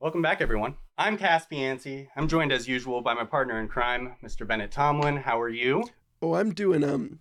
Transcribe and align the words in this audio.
Welcome 0.00 0.22
back, 0.22 0.40
everyone. 0.40 0.76
I'm 0.96 1.18
Cas 1.18 1.46
Piancey. 1.46 2.08
I'm 2.16 2.26
joined 2.26 2.52
as 2.52 2.66
usual 2.66 3.02
by 3.02 3.12
my 3.12 3.24
partner 3.24 3.60
in 3.60 3.68
crime, 3.68 4.16
Mr. 4.24 4.48
Bennett 4.48 4.70
Tomlin. 4.70 5.18
How 5.18 5.38
are 5.38 5.50
you? 5.50 5.84
Oh, 6.22 6.36
I'm 6.36 6.54
doing 6.54 6.82
um 6.82 7.20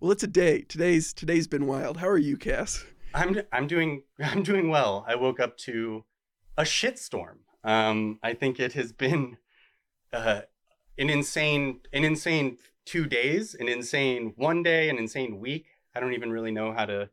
well 0.00 0.10
it's 0.10 0.24
a 0.24 0.26
day. 0.26 0.62
Today's 0.62 1.12
today's 1.12 1.46
been 1.46 1.66
wild. 1.68 1.98
How 1.98 2.08
are 2.08 2.18
you, 2.18 2.36
Cass? 2.36 2.84
I'm 3.14 3.40
I'm 3.52 3.68
doing 3.68 4.02
I'm 4.20 4.42
doing 4.42 4.70
well. 4.70 5.04
I 5.06 5.14
woke 5.14 5.38
up 5.38 5.56
to 5.58 6.04
a 6.58 6.62
shitstorm. 6.62 7.36
Um 7.62 8.18
I 8.24 8.34
think 8.34 8.58
it 8.58 8.72
has 8.72 8.90
been 8.92 9.36
uh 10.12 10.40
an 10.98 11.10
insane 11.10 11.78
an 11.92 12.02
insane 12.02 12.58
2 12.86 13.06
days, 13.06 13.54
an 13.54 13.68
insane 13.68 14.32
one 14.34 14.64
day, 14.64 14.88
an 14.88 14.98
insane 14.98 15.38
week. 15.38 15.66
I 15.94 16.00
don't 16.00 16.14
even 16.14 16.32
really 16.32 16.50
know 16.50 16.72
how 16.72 16.86
to 16.86 17.08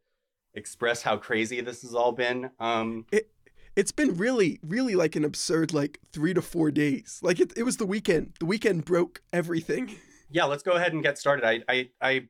express 0.55 1.03
how 1.03 1.17
crazy 1.17 1.61
this 1.61 1.83
has 1.83 1.93
all 1.93 2.13
been. 2.13 2.49
Um 2.59 3.05
It 3.11 3.29
it's 3.75 3.91
been 3.91 4.15
really 4.15 4.59
really 4.63 4.95
like 4.95 5.15
an 5.15 5.23
absurd 5.23 5.73
like 5.73 5.99
3 6.11 6.33
to 6.33 6.41
4 6.41 6.71
days. 6.71 7.19
Like 7.21 7.39
it 7.39 7.53
it 7.55 7.63
was 7.63 7.77
the 7.77 7.85
weekend. 7.85 8.33
The 8.39 8.45
weekend 8.45 8.85
broke 8.85 9.21
everything. 9.31 9.95
yeah, 10.31 10.45
let's 10.45 10.63
go 10.63 10.73
ahead 10.73 10.93
and 10.93 11.03
get 11.03 11.17
started. 11.17 11.45
I, 11.45 11.61
I, 11.69 11.89
I 12.01 12.27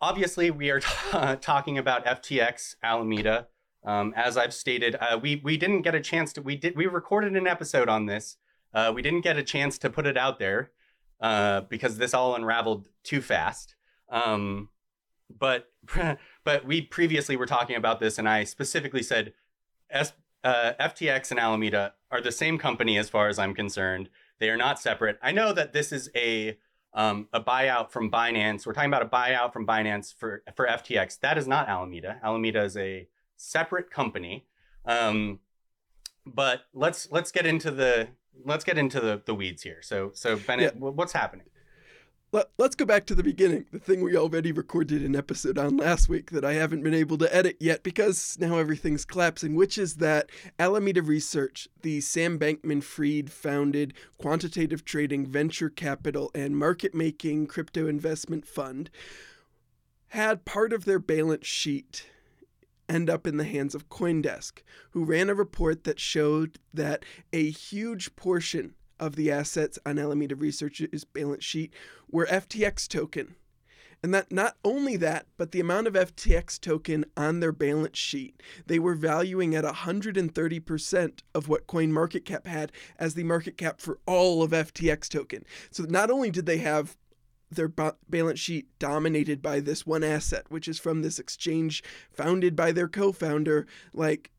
obviously 0.00 0.50
we 0.50 0.70
are 0.70 0.80
t- 0.80 0.86
talking 1.40 1.76
about 1.76 2.06
FTX 2.06 2.76
Alameda. 2.82 3.48
Um, 3.84 4.12
as 4.16 4.36
I've 4.36 4.54
stated, 4.54 4.96
uh, 5.00 5.18
we 5.20 5.40
we 5.44 5.56
didn't 5.56 5.82
get 5.82 5.94
a 5.94 6.00
chance 6.00 6.32
to 6.34 6.42
we 6.42 6.56
did 6.56 6.76
we 6.76 6.86
recorded 6.86 7.36
an 7.36 7.46
episode 7.46 7.88
on 7.88 8.06
this. 8.06 8.36
Uh, 8.72 8.92
we 8.94 9.02
didn't 9.02 9.22
get 9.22 9.36
a 9.36 9.42
chance 9.42 9.78
to 9.78 9.90
put 9.90 10.06
it 10.06 10.16
out 10.16 10.38
there 10.38 10.72
uh, 11.20 11.62
because 11.62 11.98
this 11.98 12.14
all 12.14 12.34
unraveled 12.34 12.88
too 13.02 13.20
fast. 13.20 13.74
Um, 14.10 14.68
but 15.36 15.68
but 16.44 16.64
we 16.64 16.82
previously 16.82 17.36
were 17.36 17.46
talking 17.46 17.76
about 17.76 18.00
this, 18.00 18.18
and 18.18 18.28
I 18.28 18.44
specifically 18.44 19.02
said 19.02 19.32
uh, 20.44 20.72
FTX 20.80 21.30
and 21.30 21.40
Alameda 21.40 21.94
are 22.10 22.20
the 22.20 22.32
same 22.32 22.58
company 22.58 22.96
as 22.98 23.08
far 23.08 23.28
as 23.28 23.38
I'm 23.38 23.54
concerned. 23.54 24.08
They 24.38 24.50
are 24.50 24.56
not 24.56 24.78
separate. 24.80 25.18
I 25.22 25.32
know 25.32 25.52
that 25.52 25.72
this 25.72 25.92
is 25.92 26.10
a 26.14 26.58
um, 26.94 27.28
a 27.32 27.40
buyout 27.40 27.90
from 27.90 28.10
Binance. 28.10 28.66
We're 28.66 28.72
talking 28.72 28.90
about 28.90 29.02
a 29.02 29.06
buyout 29.06 29.52
from 29.52 29.66
Binance 29.66 30.14
for 30.14 30.42
for 30.54 30.66
FTX. 30.66 31.20
That 31.20 31.36
is 31.38 31.46
not 31.46 31.68
Alameda. 31.68 32.18
Alameda 32.22 32.62
is 32.62 32.76
a 32.76 33.08
separate 33.36 33.90
company. 33.90 34.46
Um, 34.86 35.40
but 36.24 36.62
let's 36.72 37.10
let's 37.10 37.30
get 37.32 37.46
into 37.46 37.70
the 37.70 38.08
let's 38.44 38.64
get 38.64 38.78
into 38.78 39.00
the, 39.00 39.22
the 39.26 39.34
weeds 39.34 39.62
here. 39.62 39.82
So 39.82 40.12
so 40.14 40.36
Bennett, 40.36 40.74
Yeah. 40.74 40.80
what's 40.88 41.12
happening? 41.12 41.46
Let, 42.30 42.50
let's 42.58 42.76
go 42.76 42.84
back 42.84 43.06
to 43.06 43.14
the 43.14 43.22
beginning. 43.22 43.64
The 43.72 43.78
thing 43.78 44.02
we 44.02 44.14
already 44.14 44.52
recorded 44.52 45.02
an 45.02 45.16
episode 45.16 45.56
on 45.56 45.78
last 45.78 46.10
week 46.10 46.30
that 46.32 46.44
I 46.44 46.52
haven't 46.52 46.82
been 46.82 46.92
able 46.92 47.16
to 47.18 47.34
edit 47.34 47.56
yet 47.58 47.82
because 47.82 48.36
now 48.38 48.58
everything's 48.58 49.06
collapsing, 49.06 49.54
which 49.54 49.78
is 49.78 49.94
that 49.94 50.28
Alameda 50.58 51.00
Research, 51.00 51.68
the 51.80 52.02
Sam 52.02 52.38
Bankman 52.38 52.82
Fried 52.82 53.32
founded 53.32 53.94
quantitative 54.18 54.84
trading, 54.84 55.24
venture 55.24 55.70
capital, 55.70 56.30
and 56.34 56.54
market 56.54 56.94
making 56.94 57.46
crypto 57.46 57.86
investment 57.86 58.46
fund, 58.46 58.90
had 60.08 60.44
part 60.44 60.74
of 60.74 60.84
their 60.84 60.98
balance 60.98 61.46
sheet 61.46 62.10
end 62.90 63.08
up 63.08 63.26
in 63.26 63.38
the 63.38 63.44
hands 63.44 63.74
of 63.74 63.88
Coindesk, 63.88 64.62
who 64.90 65.02
ran 65.02 65.30
a 65.30 65.34
report 65.34 65.84
that 65.84 65.98
showed 65.98 66.58
that 66.74 67.06
a 67.32 67.48
huge 67.48 68.16
portion 68.16 68.74
of 69.00 69.16
the 69.16 69.30
assets 69.30 69.78
on 69.84 69.98
Alameda 69.98 70.36
Research's 70.36 71.04
balance 71.04 71.44
sheet 71.44 71.72
were 72.10 72.26
FTX 72.26 72.88
token. 72.88 73.34
And 74.02 74.14
that 74.14 74.30
not 74.30 74.56
only 74.64 74.96
that, 74.98 75.26
but 75.36 75.50
the 75.50 75.60
amount 75.60 75.88
of 75.88 75.94
FTX 75.94 76.60
token 76.60 77.04
on 77.16 77.40
their 77.40 77.50
balance 77.52 77.98
sheet, 77.98 78.40
they 78.66 78.78
were 78.78 78.94
valuing 78.94 79.56
at 79.56 79.64
130% 79.64 81.20
of 81.34 81.48
what 81.48 81.66
CoinMarketCap 81.66 82.46
had 82.46 82.70
as 82.98 83.14
the 83.14 83.24
market 83.24 83.56
cap 83.56 83.80
for 83.80 83.98
all 84.06 84.42
of 84.42 84.52
FTX 84.52 85.08
token. 85.08 85.44
So 85.70 85.82
not 85.82 86.10
only 86.10 86.30
did 86.30 86.46
they 86.46 86.58
have 86.58 86.96
their 87.50 87.68
ba- 87.68 87.96
balance 88.08 88.38
sheet 88.38 88.68
dominated 88.78 89.42
by 89.42 89.58
this 89.58 89.86
one 89.86 90.04
asset, 90.04 90.44
which 90.48 90.68
is 90.68 90.78
from 90.78 91.02
this 91.02 91.18
exchange 91.18 91.82
founded 92.12 92.54
by 92.54 92.72
their 92.72 92.88
co 92.88 93.10
founder, 93.10 93.66
like 93.92 94.30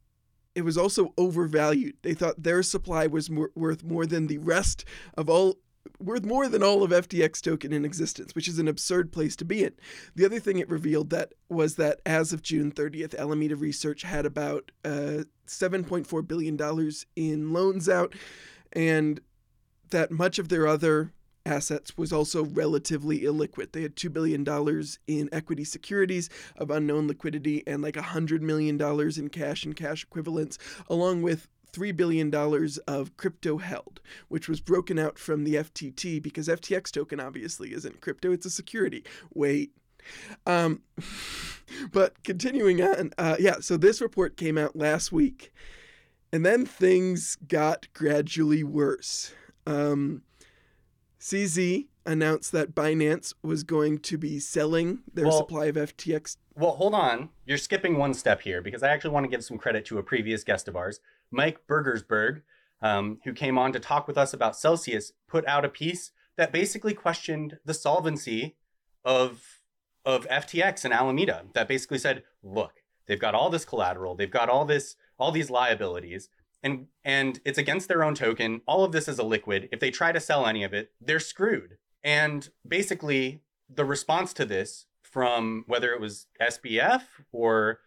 it 0.55 0.63
was 0.63 0.77
also 0.77 1.13
overvalued. 1.17 1.95
They 2.01 2.13
thought 2.13 2.43
their 2.43 2.63
supply 2.63 3.07
was 3.07 3.29
more, 3.29 3.51
worth 3.55 3.83
more 3.83 4.05
than 4.05 4.27
the 4.27 4.39
rest 4.39 4.85
of 5.15 5.29
all 5.29 5.57
worth 5.99 6.25
more 6.25 6.47
than 6.47 6.63
all 6.63 6.83
of 6.83 6.91
FTX 6.91 7.41
token 7.41 7.73
in 7.73 7.83
existence, 7.83 8.33
which 8.35 8.47
is 8.47 8.59
an 8.59 8.67
absurd 8.67 9.11
place 9.11 9.35
to 9.35 9.45
be 9.45 9.63
in. 9.63 9.73
The 10.15 10.25
other 10.25 10.39
thing 10.39 10.59
it 10.59 10.69
revealed 10.69 11.09
that 11.09 11.33
was 11.49 11.75
that 11.75 11.99
as 12.05 12.31
of 12.31 12.41
June 12.41 12.71
30th, 12.71 13.17
Alameda 13.17 13.55
Research 13.55 14.03
had 14.03 14.25
about 14.25 14.71
uh, 14.85 15.23
7.4 15.47 16.27
billion 16.27 16.55
dollars 16.55 17.05
in 17.16 17.51
loans 17.51 17.89
out, 17.89 18.13
and 18.71 19.19
that 19.89 20.11
much 20.11 20.39
of 20.39 20.49
their 20.49 20.67
other 20.67 21.11
assets 21.45 21.97
was 21.97 22.11
also 22.13 22.45
relatively 22.45 23.22
illiquid. 23.22 23.72
They 23.72 23.81
had 23.81 23.95
$2 23.95 24.11
billion 24.11 24.45
in 25.07 25.29
equity 25.31 25.63
securities 25.63 26.29
of 26.57 26.69
unknown 26.69 27.07
liquidity 27.07 27.63
and 27.66 27.81
like 27.81 27.95
$100 27.95 28.41
million 28.41 28.79
in 28.81 29.29
cash 29.29 29.63
and 29.63 29.75
cash 29.75 30.03
equivalents, 30.03 30.57
along 30.89 31.22
with 31.22 31.47
$3 31.72 31.95
billion 31.95 32.33
of 32.88 33.17
crypto 33.17 33.57
held, 33.57 34.01
which 34.28 34.49
was 34.49 34.59
broken 34.59 34.97
out 34.97 35.19
from 35.19 35.44
the 35.44 35.55
FTT 35.55 36.22
because 36.22 36.47
FTX 36.47 36.91
token 36.91 37.19
obviously 37.19 37.73
isn't 37.73 38.01
crypto, 38.01 38.31
it's 38.31 38.45
a 38.45 38.49
security. 38.49 39.03
Wait. 39.33 39.72
Um, 40.45 40.81
but 41.91 42.23
continuing 42.23 42.81
on, 42.81 43.11
uh, 43.17 43.35
yeah, 43.39 43.55
so 43.59 43.78
this 43.78 44.01
report 44.01 44.38
came 44.38 44.57
out 44.57 44.75
last 44.75 45.11
week, 45.11 45.53
and 46.31 46.45
then 46.45 46.66
things 46.66 47.38
got 47.47 47.88
gradually 47.94 48.63
worse. 48.63 49.33
Um, 49.67 50.23
CZ 51.19 51.88
announced 52.06 52.52
that 52.53 52.74
Binance 52.74 53.34
was 53.44 53.63
going 53.63 54.00
to 54.00 54.18
be 54.18 54.40
selling 54.40 55.00
their 55.13 55.25
Well- 55.25 55.38
supply 55.38 55.66
of 55.66 55.75
FTX. 55.75 56.38
Well, 56.56 56.72
hold 56.72 56.94
on. 56.94 57.30
You're 57.46 57.57
skipping 57.57 57.97
one 57.97 58.13
step 58.13 58.41
here 58.41 58.62
because 58.62 58.84
I 58.84 58.90
actually 58.90 59.12
want 59.12 59.25
to 59.25 59.29
give 59.29 59.44
some 59.44 59.58
credit 59.58 59.85
to 59.85 59.97
a 59.97 60.03
previous 60.03 60.44
guest 60.44 60.68
of 60.68 60.75
ours, 60.75 61.00
Mike 61.31 61.66
Burgersburg, 61.68 62.41
um, 62.81 63.19
who 63.24 63.34
came 63.34 63.58
on 63.58 63.72
to 63.74 63.79
talk 63.79 64.08
with 64.08 64.18
us 64.18 64.34
about 64.34 64.56
Celsius, 64.58 65.13
put 65.28 65.46
out 65.47 65.66
a 65.66 65.69
piece 65.69 66.12
that 66.38 66.52
basically 66.52 66.94
questioned 66.94 67.59
the 67.66 67.74
solvency 67.74 68.56
of 69.03 69.44
of 70.06 70.25
FTX 70.28 70.85
and 70.85 70.94
Alameda. 70.94 71.46
That 71.53 71.68
basically 71.68 71.97
said, 72.00 72.24
look, 72.41 72.81
they've 73.06 73.19
got 73.19 73.35
all 73.35 73.50
this 73.50 73.66
collateral, 73.66 74.16
they've 74.16 74.31
got 74.31 74.50
all 74.50 74.66
this 74.66 74.96
all 75.19 75.31
these 75.31 75.50
liabilities, 75.50 76.29
and 76.64 76.88
and 77.03 77.40
it's 77.46 77.58
against 77.58 77.88
their 77.88 78.03
own 78.03 78.16
token. 78.16 78.62
All 78.68 78.84
of 78.84 78.92
this 78.92 79.08
is 79.08 79.20
a 79.20 79.24
liquid. 79.24 79.70
If 79.72 79.80
they 79.80 79.92
try 79.92 80.12
to 80.12 80.20
sell 80.20 80.46
any 80.46 80.64
of 80.64 80.74
it, 80.74 80.92
they're 81.02 81.20
screwed. 81.20 81.78
And 82.03 82.50
basically, 82.68 83.42
the 83.70 83.86
response 83.86 84.34
to 84.34 84.46
this 84.46 84.86
from 85.02 85.64
whether 85.68 85.92
it 85.94 86.00
was 86.00 86.28
SBF 86.42 87.03
or 87.31 87.80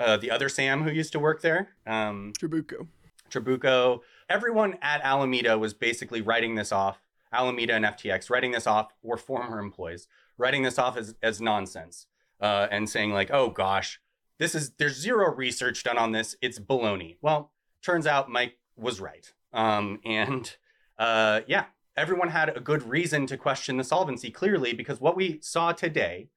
uh, 0.00 0.16
the 0.16 0.30
other 0.30 0.48
Sam 0.48 0.82
who 0.82 0.90
used 0.90 1.12
to 1.12 1.18
work 1.18 1.42
there, 1.42 1.70
um, 1.86 2.32
Trabucco. 2.38 2.88
Trabucco, 3.30 4.00
everyone 4.28 4.78
at 4.82 5.00
Alameda 5.02 5.58
was 5.58 5.74
basically 5.74 6.20
writing 6.20 6.54
this 6.54 6.72
off. 6.72 7.00
Alameda 7.32 7.74
and 7.74 7.84
FTX 7.84 8.28
writing 8.28 8.52
this 8.52 8.66
off 8.66 8.92
were 9.02 9.16
former 9.16 9.58
employees 9.58 10.06
writing 10.38 10.62
this 10.62 10.78
off 10.78 10.96
as, 10.96 11.14
as 11.22 11.40
nonsense 11.40 12.06
uh, 12.40 12.66
and 12.70 12.88
saying 12.88 13.12
like, 13.12 13.30
oh 13.32 13.48
gosh, 13.48 14.00
this 14.38 14.54
is 14.54 14.72
there's 14.78 14.96
zero 14.96 15.34
research 15.34 15.84
done 15.84 15.98
on 15.98 16.12
this. 16.12 16.36
It's 16.42 16.58
baloney. 16.58 17.16
Well, 17.22 17.51
turns 17.82 18.06
out 18.06 18.30
Mike 18.30 18.58
was 18.76 19.00
right. 19.00 19.32
Um, 19.52 20.00
and 20.04 20.54
uh, 20.98 21.40
yeah, 21.46 21.66
everyone 21.96 22.28
had 22.28 22.56
a 22.56 22.60
good 22.60 22.82
reason 22.88 23.26
to 23.26 23.36
question 23.36 23.76
the 23.76 23.84
solvency 23.84 24.30
clearly 24.30 24.72
because 24.72 25.00
what 25.00 25.16
we 25.16 25.38
saw 25.42 25.72
today 25.72 26.28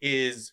is 0.00 0.52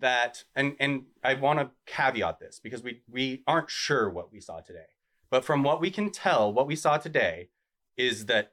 that 0.00 0.44
and 0.56 0.74
and 0.80 1.04
I 1.22 1.34
want 1.34 1.60
to 1.60 1.70
caveat 1.86 2.40
this 2.40 2.58
because 2.62 2.82
we 2.82 3.02
we 3.08 3.42
aren't 3.46 3.70
sure 3.70 4.10
what 4.10 4.32
we 4.32 4.40
saw 4.40 4.60
today. 4.60 4.86
But 5.30 5.44
from 5.44 5.62
what 5.62 5.80
we 5.80 5.90
can 5.90 6.10
tell, 6.10 6.52
what 6.52 6.66
we 6.66 6.76
saw 6.76 6.96
today 6.96 7.48
is 7.96 8.26
that 8.26 8.52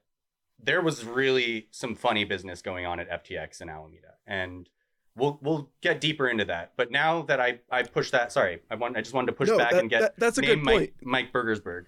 there 0.62 0.80
was 0.80 1.04
really 1.04 1.68
some 1.70 1.94
funny 1.94 2.24
business 2.24 2.62
going 2.62 2.86
on 2.86 3.00
at 3.00 3.24
FTX 3.24 3.60
and 3.60 3.70
Alameda. 3.70 4.14
And 4.26 4.68
we'll 5.16 5.38
we'll 5.42 5.70
get 5.80 6.00
deeper 6.00 6.28
into 6.28 6.44
that. 6.46 6.72
But 6.76 6.90
now 6.90 7.22
that 7.22 7.40
I 7.40 7.60
I 7.70 7.82
push 7.82 8.10
that, 8.10 8.32
sorry, 8.32 8.60
I 8.70 8.74
want 8.76 8.96
I 8.96 9.00
just 9.00 9.14
wanted 9.14 9.26
to 9.28 9.32
push 9.32 9.48
No, 9.48 9.58
back 9.58 9.72
that- 9.72 9.80
and 9.80 9.90
get 9.90 10.00
that- 10.00 10.14
that's 10.18 10.38
a 10.38 10.40
name 10.42 10.60
good 10.60 10.64
point. 10.64 10.92
Mike 11.02 11.32
Burgersburg. 11.32 11.86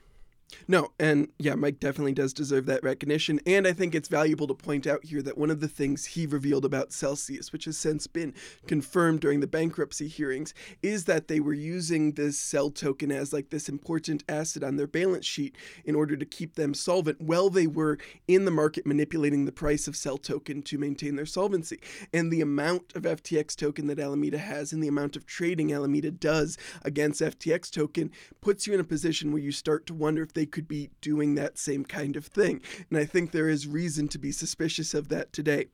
No, 0.66 0.92
and 0.98 1.28
yeah, 1.38 1.54
Mike 1.54 1.80
definitely 1.80 2.12
does 2.12 2.32
deserve 2.32 2.66
that 2.66 2.82
recognition. 2.82 3.40
And 3.46 3.66
I 3.66 3.72
think 3.72 3.94
it's 3.94 4.08
valuable 4.08 4.46
to 4.46 4.54
point 4.54 4.86
out 4.86 5.04
here 5.04 5.22
that 5.22 5.38
one 5.38 5.50
of 5.50 5.60
the 5.60 5.68
things 5.68 6.06
he 6.06 6.26
revealed 6.26 6.64
about 6.64 6.92
Celsius, 6.92 7.52
which 7.52 7.64
has 7.66 7.76
since 7.76 8.06
been 8.06 8.34
confirmed 8.66 9.20
during 9.20 9.40
the 9.40 9.46
bankruptcy 9.46 10.08
hearings, 10.08 10.54
is 10.82 11.04
that 11.04 11.28
they 11.28 11.40
were 11.40 11.54
using 11.54 12.12
this 12.12 12.38
CEL 12.38 12.70
token 12.70 13.10
as 13.10 13.32
like 13.32 13.50
this 13.50 13.68
important 13.68 14.24
asset 14.28 14.62
on 14.62 14.76
their 14.76 14.86
balance 14.86 15.26
sheet 15.26 15.56
in 15.84 15.94
order 15.94 16.16
to 16.16 16.24
keep 16.24 16.54
them 16.54 16.74
solvent 16.74 17.20
while 17.20 17.50
they 17.50 17.66
were 17.66 17.98
in 18.28 18.44
the 18.44 18.50
market 18.50 18.86
manipulating 18.86 19.44
the 19.44 19.52
price 19.52 19.86
of 19.86 19.96
CEL 19.96 20.18
token 20.18 20.62
to 20.62 20.78
maintain 20.78 21.16
their 21.16 21.26
solvency. 21.26 21.80
And 22.12 22.32
the 22.32 22.40
amount 22.40 22.94
of 22.94 23.02
FTX 23.02 23.56
token 23.56 23.86
that 23.88 23.98
Alameda 23.98 24.38
has 24.38 24.72
and 24.72 24.82
the 24.82 24.88
amount 24.88 25.16
of 25.16 25.26
trading 25.26 25.72
Alameda 25.72 26.10
does 26.10 26.56
against 26.82 27.20
FTX 27.20 27.70
token 27.70 28.10
puts 28.40 28.66
you 28.66 28.74
in 28.74 28.80
a 28.80 28.84
position 28.84 29.32
where 29.32 29.42
you 29.42 29.52
start 29.52 29.86
to 29.86 29.94
wonder 29.94 30.22
if 30.22 30.33
they 30.34 30.46
could 30.46 30.68
be 30.68 30.90
doing 31.00 31.34
that 31.34 31.58
same 31.58 31.84
kind 31.84 32.16
of 32.16 32.26
thing. 32.26 32.60
And 32.90 32.98
I 32.98 33.04
think 33.04 33.30
there 33.30 33.48
is 33.48 33.66
reason 33.66 34.08
to 34.08 34.18
be 34.18 34.32
suspicious 34.32 34.94
of 34.94 35.08
that 35.08 35.32
today. 35.32 35.66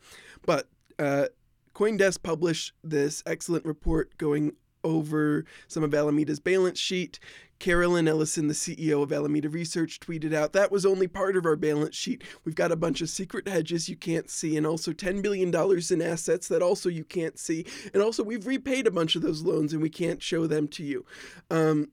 But 0.47 0.69
uh, 0.99 1.27
Coindesk 1.75 2.23
published 2.23 2.73
this 2.83 3.23
excellent 3.27 3.65
report 3.65 4.17
going 4.19 4.53
over 4.85 5.45
some 5.69 5.83
of 5.83 5.95
Alameda's 5.95 6.41
balance 6.41 6.79
sheet. 6.79 7.19
Caroline 7.59 8.09
Ellison, 8.09 8.49
the 8.49 8.55
CEO 8.55 9.03
of 9.03 9.12
Alameda 9.12 9.51
Research, 9.51 10.01
tweeted 10.01 10.33
out 10.33 10.55
that 10.55 10.73
was 10.73 10.87
only 10.87 11.06
part 11.06 11.37
of 11.37 11.45
our 11.45 11.56
balance 11.56 11.95
sheet. 11.95 12.25
We've 12.45 12.55
got 12.55 12.73
a 12.73 12.77
bunch 12.77 13.03
of 13.03 13.11
secret 13.11 13.47
hedges 13.47 13.89
you 13.89 13.97
can't 13.97 14.31
see, 14.31 14.56
and 14.56 14.67
also 14.67 14.93
$10 14.93 15.23
billion 15.23 15.55
in 15.91 16.03
assets 16.03 16.49
that 16.49 16.63
also 16.63 16.89
you 16.89 17.05
can't 17.05 17.39
see. 17.39 17.67
And 17.93 18.03
also, 18.03 18.25
we've 18.25 18.47
repaid 18.47 18.87
a 18.87 18.91
bunch 18.91 19.15
of 19.15 19.23
those 19.23 19.43
loans 19.43 19.75
and 19.75 19.83
we 19.83 19.91
can't 19.91 20.23
show 20.23 20.47
them 20.47 20.69
to 20.69 20.83
you. 20.83 21.05
Um, 21.51 21.91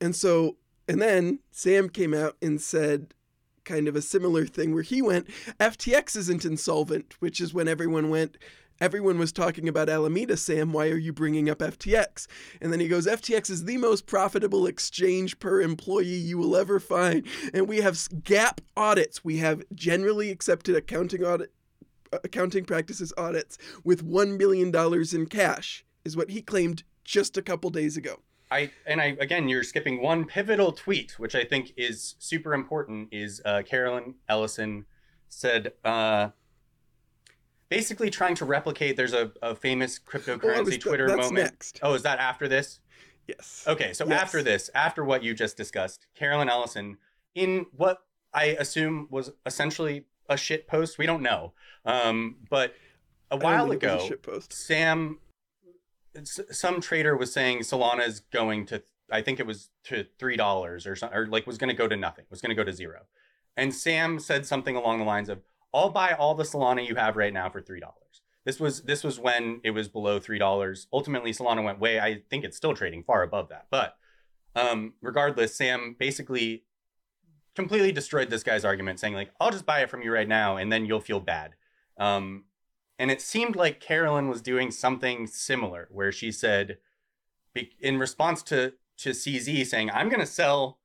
and 0.00 0.14
so, 0.14 0.56
and 0.88 1.00
then 1.00 1.40
Sam 1.50 1.88
came 1.90 2.14
out 2.14 2.36
and 2.40 2.60
said, 2.60 3.14
kind 3.64 3.86
of 3.86 3.94
a 3.94 4.02
similar 4.02 4.46
thing 4.46 4.72
where 4.72 4.82
he 4.82 5.02
went, 5.02 5.28
FTX 5.60 6.16
isn't 6.16 6.44
insolvent, 6.44 7.14
which 7.20 7.40
is 7.40 7.52
when 7.52 7.68
everyone 7.68 8.08
went, 8.08 8.38
everyone 8.80 9.18
was 9.18 9.30
talking 9.30 9.68
about 9.68 9.90
Alameda, 9.90 10.38
Sam. 10.38 10.72
Why 10.72 10.88
are 10.88 10.96
you 10.96 11.12
bringing 11.12 11.50
up 11.50 11.58
FTX? 11.58 12.26
And 12.62 12.72
then 12.72 12.80
he 12.80 12.88
goes, 12.88 13.06
FTX 13.06 13.50
is 13.50 13.64
the 13.64 13.76
most 13.76 14.06
profitable 14.06 14.66
exchange 14.66 15.38
per 15.38 15.60
employee 15.60 16.06
you 16.06 16.38
will 16.38 16.56
ever 16.56 16.80
find. 16.80 17.26
And 17.52 17.68
we 17.68 17.82
have 17.82 17.94
GAAP 17.94 18.60
audits. 18.74 19.22
We 19.22 19.36
have 19.38 19.62
generally 19.74 20.30
accepted 20.30 20.74
accounting 20.74 21.22
audit, 21.22 21.52
uh, 22.10 22.18
accounting 22.24 22.64
practices 22.64 23.12
audits 23.18 23.58
with 23.84 24.08
$1 24.08 24.38
million 24.38 24.74
in 25.14 25.26
cash, 25.26 25.84
is 26.06 26.16
what 26.16 26.30
he 26.30 26.40
claimed 26.40 26.84
just 27.04 27.36
a 27.36 27.42
couple 27.42 27.68
days 27.68 27.98
ago. 27.98 28.20
I 28.50 28.70
and 28.86 29.00
I 29.00 29.16
again, 29.20 29.48
you're 29.48 29.62
skipping 29.62 30.00
one 30.02 30.24
pivotal 30.24 30.72
tweet, 30.72 31.18
which 31.18 31.34
I 31.34 31.44
think 31.44 31.72
is 31.76 32.14
super 32.18 32.54
important. 32.54 33.08
Is 33.12 33.40
uh, 33.44 33.62
Caroline 33.64 34.14
Ellison 34.28 34.86
said 35.28 35.72
uh, 35.84 36.30
basically 37.68 38.10
trying 38.10 38.34
to 38.36 38.44
replicate. 38.44 38.96
There's 38.96 39.12
a, 39.12 39.32
a 39.42 39.54
famous 39.54 39.98
cryptocurrency 39.98 40.70
that, 40.70 40.80
Twitter 40.80 41.08
that's 41.08 41.18
moment. 41.18 41.52
Next. 41.52 41.80
Oh, 41.82 41.94
is 41.94 42.02
that 42.02 42.18
after 42.18 42.48
this? 42.48 42.80
Yes. 43.26 43.64
Okay, 43.66 43.92
so 43.92 44.06
Yes. 44.06 44.22
after 44.22 44.42
this, 44.42 44.70
after 44.74 45.04
what 45.04 45.22
you 45.22 45.34
just 45.34 45.56
discussed, 45.56 46.06
Caroline 46.14 46.48
Ellison, 46.48 46.96
in 47.34 47.66
what 47.76 47.98
I 48.32 48.46
assume 48.46 49.06
was 49.10 49.30
essentially 49.44 50.06
a 50.30 50.36
shit 50.36 50.66
post, 50.66 50.96
we 50.96 51.04
don't 51.04 51.22
know, 51.22 51.52
um, 51.84 52.36
but 52.48 52.74
a 53.30 53.36
while 53.36 53.70
ago. 53.70 54.08
Sam, 54.48 55.18
some 56.24 56.80
trader 56.80 57.16
was 57.16 57.32
saying 57.32 57.60
Solana 57.60 58.06
is 58.06 58.20
going 58.20 58.66
to, 58.66 58.82
I 59.10 59.22
think 59.22 59.40
it 59.40 59.46
was 59.46 59.70
to 59.84 60.06
three 60.18 60.36
dollars 60.36 60.86
or 60.86 60.96
something, 60.96 61.16
or 61.16 61.26
like 61.26 61.46
was 61.46 61.58
going 61.58 61.68
to 61.68 61.76
go 61.76 61.88
to 61.88 61.96
nothing, 61.96 62.24
was 62.30 62.40
going 62.40 62.50
to 62.50 62.56
go 62.56 62.64
to 62.64 62.72
zero, 62.72 63.02
and 63.56 63.74
Sam 63.74 64.18
said 64.18 64.46
something 64.46 64.76
along 64.76 64.98
the 64.98 65.04
lines 65.04 65.28
of, 65.28 65.40
"I'll 65.72 65.90
buy 65.90 66.12
all 66.12 66.34
the 66.34 66.44
Solana 66.44 66.86
you 66.86 66.94
have 66.96 67.16
right 67.16 67.32
now 67.32 67.48
for 67.50 67.60
three 67.60 67.80
dollars." 67.80 68.22
This 68.44 68.58
was 68.58 68.82
this 68.82 69.04
was 69.04 69.20
when 69.20 69.60
it 69.64 69.70
was 69.72 69.88
below 69.88 70.18
three 70.18 70.38
dollars. 70.38 70.86
Ultimately, 70.92 71.32
Solana 71.32 71.62
went 71.62 71.80
way. 71.80 72.00
I 72.00 72.22
think 72.30 72.44
it's 72.44 72.56
still 72.56 72.74
trading 72.74 73.02
far 73.02 73.22
above 73.22 73.48
that, 73.50 73.66
but 73.70 73.96
um, 74.54 74.94
regardless, 75.02 75.54
Sam 75.56 75.96
basically 75.98 76.64
completely 77.54 77.92
destroyed 77.92 78.30
this 78.30 78.42
guy's 78.42 78.64
argument, 78.64 79.00
saying 79.00 79.14
like, 79.14 79.30
"I'll 79.40 79.50
just 79.50 79.66
buy 79.66 79.80
it 79.80 79.90
from 79.90 80.02
you 80.02 80.12
right 80.12 80.28
now, 80.28 80.56
and 80.56 80.72
then 80.72 80.86
you'll 80.86 81.00
feel 81.00 81.20
bad." 81.20 81.54
Um, 81.98 82.44
and 82.98 83.10
it 83.10 83.22
seemed 83.22 83.56
like 83.56 83.80
Carolyn 83.80 84.28
was 84.28 84.42
doing 84.42 84.70
something 84.70 85.26
similar, 85.26 85.88
where 85.90 86.12
she 86.12 86.32
said, 86.32 86.78
in 87.80 87.98
response 87.98 88.42
to 88.44 88.74
to 88.98 89.10
CZ 89.10 89.64
saying, 89.66 89.90
"I'm 89.90 90.08
going 90.08 90.20
to 90.20 90.26
sell, 90.26 90.78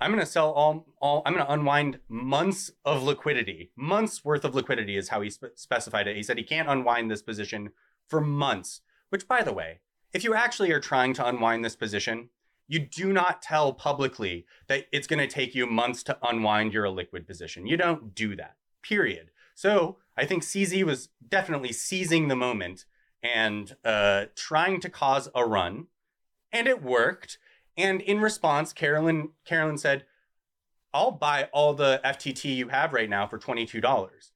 I'm 0.00 0.10
going 0.10 0.24
to 0.24 0.30
sell 0.30 0.50
all 0.50 0.86
all, 1.00 1.22
I'm 1.26 1.34
going 1.34 1.44
to 1.44 1.52
unwind 1.52 2.00
months 2.08 2.70
of 2.84 3.02
liquidity, 3.02 3.70
months 3.76 4.24
worth 4.24 4.44
of 4.44 4.54
liquidity 4.54 4.96
is 4.96 5.10
how 5.10 5.20
he 5.20 5.30
spe- 5.30 5.56
specified 5.56 6.06
it. 6.06 6.16
He 6.16 6.22
said 6.22 6.38
he 6.38 6.44
can't 6.44 6.68
unwind 6.68 7.10
this 7.10 7.22
position 7.22 7.70
for 8.08 8.20
months. 8.20 8.80
Which, 9.10 9.28
by 9.28 9.42
the 9.42 9.52
way, 9.52 9.80
if 10.12 10.24
you 10.24 10.34
actually 10.34 10.72
are 10.72 10.80
trying 10.80 11.14
to 11.14 11.26
unwind 11.26 11.64
this 11.64 11.76
position, 11.76 12.30
you 12.68 12.78
do 12.78 13.12
not 13.12 13.42
tell 13.42 13.72
publicly 13.72 14.46
that 14.68 14.86
it's 14.92 15.08
going 15.08 15.18
to 15.18 15.26
take 15.26 15.54
you 15.54 15.66
months 15.66 16.02
to 16.04 16.16
unwind 16.22 16.72
your 16.72 16.84
illiquid 16.84 17.26
position. 17.26 17.66
You 17.66 17.76
don't 17.76 18.14
do 18.14 18.36
that. 18.36 18.56
Period. 18.82 19.30
So 19.56 19.98
I 20.20 20.26
think 20.26 20.42
CZ 20.42 20.84
was 20.84 21.08
definitely 21.26 21.72
seizing 21.72 22.28
the 22.28 22.36
moment 22.36 22.84
and 23.22 23.74
uh, 23.84 24.26
trying 24.36 24.78
to 24.82 24.90
cause 24.90 25.30
a 25.34 25.46
run, 25.46 25.86
and 26.52 26.68
it 26.68 26.82
worked. 26.82 27.38
And 27.74 28.02
in 28.02 28.20
response, 28.20 28.74
Carolyn 28.74 29.30
Carolyn 29.46 29.78
said, 29.78 30.04
"I'll 30.92 31.10
buy 31.10 31.48
all 31.54 31.72
the 31.72 32.02
FTT 32.04 32.54
you 32.54 32.68
have 32.68 32.92
right 32.92 33.08
now 33.08 33.26
for 33.26 33.38
twenty 33.38 33.64
two 33.64 33.80
dollars." 33.80 34.32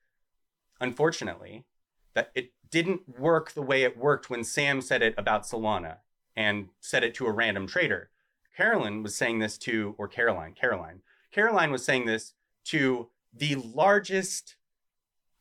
Unfortunately, 0.80 1.66
that 2.14 2.30
it 2.34 2.52
didn't 2.70 3.18
work 3.18 3.52
the 3.52 3.62
way 3.62 3.82
it 3.82 3.98
worked 3.98 4.30
when 4.30 4.42
Sam 4.42 4.80
said 4.80 5.02
it 5.02 5.14
about 5.18 5.44
Solana 5.44 5.98
and 6.34 6.70
said 6.80 7.04
it 7.04 7.14
to 7.16 7.26
a 7.26 7.32
random 7.32 7.66
trader. 7.66 8.08
Carolyn 8.56 9.02
was 9.02 9.14
saying 9.14 9.38
this 9.38 9.58
to, 9.58 9.94
or 9.98 10.08
Caroline, 10.08 10.54
Caroline, 10.54 11.02
Caroline 11.30 11.70
was 11.70 11.84
saying 11.84 12.06
this 12.06 12.32
to 12.64 13.10
the 13.32 13.56
largest, 13.56 14.56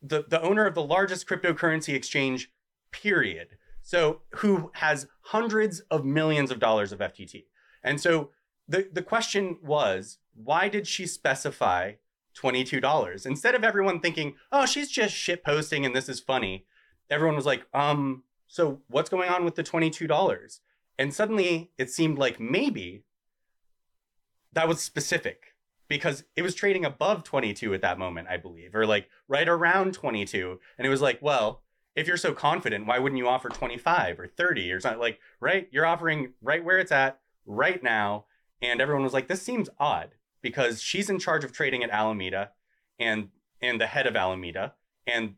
the, 0.03 0.25
the 0.27 0.41
owner 0.41 0.65
of 0.65 0.75
the 0.75 0.83
largest 0.83 1.27
cryptocurrency 1.27 1.93
exchange, 1.93 2.51
period. 2.91 3.57
So, 3.81 4.21
who 4.35 4.71
has 4.75 5.07
hundreds 5.23 5.79
of 5.89 6.05
millions 6.05 6.51
of 6.51 6.59
dollars 6.59 6.91
of 6.91 6.99
FTT. 6.99 7.45
And 7.83 7.99
so 7.99 8.29
the, 8.67 8.87
the 8.91 9.01
question 9.01 9.57
was, 9.61 10.19
why 10.35 10.69
did 10.69 10.87
she 10.87 11.05
specify 11.05 11.93
$22? 12.37 13.25
Instead 13.25 13.55
of 13.55 13.63
everyone 13.63 13.99
thinking, 13.99 14.35
oh, 14.51 14.65
she's 14.65 14.89
just 14.89 15.13
shit 15.13 15.43
posting 15.43 15.85
and 15.85 15.95
this 15.95 16.09
is 16.09 16.19
funny, 16.19 16.65
everyone 17.09 17.35
was 17.35 17.45
like, 17.45 17.65
um, 17.73 18.23
so 18.47 18.81
what's 18.87 19.09
going 19.09 19.29
on 19.29 19.45
with 19.45 19.55
the 19.55 19.63
$22? 19.63 20.59
And 20.99 21.13
suddenly 21.13 21.71
it 21.77 21.89
seemed 21.89 22.17
like 22.17 22.39
maybe 22.39 23.03
that 24.53 24.67
was 24.67 24.81
specific 24.81 25.52
because 25.87 26.23
it 26.35 26.41
was 26.41 26.55
trading 26.55 26.85
above 26.85 27.23
22 27.23 27.73
at 27.73 27.81
that 27.81 27.99
moment, 27.99 28.27
I 28.29 28.37
believe, 28.37 28.75
or 28.75 28.85
like 28.85 29.09
right 29.27 29.47
around 29.47 29.93
22. 29.93 30.59
And 30.77 30.87
it 30.87 30.89
was 30.89 31.01
like, 31.01 31.19
well, 31.21 31.61
if 31.95 32.07
you're 32.07 32.17
so 32.17 32.33
confident, 32.33 32.87
why 32.87 32.99
wouldn't 32.99 33.19
you 33.19 33.27
offer 33.27 33.49
25 33.49 34.19
or 34.19 34.27
30 34.27 34.71
or 34.71 34.79
something 34.79 34.99
like, 34.99 35.19
right? 35.39 35.67
You're 35.71 35.85
offering 35.85 36.33
right 36.41 36.63
where 36.63 36.79
it's 36.79 36.91
at 36.91 37.19
right 37.45 37.81
now. 37.83 38.25
And 38.61 38.81
everyone 38.81 39.03
was 39.03 39.13
like, 39.13 39.27
this 39.27 39.41
seems 39.41 39.69
odd 39.79 40.11
because 40.41 40.81
she's 40.81 41.09
in 41.09 41.19
charge 41.19 41.43
of 41.43 41.51
trading 41.51 41.83
at 41.83 41.89
Alameda 41.89 42.51
and 42.99 43.29
and 43.61 43.79
the 43.79 43.87
head 43.87 44.07
of 44.07 44.15
Alameda. 44.15 44.73
And 45.07 45.35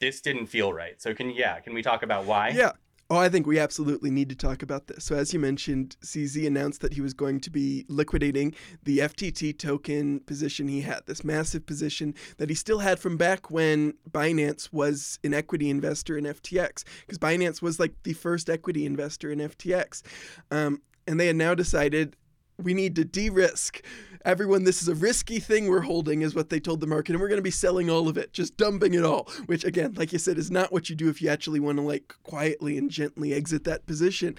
this 0.00 0.20
didn't 0.20 0.46
feel 0.46 0.72
right. 0.72 1.00
So 1.00 1.14
can 1.14 1.30
yeah, 1.30 1.60
can 1.60 1.74
we 1.74 1.82
talk 1.82 2.02
about 2.02 2.24
why? 2.24 2.50
Yeah. 2.50 2.72
Oh, 3.10 3.16
I 3.16 3.30
think 3.30 3.46
we 3.46 3.58
absolutely 3.58 4.10
need 4.10 4.28
to 4.28 4.36
talk 4.36 4.62
about 4.62 4.86
this. 4.86 5.04
So, 5.04 5.16
as 5.16 5.32
you 5.32 5.38
mentioned, 5.38 5.96
CZ 6.04 6.46
announced 6.46 6.82
that 6.82 6.92
he 6.92 7.00
was 7.00 7.14
going 7.14 7.40
to 7.40 7.50
be 7.50 7.86
liquidating 7.88 8.54
the 8.82 8.98
FTT 8.98 9.58
token 9.58 10.20
position 10.20 10.68
he 10.68 10.82
had, 10.82 11.06
this 11.06 11.24
massive 11.24 11.64
position 11.64 12.14
that 12.36 12.50
he 12.50 12.54
still 12.54 12.80
had 12.80 12.98
from 12.98 13.16
back 13.16 13.50
when 13.50 13.94
Binance 14.10 14.74
was 14.74 15.18
an 15.24 15.32
equity 15.32 15.70
investor 15.70 16.18
in 16.18 16.24
FTX, 16.24 16.84
because 17.00 17.18
Binance 17.18 17.62
was 17.62 17.80
like 17.80 17.94
the 18.02 18.12
first 18.12 18.50
equity 18.50 18.84
investor 18.84 19.30
in 19.30 19.38
FTX. 19.38 20.02
Um, 20.50 20.82
and 21.06 21.18
they 21.18 21.28
had 21.28 21.36
now 21.36 21.54
decided 21.54 22.14
we 22.58 22.74
need 22.74 22.96
to 22.96 23.04
de 23.04 23.30
risk. 23.30 23.82
Everyone, 24.24 24.64
this 24.64 24.82
is 24.82 24.88
a 24.88 24.94
risky 24.94 25.38
thing 25.38 25.68
we're 25.68 25.80
holding, 25.80 26.22
is 26.22 26.34
what 26.34 26.50
they 26.50 26.58
told 26.58 26.80
the 26.80 26.86
market, 26.86 27.12
and 27.12 27.20
we're 27.20 27.28
going 27.28 27.38
to 27.38 27.42
be 27.42 27.50
selling 27.50 27.88
all 27.88 28.08
of 28.08 28.18
it, 28.18 28.32
just 28.32 28.56
dumping 28.56 28.94
it 28.94 29.04
all. 29.04 29.28
Which, 29.46 29.64
again, 29.64 29.94
like 29.94 30.12
you 30.12 30.18
said, 30.18 30.38
is 30.38 30.50
not 30.50 30.72
what 30.72 30.90
you 30.90 30.96
do 30.96 31.08
if 31.08 31.22
you 31.22 31.28
actually 31.28 31.60
want 31.60 31.78
to 31.78 31.82
like 31.82 32.14
quietly 32.24 32.76
and 32.76 32.90
gently 32.90 33.32
exit 33.32 33.64
that 33.64 33.86
position, 33.86 34.36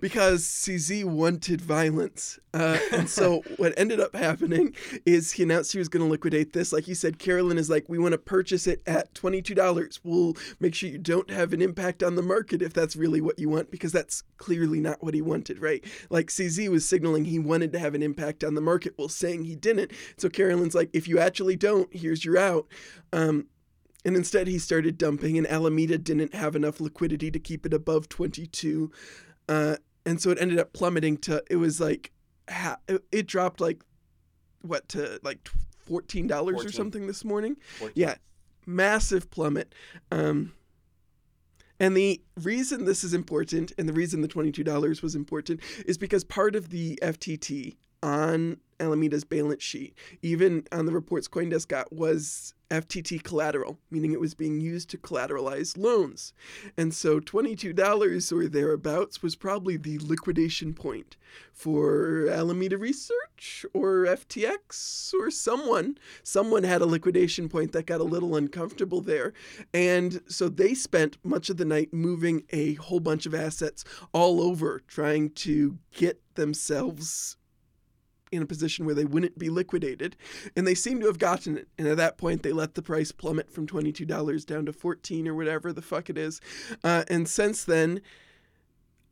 because 0.00 0.44
CZ 0.44 1.04
wanted 1.04 1.60
violence. 1.60 2.38
Uh, 2.54 2.78
and 2.92 3.08
so 3.08 3.42
what 3.56 3.74
ended 3.76 4.00
up 4.00 4.14
happening 4.14 4.74
is 5.04 5.32
he 5.32 5.42
announced 5.42 5.72
he 5.72 5.78
was 5.78 5.88
going 5.88 6.04
to 6.04 6.10
liquidate 6.10 6.52
this. 6.52 6.72
Like 6.72 6.88
you 6.88 6.94
said, 6.94 7.18
Carolyn 7.18 7.58
is 7.58 7.68
like, 7.68 7.88
we 7.88 7.98
want 7.98 8.12
to 8.12 8.18
purchase 8.18 8.66
it 8.66 8.82
at 8.86 9.14
twenty 9.14 9.42
two 9.42 9.54
dollars. 9.54 10.00
We'll 10.02 10.36
make 10.60 10.74
sure 10.74 10.88
you 10.88 10.98
don't 10.98 11.30
have 11.30 11.52
an 11.52 11.62
impact 11.62 12.02
on 12.02 12.14
the 12.14 12.22
market 12.22 12.62
if 12.62 12.72
that's 12.72 12.96
really 12.96 13.20
what 13.20 13.38
you 13.38 13.48
want, 13.48 13.70
because 13.70 13.92
that's 13.92 14.22
clearly 14.36 14.80
not 14.80 15.02
what 15.02 15.14
he 15.14 15.22
wanted, 15.22 15.60
right? 15.60 15.84
Like 16.10 16.28
CZ 16.28 16.68
was 16.68 16.88
signaling 16.88 17.24
he 17.24 17.38
wanted 17.38 17.72
to 17.72 17.78
have 17.78 17.94
an 17.94 18.02
impact 18.02 18.44
on 18.44 18.54
the 18.54 18.60
market 18.60 18.94
while 18.96 19.08
saying 19.08 19.44
he 19.44 19.56
didn't. 19.56 19.92
So 20.16 20.28
Carolyn's 20.28 20.74
like, 20.74 20.90
if 20.92 21.08
you 21.08 21.18
actually 21.18 21.56
don't, 21.56 21.94
here's 21.94 22.24
your 22.24 22.38
out. 22.38 22.66
Um, 23.12 23.46
and 24.04 24.16
instead, 24.16 24.46
he 24.46 24.58
started 24.58 24.96
dumping, 24.96 25.36
and 25.36 25.46
Alameda 25.46 25.98
didn't 25.98 26.34
have 26.34 26.54
enough 26.54 26.80
liquidity 26.80 27.30
to 27.30 27.38
keep 27.38 27.66
it 27.66 27.74
above 27.74 28.08
22. 28.08 28.90
Uh, 29.48 29.76
and 30.08 30.22
so 30.22 30.30
it 30.30 30.38
ended 30.40 30.58
up 30.58 30.72
plummeting 30.72 31.18
to, 31.18 31.42
it 31.50 31.56
was 31.56 31.80
like, 31.80 32.12
it, 33.12 33.26
dropped 33.26 33.60
like, 33.60 33.82
what, 34.62 34.88
to 34.88 35.20
like 35.22 35.48
$14 35.88 36.54
or 36.54 36.72
something 36.72 37.06
this 37.06 37.26
morning? 37.26 37.56
14. 37.78 37.92
Yeah, 37.94 38.14
massive 38.64 39.30
plummet. 39.30 39.74
Um, 40.10 40.54
and 41.78 41.94
the 41.94 42.22
reason 42.40 42.86
this 42.86 43.04
is 43.04 43.12
important 43.12 43.72
and 43.76 43.86
the 43.86 43.92
reason 43.92 44.22
the 44.22 44.28
$22 44.28 45.02
was 45.02 45.14
important 45.14 45.60
is 45.84 45.98
because 45.98 46.24
part 46.24 46.56
of 46.56 46.70
the 46.70 46.98
FTT 47.02 47.76
on 48.02 48.58
Alameda's 48.80 49.24
balance 49.24 49.62
sheet, 49.62 49.94
even 50.22 50.64
on 50.70 50.86
the 50.86 50.92
reports 50.92 51.28
Coindesk 51.28 51.68
got, 51.68 51.92
was 51.92 52.54
FTT 52.70 53.22
collateral, 53.22 53.78
meaning 53.90 54.12
it 54.12 54.20
was 54.20 54.34
being 54.34 54.60
used 54.60 54.90
to 54.90 54.98
collateralize 54.98 55.76
loans. 55.76 56.32
And 56.76 56.94
so 56.94 57.18
$22 57.18 58.32
or 58.32 58.48
thereabouts 58.48 59.22
was 59.22 59.34
probably 59.34 59.76
the 59.76 59.98
liquidation 59.98 60.74
point 60.74 61.16
for 61.52 62.28
Alameda 62.28 62.76
Research 62.76 63.64
or 63.72 64.04
FTX 64.04 65.14
or 65.14 65.30
someone. 65.30 65.98
Someone 66.22 66.62
had 66.62 66.82
a 66.82 66.86
liquidation 66.86 67.48
point 67.48 67.72
that 67.72 67.86
got 67.86 68.00
a 68.00 68.04
little 68.04 68.36
uncomfortable 68.36 69.00
there. 69.00 69.32
And 69.72 70.20
so 70.28 70.48
they 70.48 70.74
spent 70.74 71.16
much 71.24 71.50
of 71.50 71.56
the 71.56 71.64
night 71.64 71.92
moving 71.92 72.44
a 72.50 72.74
whole 72.74 73.00
bunch 73.00 73.26
of 73.26 73.34
assets 73.34 73.84
all 74.12 74.40
over 74.40 74.82
trying 74.86 75.30
to 75.30 75.78
get 75.92 76.20
themselves 76.34 77.36
in 78.30 78.42
a 78.42 78.46
position 78.46 78.84
where 78.84 78.94
they 78.94 79.04
wouldn't 79.04 79.38
be 79.38 79.50
liquidated, 79.50 80.16
and 80.56 80.66
they 80.66 80.74
seem 80.74 81.00
to 81.00 81.06
have 81.06 81.18
gotten 81.18 81.58
it. 81.58 81.68
And 81.78 81.88
at 81.88 81.96
that 81.96 82.18
point, 82.18 82.42
they 82.42 82.52
let 82.52 82.74
the 82.74 82.82
price 82.82 83.12
plummet 83.12 83.50
from 83.50 83.66
$22 83.66 84.46
down 84.46 84.66
to 84.66 84.72
14 84.72 85.28
or 85.28 85.34
whatever 85.34 85.72
the 85.72 85.82
fuck 85.82 86.10
it 86.10 86.18
is. 86.18 86.40
Uh, 86.84 87.04
and 87.08 87.28
since 87.28 87.64
then, 87.64 88.00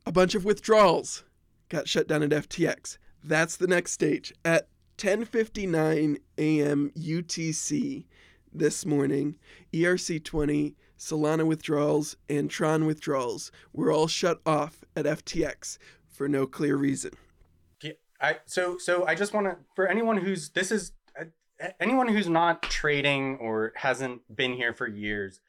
a 0.05 0.11
bunch 0.11 0.35
of 0.35 0.45
withdrawals 0.45 1.23
got 1.69 1.87
shut 1.87 2.07
down 2.07 2.23
at 2.23 2.29
FTX. 2.29 2.97
That's 3.23 3.57
the 3.57 3.67
next 3.67 3.91
stage. 3.91 4.33
At 4.45 4.67
10:59 4.97 6.17
a.m. 6.37 6.91
UTC 6.97 8.05
this 8.53 8.85
morning, 8.85 9.35
ERC20, 9.73 10.75
Solana 10.97 11.45
withdrawals, 11.45 12.17
and 12.29 12.49
Tron 12.49 12.85
withdrawals 12.85 13.51
were 13.73 13.91
all 13.91 14.07
shut 14.07 14.41
off 14.45 14.83
at 14.95 15.05
FTX 15.05 15.77
for 16.07 16.27
no 16.27 16.47
clear 16.47 16.75
reason. 16.75 17.11
I 18.19 18.37
so 18.45 18.77
so 18.77 19.05
I 19.05 19.15
just 19.15 19.33
want 19.33 19.47
to 19.47 19.57
for 19.75 19.87
anyone 19.87 20.17
who's 20.17 20.49
this 20.49 20.71
is 20.71 20.93
uh, 21.19 21.25
anyone 21.79 22.07
who's 22.07 22.27
not 22.27 22.63
trading 22.63 23.37
or 23.37 23.73
hasn't 23.75 24.35
been 24.35 24.53
here 24.53 24.73
for 24.73 24.87
years. 24.87 25.39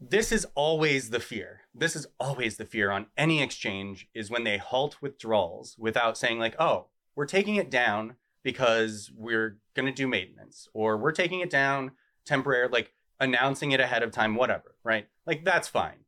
This 0.00 0.32
is 0.32 0.46
always 0.54 1.10
the 1.10 1.20
fear. 1.20 1.62
This 1.74 1.96
is 1.96 2.06
always 2.20 2.56
the 2.56 2.66
fear 2.66 2.90
on 2.90 3.06
any 3.16 3.42
exchange 3.42 4.08
is 4.14 4.30
when 4.30 4.44
they 4.44 4.58
halt 4.58 4.96
withdrawals 5.00 5.76
without 5.78 6.18
saying 6.18 6.38
like, 6.38 6.56
"Oh, 6.58 6.86
we're 7.14 7.26
taking 7.26 7.56
it 7.56 7.70
down 7.70 8.16
because 8.42 9.10
we're 9.16 9.58
going 9.74 9.86
to 9.86 9.92
do 9.92 10.06
maintenance 10.06 10.68
or 10.74 10.96
we're 10.96 11.12
taking 11.12 11.40
it 11.40 11.50
down 11.50 11.92
temporary 12.24 12.68
like 12.68 12.92
announcing 13.20 13.72
it 13.72 13.80
ahead 13.80 14.02
of 14.02 14.12
time 14.12 14.34
whatever, 14.34 14.76
right? 14.84 15.08
Like 15.26 15.44
that's 15.44 15.68
fine. 15.68 16.04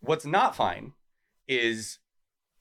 What's 0.00 0.24
not 0.24 0.56
fine 0.56 0.92
is 1.48 1.98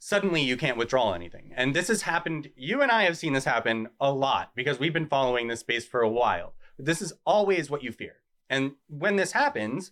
suddenly 0.04 0.42
you 0.42 0.58
can't 0.58 0.80
withdraw 0.80 1.14
anything. 1.14 1.52
And 1.56 1.76
this 1.76 1.88
has 1.88 2.02
happened, 2.02 2.50
you 2.56 2.82
and 2.82 2.92
I 2.92 3.04
have 3.04 3.20
seen 3.20 3.34
this 3.34 3.46
happen 3.46 3.88
a 4.00 4.12
lot 4.12 4.52
because 4.56 4.80
we've 4.80 4.92
been 4.92 5.06
following 5.06 5.48
this 5.48 5.60
space 5.60 5.86
for 5.86 6.02
a 6.02 6.10
while. 6.10 6.56
This 6.80 7.04
is 7.04 7.14
always 7.24 7.70
what 7.70 7.84
you 7.84 7.92
fear. 7.92 8.16
And 8.50 8.72
when 8.88 9.16
this 9.16 9.34
happens, 9.34 9.92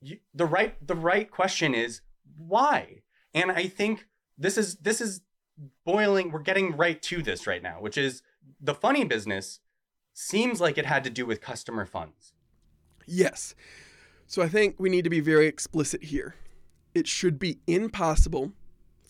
you, 0.00 0.18
the 0.32 0.46
right 0.46 0.74
the 0.86 0.94
right 0.94 1.28
question 1.28 1.74
is 1.74 2.00
why? 2.36 3.02
And 3.34 3.50
I 3.50 3.66
think 3.66 4.06
this 4.38 4.56
is 4.56 4.76
this 4.76 5.00
is 5.00 5.22
boiling 5.84 6.30
we're 6.30 6.38
getting 6.38 6.76
right 6.76 7.02
to 7.02 7.20
this 7.20 7.44
right 7.44 7.62
now, 7.62 7.80
which 7.80 7.98
is 7.98 8.22
the 8.60 8.74
funny 8.74 9.04
business 9.04 9.58
seems 10.14 10.60
like 10.60 10.78
it 10.78 10.86
had 10.86 11.02
to 11.02 11.10
do 11.10 11.26
with 11.26 11.40
customer 11.40 11.84
funds. 11.84 12.34
Yes. 13.04 13.56
So 14.28 14.42
I 14.42 14.48
think 14.48 14.76
we 14.78 14.90
need 14.90 15.02
to 15.02 15.10
be 15.10 15.20
very 15.20 15.48
explicit 15.48 16.04
here. 16.04 16.36
It 16.94 17.08
should 17.08 17.40
be 17.40 17.58
impossible 17.66 18.52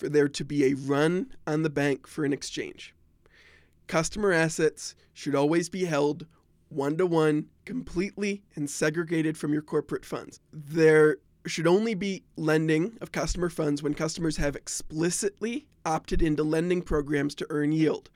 for 0.01 0.09
there 0.09 0.29
to 0.29 0.45
be 0.45 0.65
a 0.65 0.75
run 0.75 1.33
on 1.47 1.63
the 1.63 1.71
bank 1.71 2.07
for 2.07 2.25
an 2.25 2.33
exchange. 2.33 2.95
Customer 3.87 4.33
assets 4.33 4.95
should 5.13 5.35
always 5.35 5.69
be 5.69 5.85
held 5.85 6.27
one 6.71 6.97
to 6.97 7.07
one, 7.07 7.47
completely 7.67 8.43
and 8.55 8.71
segregated 8.71 9.37
from 9.37 9.53
your 9.53 9.63
corporate 9.63 10.05
funds. 10.05 10.41
There 10.53 11.19
should 11.47 11.67
only 11.67 11.95
be 11.95 12.25
lending 12.37 12.97
of 13.01 13.13
customer 13.13 13.51
funds 13.51 13.83
when 13.83 13.93
customers 13.93 14.39
have 14.39 14.57
explicitly 14.57 15.67
opted 15.85 16.23
into 16.23 16.43
lending 16.43 16.81
programs 16.81 17.35
to 17.35 17.47
earn 17.51 17.73
yield. 17.73 18.09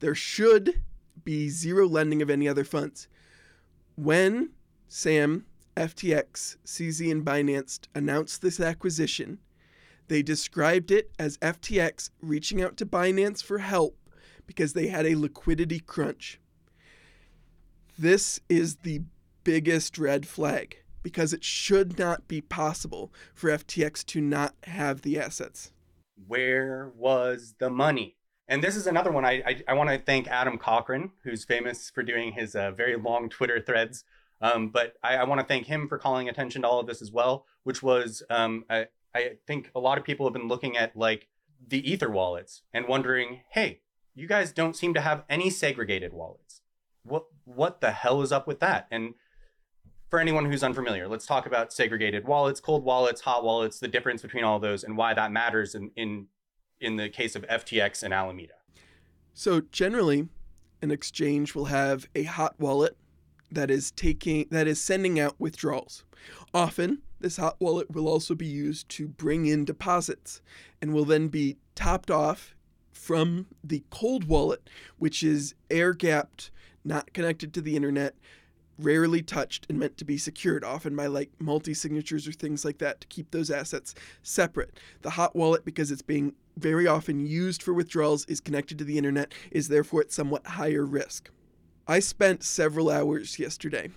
There 0.00 0.14
should 0.14 0.82
be 1.24 1.48
zero 1.48 1.86
lending 1.86 2.22
of 2.22 2.30
any 2.30 2.48
other 2.48 2.64
funds. 2.64 3.06
When 3.96 4.50
Sam, 4.88 5.44
FTX, 5.76 6.56
CZ, 6.64 7.12
and 7.12 7.24
Binance 7.24 7.80
announced 7.94 8.42
this 8.42 8.58
acquisition, 8.58 9.38
they 10.10 10.22
described 10.22 10.90
it 10.90 11.12
as 11.20 11.38
FTX 11.38 12.10
reaching 12.20 12.60
out 12.60 12.76
to 12.76 12.84
Binance 12.84 13.44
for 13.44 13.58
help 13.58 13.96
because 14.44 14.72
they 14.72 14.88
had 14.88 15.06
a 15.06 15.14
liquidity 15.14 15.78
crunch. 15.78 16.40
This 17.96 18.40
is 18.48 18.78
the 18.78 19.02
biggest 19.44 19.98
red 19.98 20.26
flag 20.26 20.78
because 21.04 21.32
it 21.32 21.44
should 21.44 21.96
not 21.96 22.26
be 22.26 22.40
possible 22.40 23.12
for 23.34 23.50
FTX 23.50 24.04
to 24.06 24.20
not 24.20 24.56
have 24.64 25.02
the 25.02 25.16
assets. 25.16 25.70
Where 26.26 26.90
was 26.96 27.54
the 27.60 27.70
money? 27.70 28.16
And 28.48 28.64
this 28.64 28.74
is 28.74 28.88
another 28.88 29.12
one. 29.12 29.24
I 29.24 29.42
I, 29.46 29.62
I 29.68 29.72
want 29.74 29.90
to 29.90 29.98
thank 29.98 30.26
Adam 30.26 30.58
Cochran, 30.58 31.12
who's 31.22 31.44
famous 31.44 31.88
for 31.88 32.02
doing 32.02 32.32
his 32.32 32.56
uh, 32.56 32.72
very 32.72 32.96
long 32.96 33.28
Twitter 33.28 33.60
threads. 33.60 34.02
Um, 34.40 34.70
but 34.70 34.94
I, 35.04 35.18
I 35.18 35.24
want 35.24 35.40
to 35.40 35.46
thank 35.46 35.66
him 35.66 35.86
for 35.86 35.98
calling 35.98 36.28
attention 36.28 36.62
to 36.62 36.68
all 36.68 36.80
of 36.80 36.88
this 36.88 37.00
as 37.00 37.12
well, 37.12 37.46
which 37.62 37.82
was 37.82 38.22
um, 38.30 38.64
a, 38.70 38.86
I 39.14 39.32
think 39.46 39.70
a 39.74 39.80
lot 39.80 39.98
of 39.98 40.04
people 40.04 40.26
have 40.26 40.32
been 40.32 40.48
looking 40.48 40.76
at 40.76 40.96
like 40.96 41.28
the 41.66 41.90
Ether 41.90 42.10
wallets 42.10 42.62
and 42.72 42.86
wondering, 42.86 43.40
hey, 43.50 43.80
you 44.14 44.26
guys 44.26 44.52
don't 44.52 44.76
seem 44.76 44.94
to 44.94 45.00
have 45.00 45.24
any 45.28 45.50
segregated 45.50 46.12
wallets. 46.12 46.62
What 47.02 47.24
what 47.44 47.80
the 47.80 47.92
hell 47.92 48.22
is 48.22 48.32
up 48.32 48.46
with 48.46 48.60
that? 48.60 48.86
And 48.90 49.14
for 50.10 50.18
anyone 50.18 50.50
who's 50.50 50.62
unfamiliar, 50.62 51.08
let's 51.08 51.26
talk 51.26 51.46
about 51.46 51.72
segregated 51.72 52.26
wallets, 52.26 52.60
cold 52.60 52.84
wallets, 52.84 53.22
hot 53.22 53.44
wallets, 53.44 53.78
the 53.78 53.88
difference 53.88 54.22
between 54.22 54.44
all 54.44 54.58
those 54.58 54.84
and 54.84 54.96
why 54.96 55.14
that 55.14 55.32
matters 55.32 55.74
in 55.74 55.90
in, 55.96 56.26
in 56.80 56.96
the 56.96 57.08
case 57.08 57.36
of 57.36 57.42
FTX 57.42 58.02
and 58.02 58.12
Alameda. 58.12 58.54
So 59.32 59.62
generally, 59.72 60.28
an 60.82 60.90
exchange 60.90 61.54
will 61.54 61.66
have 61.66 62.08
a 62.14 62.24
hot 62.24 62.58
wallet 62.58 62.96
that 63.50 63.70
is 63.70 63.90
taking 63.92 64.46
that 64.50 64.66
is 64.66 64.80
sending 64.80 65.18
out 65.18 65.36
withdrawals. 65.38 66.04
Often 66.52 67.02
this 67.20 67.36
hot 67.36 67.56
wallet 67.60 67.90
will 67.90 68.08
also 68.08 68.34
be 68.34 68.46
used 68.46 68.88
to 68.90 69.06
bring 69.06 69.46
in 69.46 69.64
deposits 69.64 70.40
and 70.80 70.92
will 70.92 71.04
then 71.04 71.28
be 71.28 71.56
topped 71.74 72.10
off 72.10 72.54
from 72.92 73.46
the 73.62 73.82
cold 73.90 74.24
wallet, 74.24 74.68
which 74.98 75.22
is 75.22 75.54
air 75.70 75.92
gapped, 75.92 76.50
not 76.84 77.12
connected 77.12 77.54
to 77.54 77.60
the 77.60 77.76
internet, 77.76 78.14
rarely 78.78 79.22
touched, 79.22 79.66
and 79.68 79.78
meant 79.78 79.96
to 79.98 80.04
be 80.04 80.16
secured, 80.16 80.64
often 80.64 80.96
by 80.96 81.06
like 81.06 81.30
multi 81.38 81.74
signatures 81.74 82.26
or 82.26 82.32
things 82.32 82.64
like 82.64 82.78
that 82.78 83.00
to 83.00 83.06
keep 83.08 83.30
those 83.30 83.50
assets 83.50 83.94
separate. 84.22 84.78
The 85.02 85.10
hot 85.10 85.36
wallet, 85.36 85.64
because 85.64 85.90
it's 85.90 86.02
being 86.02 86.34
very 86.56 86.86
often 86.86 87.26
used 87.26 87.62
for 87.62 87.74
withdrawals, 87.74 88.24
is 88.26 88.40
connected 88.40 88.78
to 88.78 88.84
the 88.84 88.98
internet, 88.98 89.32
is 89.50 89.68
therefore 89.68 90.02
at 90.02 90.12
somewhat 90.12 90.46
higher 90.46 90.84
risk. 90.84 91.30
I 91.86 92.00
spent 92.00 92.42
several 92.42 92.90
hours 92.90 93.38
yesterday 93.38 93.90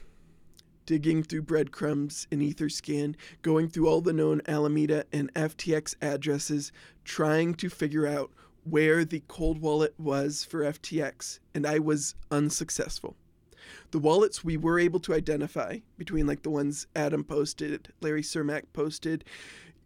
digging 0.86 1.24
through 1.24 1.44
breadcrumbs 1.44 2.28
in 2.32 2.40
Etherscan, 2.40 3.16
going 3.42 3.70
through 3.70 3.88
all 3.88 4.02
the 4.02 4.14
known 4.14 4.42
Alameda 4.48 5.06
and 5.12 5.34
FTX 5.34 5.96
addresses, 6.02 6.72
trying 7.04 7.54
to 7.56 7.70
figure 7.70 8.08
out 8.08 8.32
where 8.64 9.04
the 9.04 9.24
cold 9.28 9.60
wallet 9.60 9.94
was 9.98 10.44
for 10.44 10.62
FTX, 10.62 11.40
and 11.54 11.66
I 11.66 11.80
was 11.80 12.16
unsuccessful. 12.32 13.16
The 13.92 14.00
wallets 14.00 14.44
we 14.44 14.58
were 14.58 14.80
able 14.80 15.00
to 15.02 15.14
identify 15.14 15.80
between 15.98 16.28
like 16.28 16.44
the 16.44 16.50
ones 16.50 16.88
Adam 16.96 17.24
posted, 17.24 17.94
Larry 18.02 18.24
Cermak 18.24 18.64
posted, 18.74 19.24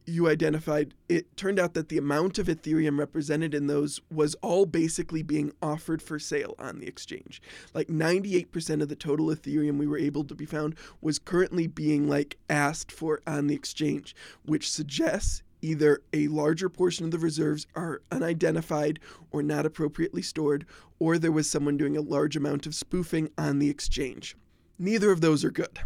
you 0.08 0.30
identified, 0.30 0.94
it 1.10 1.36
turned 1.36 1.60
out 1.60 1.74
that 1.74 1.90
the 1.90 1.98
amount 1.98 2.40
of 2.40 2.48
Ethereum 2.48 2.98
represented 2.98 3.54
in 3.54 3.68
those 3.68 4.00
was 4.10 4.36
all 4.36 4.66
basically 4.66 5.22
being 5.22 5.52
offered 5.62 6.02
for 6.02 6.18
sale 6.18 6.56
on 6.58 6.80
the 6.80 6.88
exchange. 6.88 7.42
Like 7.74 7.90
98% 7.90 8.82
of 8.82 8.88
the 8.88 8.96
total 8.96 9.28
Ethereum 9.28 9.78
we 9.78 9.86
were 9.86 9.98
able 9.98 10.24
to 10.24 10.34
be 10.34 10.46
found 10.46 10.76
was 11.02 11.20
currently 11.20 11.68
being 11.68 12.08
like 12.08 12.38
asked 12.50 12.90
for 12.90 13.20
on 13.28 13.48
the 13.48 13.56
exchange, 13.56 14.16
which 14.46 14.72
suggests 14.72 15.44
either 15.62 16.02
a 16.14 16.30
larger 16.30 16.70
portion 16.70 17.04
of 17.04 17.12
the 17.12 17.20
reserves 17.20 17.68
are 17.76 18.02
unidentified 18.10 19.00
or 19.32 19.44
not 19.44 19.66
appropriately 19.66 20.22
stored, 20.22 20.66
or 21.00 21.18
there 21.18 21.32
was 21.34 21.50
someone 21.50 21.76
doing 21.76 21.98
a 21.98 22.02
large 22.02 22.38
amount 22.38 22.66
of 22.66 22.74
spoofing 22.74 23.30
on 23.38 23.60
the 23.60 23.70
exchange. 23.70 24.38
Neither 24.80 25.12
of 25.12 25.20
those 25.20 25.44
are 25.44 25.52
good. 25.52 25.80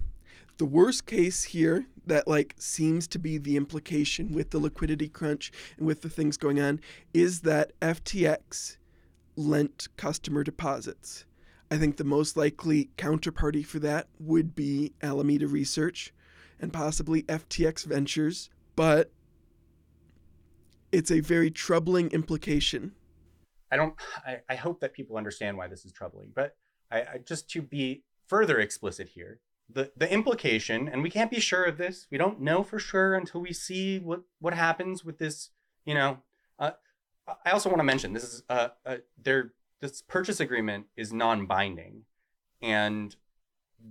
The 0.62 0.68
worst 0.68 1.08
case 1.08 1.46
here 1.46 1.88
that 2.06 2.27
like 2.27 2.53
seems 2.60 3.08
to 3.08 3.18
be 3.18 3.39
the 3.39 3.58
implication 3.58 4.32
with 4.32 4.51
the 4.51 4.60
liquidity 4.60 5.10
crunch 5.10 5.51
and 5.75 5.88
with 5.88 6.03
the 6.03 6.10
things 6.10 6.38
going 6.38 6.62
on 6.62 6.80
is 7.15 7.41
that 7.41 7.72
FTX 7.80 8.77
lent 9.36 9.88
customer 9.98 10.44
deposits. 10.44 11.25
I 11.72 11.80
think 11.80 11.98
the 11.98 12.03
most 12.03 12.38
likely 12.38 12.91
counterparty 12.96 13.65
for 13.65 13.80
that 13.80 14.08
would 14.20 14.53
be 14.53 14.94
Alameda 15.01 15.48
Research 15.48 16.13
and 16.60 16.72
possibly 16.72 17.24
FTX 17.24 17.86
Ventures, 17.86 18.51
but 18.75 19.10
it's 20.91 21.10
a 21.10 21.22
very 21.22 21.50
troubling 21.50 22.12
implication. 22.12 22.91
I 23.72 23.77
don't. 23.77 23.96
I, 24.24 24.41
I 24.48 24.56
hope 24.58 24.80
that 24.82 24.94
people 24.94 25.18
understand 25.18 25.58
why 25.58 25.68
this 25.68 25.86
is 25.86 25.91
troubling. 25.91 26.32
But 26.36 26.56
I, 26.91 27.00
I 27.00 27.18
just 27.25 27.50
to 27.50 27.63
be 27.63 28.03
further 28.27 28.60
explicit 28.60 29.08
here, 29.08 29.39
the 29.74 29.92
the 29.96 30.12
implication, 30.12 30.88
and 30.88 31.04
we 31.04 31.10
can't 31.10 31.32
be 31.32 31.40
sure 31.40 31.63
of 31.63 31.78
this. 31.78 32.08
We 32.10 32.18
don't 32.18 32.42
know 32.42 32.63
for 32.63 32.80
sure 32.80 33.16
until 33.16 33.42
we 33.42 33.54
see 33.54 34.00
what 34.00 34.22
what 34.40 34.54
happens 34.54 35.04
with 35.04 35.18
this. 35.18 35.50
You 35.86 35.94
know, 35.94 36.18
uh, 36.60 36.72
I 37.46 37.51
also 37.51 37.70
want 37.70 37.80
to 37.80 37.84
mention 37.84 38.13
this 38.13 38.24
is 38.24 38.44
uh, 38.50 38.70
uh 38.86 38.98
there. 39.22 39.54
This 39.80 40.01
purchase 40.04 40.40
agreement 40.40 40.86
is 40.96 41.12
non-binding, 41.12 42.04
and 42.62 43.16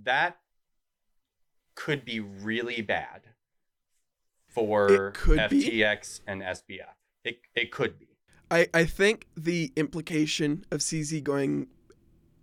that 0.03 0.37
could 1.75 2.05
be 2.05 2.19
really 2.19 2.81
bad 2.81 3.23
for 4.47 5.11
could 5.11 5.49
be. 5.49 5.69
FTX 5.69 6.21
and 6.27 6.41
SBF. 6.41 6.95
It 7.23 7.39
it 7.55 7.71
could 7.71 7.99
be. 7.99 8.07
I, 8.49 8.67
I 8.73 8.83
think 8.83 9.27
the 9.37 9.71
implication 9.77 10.65
of 10.71 10.81
CZ 10.81 11.23
going 11.23 11.67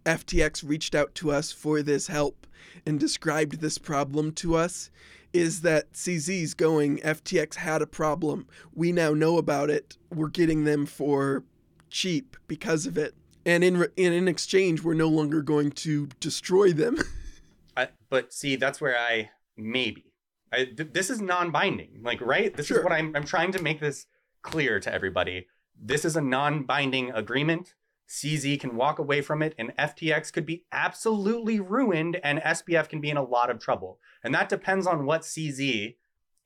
FTX 0.08 0.66
reached 0.66 0.94
out 0.94 1.14
to 1.16 1.30
us 1.30 1.52
for 1.52 1.82
this 1.82 2.06
help 2.06 2.46
and 2.86 2.98
described 2.98 3.60
this 3.60 3.76
problem 3.76 4.32
to 4.32 4.56
us 4.56 4.90
is 5.34 5.60
that 5.60 5.92
CZ's 5.92 6.54
going 6.54 6.98
FTX 7.00 7.56
had 7.56 7.82
a 7.82 7.86
problem. 7.86 8.46
We 8.74 8.90
now 8.90 9.12
know 9.12 9.36
about 9.36 9.68
it. 9.68 9.98
We're 10.12 10.28
getting 10.28 10.64
them 10.64 10.86
for 10.86 11.44
cheap 11.90 12.36
because 12.46 12.86
of 12.86 12.96
it. 12.96 13.14
And 13.44 13.62
in 13.62 13.76
and 13.76 13.92
in 14.14 14.28
exchange 14.28 14.82
we're 14.82 14.94
no 14.94 15.08
longer 15.08 15.42
going 15.42 15.72
to 15.72 16.08
destroy 16.20 16.72
them. 16.72 16.96
I, 17.76 17.88
but 18.08 18.32
see, 18.32 18.56
that's 18.56 18.80
where 18.80 18.98
I 18.98 19.30
maybe. 19.56 20.06
I, 20.50 20.64
th- 20.64 20.92
this 20.94 21.10
is 21.10 21.20
non-binding, 21.20 22.00
like 22.02 22.22
right. 22.22 22.54
This 22.54 22.66
Sure. 22.66 22.78
is 22.78 22.84
what 22.84 22.92
I'm. 22.92 23.14
I'm 23.14 23.24
trying 23.24 23.52
to 23.52 23.62
make 23.62 23.80
this 23.80 24.06
clear 24.42 24.80
to 24.80 24.92
everybody. 24.92 25.46
This 25.78 26.06
is 26.06 26.16
a 26.16 26.22
non-binding 26.22 27.10
agreement. 27.12 27.74
CZ 28.08 28.58
can 28.60 28.74
walk 28.76 28.98
away 28.98 29.20
from 29.20 29.42
it, 29.42 29.54
and 29.58 29.76
FTX 29.76 30.32
could 30.32 30.46
be 30.46 30.64
absolutely 30.72 31.60
ruined, 31.60 32.18
and 32.24 32.38
SBF 32.40 32.88
can 32.88 33.00
be 33.00 33.10
in 33.10 33.16
a 33.18 33.22
lot 33.22 33.50
of 33.50 33.58
trouble. 33.58 34.00
And 34.24 34.34
that 34.34 34.48
depends 34.48 34.86
on 34.86 35.04
what 35.04 35.22
CZ 35.22 35.96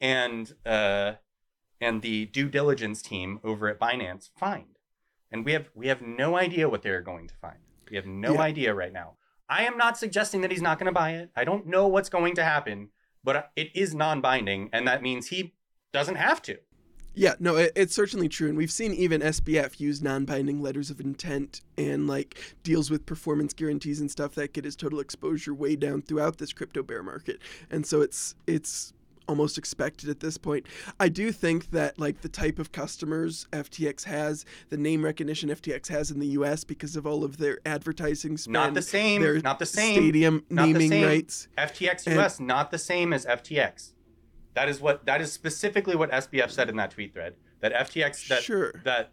and 0.00 0.52
uh, 0.66 1.12
and 1.80 2.02
the 2.02 2.26
due 2.26 2.48
diligence 2.48 3.00
team 3.02 3.38
over 3.44 3.68
at 3.68 3.78
Binance 3.78 4.30
find. 4.36 4.78
And 5.30 5.44
we 5.44 5.52
have 5.52 5.70
we 5.74 5.86
have 5.88 6.02
no 6.02 6.36
idea 6.36 6.68
what 6.68 6.82
they're 6.82 7.00
going 7.00 7.28
to 7.28 7.34
find. 7.36 7.58
We 7.90 7.96
have 7.96 8.06
no 8.06 8.34
Yeah. 8.34 8.40
idea 8.40 8.74
right 8.74 8.92
now. 8.92 9.16
I 9.48 9.64
am 9.64 9.76
not 9.76 9.96
suggesting 9.98 10.40
that 10.40 10.50
he's 10.50 10.62
not 10.62 10.78
going 10.78 10.86
to 10.86 10.92
buy 10.92 11.12
it. 11.12 11.30
I 11.36 11.44
don't 11.44 11.66
know 11.66 11.86
what's 11.86 12.08
going 12.08 12.34
to 12.36 12.44
happen, 12.44 12.88
but 13.22 13.50
it 13.54 13.70
is 13.74 13.94
non-binding, 13.94 14.70
and 14.72 14.86
that 14.88 15.02
means 15.02 15.26
he 15.28 15.54
doesn't 15.92 16.14
have 16.14 16.40
to. 16.42 16.58
Yeah, 17.14 17.34
no, 17.38 17.56
it, 17.56 17.72
it's 17.76 17.94
certainly 17.94 18.28
true, 18.28 18.48
and 18.48 18.56
we've 18.56 18.70
seen 18.70 18.92
even 18.94 19.20
SBF 19.20 19.78
use 19.78 20.00
non-binding 20.00 20.62
letters 20.62 20.90
of 20.90 20.98
intent 21.00 21.60
and 21.76 22.06
like 22.06 22.38
deals 22.62 22.90
with 22.90 23.04
performance 23.04 23.52
guarantees 23.52 24.00
and 24.00 24.10
stuff 24.10 24.34
that 24.36 24.54
get 24.54 24.64
his 24.64 24.76
total 24.76 24.98
exposure 25.00 25.52
way 25.52 25.76
down 25.76 26.00
throughout 26.02 26.38
this 26.38 26.52
crypto 26.52 26.82
bear 26.82 27.02
market, 27.02 27.38
and 27.70 27.86
so 27.86 28.00
it's 28.00 28.34
it's 28.46 28.92
almost 29.28 29.56
expected 29.56 30.08
at 30.10 30.18
this 30.20 30.36
point. 30.36 30.66
I 30.98 31.08
do 31.08 31.30
think 31.32 31.70
that 31.70 31.98
like 31.98 32.22
the 32.22 32.28
type 32.28 32.58
of 32.58 32.72
customers 32.72 33.46
FTX 33.52 34.02
has, 34.04 34.44
the 34.70 34.76
name 34.76 35.04
recognition 35.04 35.48
FTX 35.48 35.88
has 35.88 36.10
in 36.10 36.18
the 36.18 36.26
U.S. 36.28 36.64
because 36.64 36.96
of 36.96 37.06
all 37.06 37.22
of 37.24 37.36
their 37.36 37.58
advertising 37.64 38.36
spend, 38.36 38.52
Not 38.54 38.74
the 38.74 38.82
same. 38.82 39.22
Not 39.42 39.58
the 39.60 39.66
same. 39.66 39.94
stadium 39.94 40.44
Not 40.50 40.68
naming 40.70 40.90
same. 40.90 41.04
rights. 41.06 41.46
FTX 41.56 42.06
And- 42.08 42.18
US 42.18 42.40
not 42.40 42.70
the 42.72 42.78
same 42.78 43.12
as 43.12 43.24
FTX. 43.24 43.92
That 44.54 44.68
is 44.68 44.80
what 44.80 45.06
that 45.06 45.20
is 45.20 45.32
specifically 45.32 45.96
what 45.96 46.10
SBF 46.10 46.50
said 46.50 46.68
in 46.68 46.76
that 46.76 46.90
tweet 46.90 47.12
thread. 47.14 47.34
That 47.60 47.72
FTX 47.72 48.28
that 48.28 48.42
Sure. 48.42 48.72
that 48.84 49.10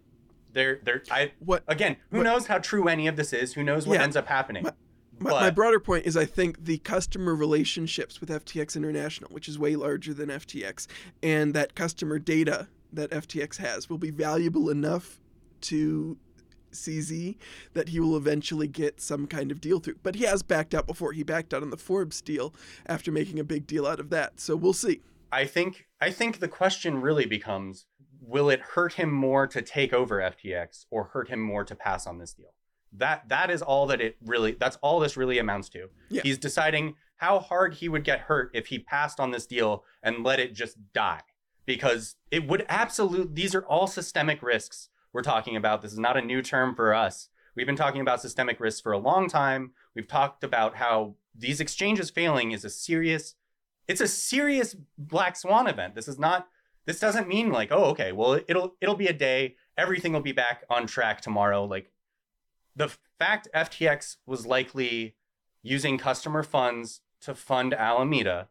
they're 0.53 0.79
they're 0.83 1.03
I 1.11 1.31
What 1.39 1.63
again, 1.67 1.97
who 2.11 2.17
What- 2.17 2.23
knows 2.23 2.47
how 2.47 2.57
true 2.59 2.87
any 2.87 3.07
of 3.07 3.15
this 3.15 3.31
is? 3.33 3.53
Who 3.53 3.63
knows 3.63 3.87
what 3.87 3.95
Yeah. 3.95 4.03
ends 4.03 4.15
up 4.15 4.27
happening? 4.27 4.63
My- 4.63 4.73
My, 5.21 5.31
But- 5.31 5.41
my 5.41 5.49
broader 5.49 5.81
point 5.81 6.05
is 6.05 6.15
I 6.15 6.23
think 6.23 6.63
the 6.63 6.77
customer 6.77 7.35
relationships 7.35 8.21
with 8.21 8.29
FTX 8.31 8.77
International, 8.77 9.29
which 9.33 9.49
is 9.49 9.59
way 9.59 9.75
larger 9.75 10.13
than 10.13 10.29
FTX, 10.29 10.87
and 11.21 11.53
that 11.53 11.75
customer 11.75 12.19
data 12.19 12.69
that 12.93 13.11
FTX 13.11 13.57
has 13.57 13.89
will 13.89 13.97
be 13.97 14.11
valuable 14.11 14.69
enough 14.69 15.19
to 15.61 16.17
CZ 16.71 17.35
that 17.73 17.89
he 17.89 17.99
will 17.99 18.15
eventually 18.15 18.67
get 18.69 19.01
some 19.01 19.27
kind 19.27 19.51
of 19.51 19.59
deal 19.59 19.79
through. 19.81 19.97
But 20.03 20.15
he 20.15 20.23
has 20.23 20.41
backed 20.41 20.73
out 20.73 20.87
before. 20.87 21.11
He 21.11 21.23
backed 21.23 21.53
out 21.53 21.63
on 21.63 21.69
the 21.69 21.75
Forbes 21.77 22.21
deal 22.21 22.53
after 22.85 23.11
making 23.11 23.39
a 23.39 23.43
big 23.43 23.67
deal 23.67 23.85
out 23.85 23.99
of 23.99 24.09
that. 24.11 24.39
So 24.39 24.55
we'll 24.55 24.71
see. 24.71 25.01
I 25.31 25.45
think 25.45 25.87
I 26.01 26.11
think 26.11 26.39
the 26.39 26.47
question 26.47 27.01
really 27.01 27.25
becomes 27.25 27.85
will 28.21 28.49
it 28.49 28.59
hurt 28.59 28.93
him 28.93 29.11
more 29.11 29.47
to 29.47 29.61
take 29.61 29.93
over 29.93 30.17
FTX 30.19 30.85
or 30.91 31.05
hurt 31.05 31.29
him 31.29 31.41
more 31.41 31.63
to 31.63 31.75
pass 31.75 32.05
on 32.05 32.17
this 32.17 32.33
deal? 32.33 32.53
That 32.91 33.29
that 33.29 33.49
is 33.49 33.61
all 33.61 33.87
that 33.87 34.01
it 34.01 34.17
really 34.25 34.53
that's 34.53 34.77
all 34.81 34.99
this 34.99 35.17
really 35.17 35.39
amounts 35.39 35.69
to. 35.69 35.89
Yeah. 36.09 36.21
He's 36.23 36.37
deciding 36.37 36.95
how 37.17 37.39
hard 37.39 37.75
he 37.75 37.89
would 37.89 38.03
get 38.03 38.21
hurt 38.21 38.49
if 38.53 38.67
he 38.67 38.79
passed 38.79 39.19
on 39.19 39.31
this 39.31 39.45
deal 39.45 39.83
and 40.01 40.23
let 40.23 40.39
it 40.39 40.53
just 40.53 40.77
die 40.93 41.21
because 41.65 42.15
it 42.31 42.47
would 42.47 42.65
absolute 42.67 43.35
these 43.35 43.53
are 43.53 43.65
all 43.65 43.87
systemic 43.87 44.41
risks 44.41 44.89
we're 45.13 45.21
talking 45.21 45.55
about. 45.55 45.81
This 45.81 45.93
is 45.93 45.99
not 45.99 46.17
a 46.17 46.21
new 46.21 46.41
term 46.41 46.75
for 46.75 46.93
us. 46.93 47.29
We've 47.55 47.65
been 47.65 47.75
talking 47.75 48.01
about 48.01 48.21
systemic 48.21 48.59
risks 48.59 48.79
for 48.79 48.91
a 48.91 48.97
long 48.97 49.27
time. 49.27 49.71
We've 49.95 50.07
talked 50.07 50.43
about 50.43 50.75
how 50.75 51.15
these 51.35 51.59
exchanges 51.59 52.09
failing 52.09 52.51
is 52.51 52.63
a 52.63 52.69
serious 52.69 53.35
it's 53.89 54.01
a 54.01 54.07
serious 54.07 54.75
black 54.97 55.35
swan 55.35 55.67
event. 55.67 55.95
This 55.95 56.07
is 56.07 56.19
not 56.19 56.47
this 56.85 56.99
doesn't 56.99 57.27
mean 57.27 57.51
like, 57.51 57.71
oh, 57.71 57.85
okay, 57.85 58.11
well, 58.13 58.39
it'll 58.47 58.75
it'll 58.79 58.95
be 58.95 59.07
a 59.07 59.13
day, 59.13 59.55
everything 59.77 60.13
will 60.13 60.21
be 60.21 60.31
back 60.31 60.63
on 60.69 60.87
track 60.87 61.21
tomorrow. 61.21 61.65
Like 61.65 61.91
the 62.75 62.95
fact 63.17 63.49
FTX 63.53 64.17
was 64.25 64.45
likely 64.45 65.15
using 65.63 65.97
customer 65.97 66.43
funds 66.43 67.01
to 67.21 67.35
fund 67.35 67.73
Alameda, 67.73 68.47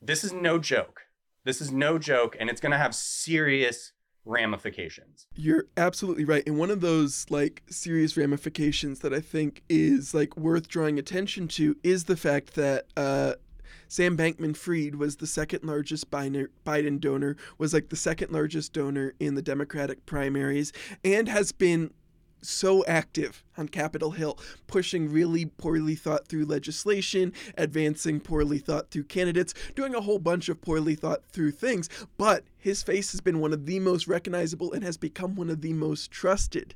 this 0.00 0.24
is 0.24 0.32
no 0.32 0.58
joke. 0.58 1.02
This 1.44 1.60
is 1.60 1.70
no 1.70 1.98
joke, 1.98 2.36
and 2.38 2.48
it's 2.48 2.60
gonna 2.60 2.78
have 2.78 2.94
serious 2.94 3.92
ramifications. 4.24 5.26
You're 5.34 5.66
absolutely 5.76 6.24
right. 6.24 6.42
And 6.46 6.58
one 6.58 6.70
of 6.70 6.80
those 6.80 7.26
like 7.28 7.62
serious 7.68 8.16
ramifications 8.16 9.00
that 9.00 9.12
I 9.12 9.20
think 9.20 9.62
is 9.68 10.14
like 10.14 10.36
worth 10.36 10.68
drawing 10.68 10.98
attention 10.98 11.48
to 11.48 11.76
is 11.82 12.04
the 12.04 12.16
fact 12.16 12.54
that 12.54 12.86
uh 12.96 13.34
Sam 13.88 14.16
Bankman 14.16 14.56
Fried 14.56 14.96
was 14.96 15.16
the 15.16 15.26
second 15.26 15.64
largest 15.64 16.10
Biden 16.10 17.00
donor, 17.00 17.36
was 17.58 17.72
like 17.72 17.88
the 17.88 17.96
second 17.96 18.32
largest 18.32 18.72
donor 18.72 19.14
in 19.20 19.34
the 19.34 19.42
Democratic 19.42 20.06
primaries, 20.06 20.72
and 21.04 21.28
has 21.28 21.52
been 21.52 21.92
so 22.42 22.84
active 22.86 23.42
on 23.56 23.68
Capitol 23.68 24.10
Hill, 24.12 24.38
pushing 24.66 25.10
really 25.10 25.46
poorly 25.46 25.94
thought 25.94 26.28
through 26.28 26.44
legislation, 26.44 27.32
advancing 27.56 28.20
poorly 28.20 28.58
thought 28.58 28.90
through 28.90 29.04
candidates, 29.04 29.54
doing 29.74 29.94
a 29.94 30.00
whole 30.00 30.18
bunch 30.18 30.48
of 30.48 30.60
poorly 30.60 30.94
thought 30.94 31.24
through 31.30 31.52
things. 31.52 31.88
But 32.18 32.44
his 32.58 32.82
face 32.82 33.12
has 33.12 33.20
been 33.20 33.40
one 33.40 33.52
of 33.52 33.66
the 33.66 33.80
most 33.80 34.06
recognizable 34.06 34.72
and 34.72 34.84
has 34.84 34.96
become 34.96 35.34
one 35.34 35.50
of 35.50 35.62
the 35.62 35.72
most 35.72 36.10
trusted 36.10 36.74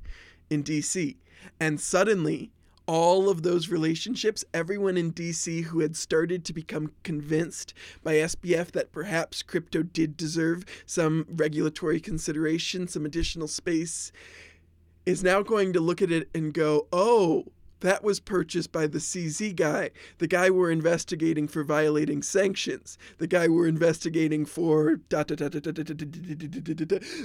in 0.48 0.64
DC. 0.64 1.16
And 1.60 1.80
suddenly, 1.80 2.50
all 2.88 3.28
of 3.28 3.42
those 3.42 3.68
relationships, 3.68 4.46
everyone 4.54 4.96
in 4.96 5.12
DC 5.12 5.64
who 5.64 5.80
had 5.80 5.94
started 5.94 6.42
to 6.46 6.54
become 6.54 6.90
convinced 7.04 7.74
by 8.02 8.14
SBF 8.14 8.72
that 8.72 8.90
perhaps 8.92 9.42
crypto 9.42 9.82
did 9.82 10.16
deserve 10.16 10.64
some 10.86 11.26
regulatory 11.28 12.00
consideration, 12.00 12.88
some 12.88 13.04
additional 13.04 13.46
space, 13.46 14.10
is 15.04 15.22
now 15.22 15.42
going 15.42 15.74
to 15.74 15.80
look 15.80 16.00
at 16.00 16.10
it 16.10 16.30
and 16.34 16.54
go, 16.54 16.86
oh, 16.90 17.44
that 17.80 18.02
was 18.02 18.18
purchased 18.20 18.72
by 18.72 18.86
the 18.86 18.98
CZ 18.98 19.54
guy, 19.54 19.90
the 20.18 20.26
guy 20.26 20.50
we're 20.50 20.70
investigating 20.70 21.46
for 21.46 21.62
violating 21.62 22.22
sanctions, 22.22 22.98
the 23.18 23.26
guy 23.26 23.46
we're 23.48 23.68
investigating 23.68 24.44
for 24.44 25.00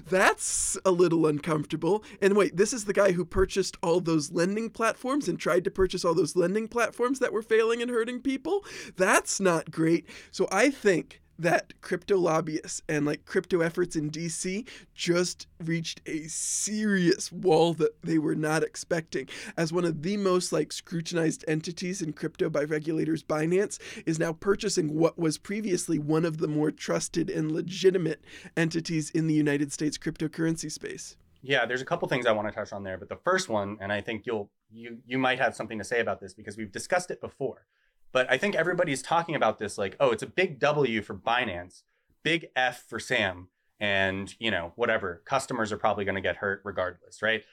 That's 0.09 0.77
a 0.85 0.91
little 0.91 1.25
uncomfortable. 1.25 2.03
And 2.21 2.37
wait, 2.37 2.57
this 2.57 2.73
is 2.73 2.85
the 2.85 2.93
guy 2.93 3.13
who 3.13 3.25
purchased 3.25 3.77
all 3.81 3.99
those 3.99 4.31
lending 4.31 4.69
platforms 4.69 5.27
and 5.27 5.39
tried 5.39 5.63
to 5.63 5.71
purchase 5.71 6.05
all 6.05 6.13
those 6.13 6.35
lending 6.35 6.67
platforms 6.67 7.19
that 7.19 7.33
were 7.33 7.41
failing 7.41 7.81
and 7.81 7.89
hurting 7.89 8.21
people? 8.21 8.63
That's 8.95 9.39
not 9.39 9.71
great. 9.71 10.07
So 10.31 10.47
I 10.51 10.69
think 10.69 11.22
that 11.39 11.80
crypto 11.82 12.17
lobbyists 12.17 12.82
and 12.88 13.06
like 13.06 13.26
crypto 13.26 13.62
efforts 13.62 13.96
in 13.96 14.10
DC 14.10 14.67
just 14.93 15.48
reached 15.63 16.02
a 16.06 16.24
serious 16.28 17.32
wall 17.32 17.74
that 17.74 18.02
they 18.02 18.17
were 18.17 18.36
not 18.36 18.63
expecting. 18.63 19.28
As 19.58 19.74
one 19.74 19.86
of 19.86 20.02
the 20.02 20.17
most 20.17 20.52
like 20.52 20.72
scrutinized 20.72 21.43
entities 21.48 22.02
in 22.02 22.13
crypto 22.13 22.50
by 22.50 22.63
regulators, 22.63 23.24
Binance 23.24 23.80
is 24.06 24.19
now 24.19 24.34
purchasing 24.34 24.93
what 24.93 25.17
was 25.17 25.38
previously 25.38 26.00
one 26.00 26.26
of 26.26 26.38
the 26.38 26.48
more 26.48 26.72
trusted 26.72 27.30
and 27.30 27.52
legitimate 27.52 28.24
entities 28.56 29.10
in 29.10 29.28
the 29.28 29.34
United 29.34 29.72
States 29.72 29.98
cryptocurrency 29.98 30.72
space. 30.72 31.17
Yeah, 31.41 31.65
there's 31.65 31.82
a 31.82 31.86
couple 31.86 32.08
things 32.08 32.26
I 32.26 32.32
want 32.32 32.48
to 32.48 32.54
touch 32.54 32.72
on 32.72 32.84
there, 32.84 32.98
but 32.98 33.10
the 33.10 33.17
first 33.17 33.50
one, 33.50 33.78
and 33.82 33.91
I 33.91 34.00
think 34.00 34.26
you'll 34.26 34.50
you 34.72 35.00
you 35.06 35.17
might 35.17 35.39
have 35.39 35.56
something 35.56 35.78
to 35.78 35.84
say 35.84 36.00
about 36.00 36.22
this 36.22 36.34
because 36.34 36.58
we've 36.58 36.72
discussed 36.72 37.12
it 37.12 37.19
before. 37.19 37.65
But 38.13 38.32
I 38.32 38.38
think 38.38 38.56
everybody's 38.56 39.02
talking 39.02 39.36
about 39.36 39.60
this 39.60 39.78
like, 39.78 39.97
oh, 39.99 40.12
it's 40.12 40.23
a 40.23 40.28
big 40.28 40.60
W 40.60 41.02
for 41.02 41.13
Binance, 41.15 41.82
big 42.23 42.47
F 42.56 42.86
for 42.88 42.99
Sam, 42.99 43.49
and 43.80 44.34
you 44.39 44.52
know, 44.52 44.71
whatever. 44.76 45.21
Customers 45.26 45.71
are 45.73 45.78
probably 45.78 46.06
going 46.06 46.15
to 46.15 46.21
get 46.21 46.38
hurt 46.38 46.62
regardless, 46.63 47.21
right? 47.21 47.43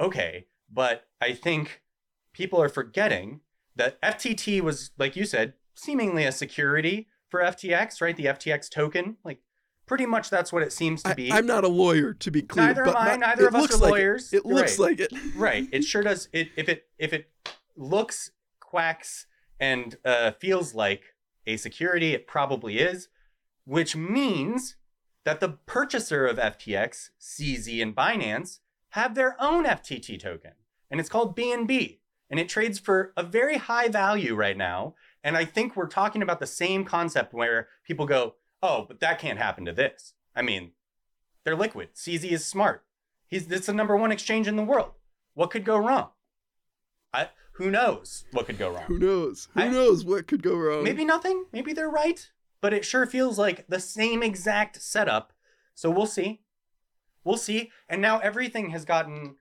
okay, 0.00 0.46
but 0.72 1.04
I 1.20 1.32
think 1.34 1.82
people 2.32 2.60
are 2.60 2.68
forgetting 2.68 3.40
that 3.76 4.00
FTT 4.02 4.60
was, 4.60 4.90
like 4.98 5.14
you 5.14 5.24
said, 5.24 5.54
seemingly 5.74 6.24
a 6.24 6.32
security 6.32 7.08
for 7.28 7.40
FTX, 7.40 8.00
right? 8.00 8.16
The 8.16 8.26
FTX 8.26 8.68
token, 8.70 9.16
like 9.24 9.38
pretty 9.86 10.06
much 10.06 10.30
that's 10.30 10.52
what 10.52 10.62
it 10.62 10.72
seems 10.72 11.02
to 11.04 11.14
be. 11.14 11.30
I, 11.30 11.38
am 11.38 11.46
not 11.46 11.62
a 11.64 11.68
lawyer, 11.68 12.12
to 12.14 12.30
be 12.30 12.42
clear. 12.42 12.66
Neither 12.66 12.88
am 12.88 12.96
I. 12.96 13.16
Neither 13.16 13.46
of 13.46 13.54
us 13.54 13.74
are 13.74 13.78
like 13.78 13.90
lawyers. 13.92 14.32
It, 14.32 14.38
it 14.38 14.46
looks 14.46 14.78
Right. 14.78 14.90
like 14.90 15.00
it. 15.00 15.12
right. 15.36 15.68
It 15.72 15.84
sure 15.84 16.02
does. 16.02 16.28
It 16.32 16.48
if 16.56 16.68
it 16.68 16.86
if 16.98 17.12
it 17.12 17.30
looks, 17.76 18.30
quacks, 18.60 19.26
and 19.64 19.96
uh, 20.04 20.30
feels 20.32 20.74
like 20.74 21.14
a 21.46 21.56
security, 21.56 22.12
it 22.12 22.26
probably 22.26 22.80
is, 22.80 23.08
which 23.64 23.96
means 23.96 24.76
that 25.24 25.40
the 25.40 25.56
purchaser 25.64 26.26
of 26.26 26.36
FTX, 26.36 27.08
CZ, 27.18 27.80
and 27.80 27.96
Binance 27.96 28.58
have 28.90 29.14
their 29.14 29.36
own 29.40 29.64
FTT 29.64 30.20
token, 30.20 30.52
and 30.90 31.00
it's 31.00 31.08
called 31.08 31.34
BNB, 31.34 32.00
and 32.28 32.38
it 32.38 32.50
trades 32.50 32.78
for 32.78 33.14
a 33.16 33.22
very 33.22 33.56
high 33.56 33.88
value 33.88 34.34
right 34.34 34.56
now. 34.56 34.96
And 35.22 35.34
I 35.34 35.46
think 35.46 35.74
we're 35.74 35.86
talking 35.86 36.20
about 36.20 36.40
the 36.40 36.46
same 36.46 36.84
concept 36.84 37.32
where 37.32 37.68
people 37.86 38.04
go, 38.04 38.34
"Oh, 38.62 38.84
but 38.86 39.00
that 39.00 39.18
can't 39.18 39.38
happen 39.38 39.64
to 39.64 39.72
this." 39.72 40.12
I 40.36 40.42
mean, 40.42 40.72
they're 41.42 41.56
liquid. 41.56 41.94
CZ 41.94 42.30
is 42.30 42.44
smart. 42.44 42.84
He's 43.26 43.50
it's 43.50 43.66
the 43.66 43.72
number 43.72 43.96
one 43.96 44.12
exchange 44.12 44.46
in 44.46 44.56
the 44.56 44.62
world. 44.62 44.92
What 45.32 45.50
could 45.50 45.64
go 45.64 45.78
wrong? 45.78 46.10
I 47.14 47.30
who 47.56 47.70
knows 47.70 48.24
what 48.32 48.46
could 48.46 48.58
go 48.58 48.70
wrong? 48.70 48.84
Who 48.86 48.98
knows? 48.98 49.48
Who 49.54 49.60
I- 49.62 49.68
knows 49.68 50.04
what 50.04 50.26
could 50.26 50.42
go 50.42 50.56
wrong? 50.56 50.82
Maybe 50.84 51.04
nothing. 51.04 51.46
Maybe 51.52 51.72
they're 51.72 51.88
right. 51.90 52.30
But 52.60 52.72
it 52.72 52.84
sure 52.84 53.04
feels 53.06 53.38
like 53.38 53.66
the 53.68 53.80
same 53.80 54.22
exact 54.22 54.80
setup. 54.82 55.32
So 55.74 55.90
we'll 55.90 56.06
see. 56.06 56.42
We'll 57.24 57.36
see. 57.36 57.70
And 57.88 58.00
now 58.00 58.18
everything 58.20 58.70
has 58.70 58.84
gotten 58.84 59.36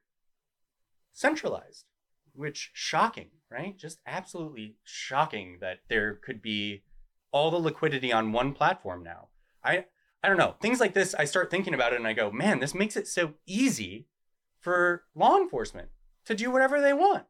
centralized, 1.11 1.85
which 2.33 2.71
shocking, 2.73 3.29
right? 3.49 3.77
Just 3.77 3.99
absolutely 4.05 4.75
shocking 4.83 5.57
that 5.61 5.79
there 5.89 6.13
could 6.15 6.41
be 6.41 6.83
all 7.31 7.51
the 7.51 7.57
liquidity 7.57 8.11
on 8.11 8.31
one 8.31 8.53
platform 8.53 9.03
now. 9.03 9.29
I 9.63 9.85
I 10.23 10.29
don't 10.29 10.37
know. 10.37 10.55
Things 10.61 10.79
like 10.79 10.93
this, 10.93 11.13
I 11.15 11.25
start 11.25 11.51
thinking 11.51 11.73
about 11.73 11.91
it 11.91 11.97
and 11.97 12.07
I 12.07 12.13
go, 12.13 12.31
man, 12.31 12.59
this 12.59 12.73
makes 12.73 12.95
it 12.95 13.07
so 13.07 13.33
easy 13.45 14.07
for 14.59 15.03
law 15.13 15.37
enforcement 15.37 15.89
to 16.25 16.33
do 16.33 16.49
whatever 16.49 16.79
they 16.79 16.93
want. 16.93 17.25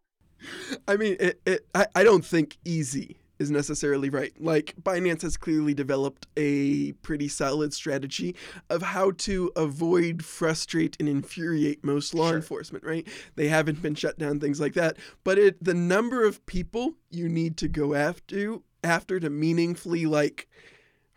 I 0.87 0.97
mean, 0.97 1.17
it, 1.19 1.41
it, 1.45 1.65
I, 1.73 1.87
I 1.95 2.03
don't 2.03 2.25
think 2.25 2.57
easy 2.65 3.17
is 3.39 3.49
necessarily 3.51 4.09
right. 4.09 4.31
Like, 4.39 4.75
Binance 4.81 5.23
has 5.23 5.37
clearly 5.37 5.73
developed 5.73 6.27
a 6.37 6.93
pretty 7.01 7.27
solid 7.27 7.73
strategy 7.73 8.35
of 8.69 8.81
how 8.81 9.11
to 9.11 9.51
avoid, 9.55 10.23
frustrate, 10.23 10.95
and 10.99 11.09
infuriate 11.09 11.83
most 11.83 12.13
law 12.13 12.29
Sure. 12.29 12.37
enforcement, 12.37 12.83
right? 12.85 13.07
They 13.35 13.47
haven't 13.47 13.81
been 13.81 13.95
shut 13.95 14.17
down, 14.19 14.39
things 14.39 14.61
like 14.61 14.73
that. 14.73 14.97
But 15.23 15.39
it, 15.39 15.63
the 15.63 15.73
number 15.73 16.23
of 16.25 16.45
people 16.45 16.93
you 17.09 17.27
need 17.27 17.57
to 17.57 17.67
go 17.67 17.95
after, 17.95 18.59
after 18.83 19.19
to 19.19 19.29
meaningfully, 19.29 20.05
like, 20.05 20.47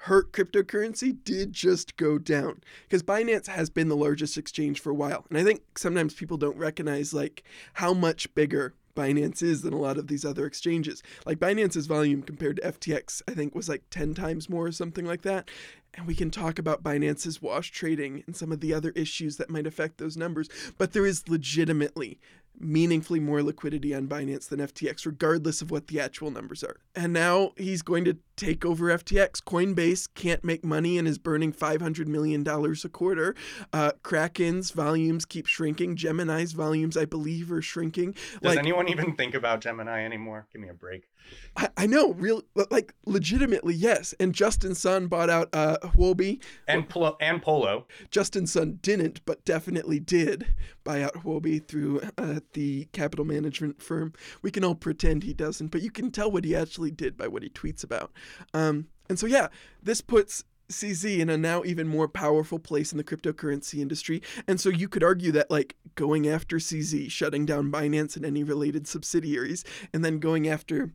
hurt 0.00 0.32
cryptocurrency 0.32 1.16
did 1.24 1.52
just 1.52 1.96
go 1.96 2.18
down 2.18 2.60
because 2.82 3.02
Binance 3.02 3.46
has 3.48 3.70
been 3.70 3.88
the 3.88 3.96
largest 3.96 4.38
exchange 4.38 4.78
for 4.80 4.90
a 4.90 4.94
while. 4.94 5.26
And 5.28 5.38
I 5.38 5.42
think 5.42 5.62
sometimes 5.76 6.14
people 6.14 6.36
don't 6.36 6.56
recognize 6.56 7.12
like 7.12 7.42
how 7.74 7.92
much 7.92 8.32
bigger 8.34 8.74
Binance 8.96 9.42
is 9.42 9.62
than 9.62 9.72
a 9.72 9.78
lot 9.78 9.98
of 9.98 10.08
these 10.08 10.24
other 10.24 10.46
exchanges. 10.46 11.02
Like 11.24 11.38
Binance's 11.38 11.86
volume 11.86 12.22
compared 12.22 12.56
to 12.56 12.72
FTX, 12.72 13.22
I 13.28 13.32
think 13.32 13.54
was 13.54 13.68
like 13.68 13.84
10 13.90 14.14
times 14.14 14.48
more 14.48 14.66
or 14.66 14.72
something 14.72 15.04
like 15.04 15.22
that. 15.22 15.48
And 15.94 16.06
we 16.06 16.14
can 16.14 16.30
talk 16.30 16.58
about 16.58 16.82
Binance's 16.82 17.40
wash 17.40 17.70
trading 17.70 18.24
and 18.26 18.36
some 18.36 18.50
of 18.50 18.60
the 18.60 18.74
other 18.74 18.90
issues 18.90 19.36
that 19.36 19.50
might 19.50 19.66
affect 19.66 19.98
those 19.98 20.16
numbers, 20.16 20.48
but 20.76 20.92
there 20.92 21.06
is 21.06 21.28
legitimately 21.28 22.18
meaningfully 22.58 23.20
more 23.20 23.42
liquidity 23.42 23.94
on 23.94 24.08
Binance 24.08 24.48
than 24.48 24.60
FTX, 24.60 25.06
regardless 25.06 25.60
of 25.60 25.70
what 25.70 25.88
the 25.88 26.00
actual 26.00 26.30
numbers 26.30 26.64
are. 26.64 26.76
And 26.94 27.12
now 27.12 27.52
he's 27.56 27.82
going 27.82 28.04
to 28.06 28.16
take 28.36 28.64
over 28.64 28.86
FTX. 28.86 29.42
Coinbase 29.42 30.08
can't 30.14 30.44
make 30.44 30.64
money 30.64 30.98
and 30.98 31.08
is 31.08 31.18
burning 31.18 31.52
$500 31.52 32.06
million 32.06 32.46
a 32.46 32.88
quarter. 32.88 33.34
Uh, 33.72 33.92
Kraken's 34.02 34.70
volumes 34.70 35.24
keep 35.24 35.46
shrinking. 35.46 35.96
Gemini's 35.96 36.52
volumes, 36.52 36.96
I 36.96 37.04
believe, 37.04 37.50
are 37.50 37.62
shrinking. 37.62 38.12
Does 38.12 38.42
like, 38.42 38.58
anyone 38.58 38.88
even 38.88 39.16
think 39.16 39.34
about 39.34 39.60
Gemini 39.60 40.04
anymore? 40.04 40.46
Give 40.52 40.60
me 40.60 40.68
a 40.68 40.74
break. 40.74 41.08
I, 41.56 41.68
I 41.76 41.86
know, 41.86 42.12
real, 42.12 42.42
like, 42.70 42.94
legitimately, 43.04 43.74
yes. 43.74 44.14
And 44.20 44.34
Justin 44.34 44.74
Sun 44.74 45.08
bought 45.08 45.30
out 45.30 45.48
uh, 45.52 45.78
Huobi. 45.82 46.42
And 46.68 46.88
Polo, 46.88 47.16
and 47.20 47.42
Polo. 47.42 47.86
Justin 48.10 48.46
Sun 48.46 48.78
didn't, 48.82 49.24
but 49.24 49.44
definitely 49.44 49.98
did 49.98 50.54
buy 50.84 51.02
out 51.02 51.14
Huobi 51.14 51.66
through 51.66 52.02
uh, 52.18 52.40
the 52.52 52.84
capital 52.92 53.24
management 53.24 53.82
firm. 53.82 54.12
We 54.42 54.50
can 54.50 54.64
all 54.64 54.74
pretend 54.74 55.22
he 55.22 55.32
doesn't, 55.32 55.68
but 55.68 55.82
you 55.82 55.90
can 55.90 56.10
tell 56.10 56.30
what 56.30 56.44
he 56.44 56.54
actually 56.54 56.90
did 56.90 57.16
by 57.16 57.26
what 57.26 57.42
he 57.42 57.48
tweets 57.48 57.82
about. 57.82 58.12
Um, 58.54 58.88
and 59.08 59.18
so, 59.18 59.26
yeah, 59.26 59.48
this 59.82 60.00
puts 60.00 60.44
CZ 60.68 61.18
in 61.18 61.30
a 61.30 61.36
now 61.36 61.62
even 61.64 61.86
more 61.86 62.08
powerful 62.08 62.58
place 62.58 62.92
in 62.92 62.98
the 62.98 63.04
cryptocurrency 63.04 63.80
industry. 63.80 64.22
And 64.48 64.60
so 64.60 64.68
you 64.68 64.88
could 64.88 65.04
argue 65.04 65.32
that, 65.32 65.50
like, 65.50 65.76
going 65.94 66.26
after 66.28 66.56
CZ, 66.56 67.10
shutting 67.10 67.46
down 67.46 67.70
Binance 67.70 68.16
and 68.16 68.24
any 68.24 68.42
related 68.42 68.86
subsidiaries, 68.86 69.64
and 69.92 70.04
then 70.04 70.18
going 70.18 70.48
after 70.48 70.92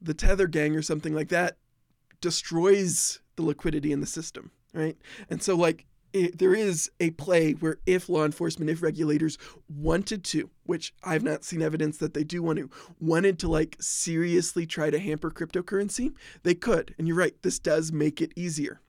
the 0.00 0.14
Tether 0.14 0.46
gang 0.46 0.74
or 0.76 0.82
something 0.82 1.14
like 1.14 1.28
that 1.28 1.56
destroys 2.20 3.20
the 3.36 3.42
liquidity 3.42 3.92
in 3.92 4.00
the 4.00 4.06
system, 4.06 4.50
right? 4.72 4.96
And 5.28 5.42
so, 5.42 5.54
like, 5.56 5.84
it, 6.12 6.38
there 6.38 6.54
is 6.54 6.90
a 7.00 7.10
play 7.10 7.52
where 7.52 7.78
if 7.86 8.08
law 8.08 8.24
enforcement, 8.24 8.70
if 8.70 8.82
regulators 8.82 9.38
wanted 9.68 10.24
to, 10.24 10.50
which 10.64 10.94
I've 11.02 11.22
not 11.22 11.44
seen 11.44 11.62
evidence 11.62 11.98
that 11.98 12.14
they 12.14 12.24
do 12.24 12.42
want 12.42 12.58
to, 12.58 12.70
wanted 13.00 13.38
to 13.40 13.48
like 13.48 13.76
seriously 13.80 14.66
try 14.66 14.90
to 14.90 14.98
hamper 14.98 15.30
cryptocurrency, 15.30 16.12
they 16.42 16.54
could. 16.54 16.94
And 16.98 17.06
you're 17.06 17.16
right, 17.16 17.34
this 17.42 17.58
does 17.58 17.92
make 17.92 18.20
it 18.20 18.32
easier. 18.36 18.80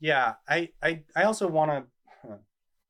Yeah, 0.00 0.34
I, 0.48 0.70
I, 0.82 1.02
I 1.16 1.24
also 1.24 1.48
want 1.48 1.70
to. 1.70 1.84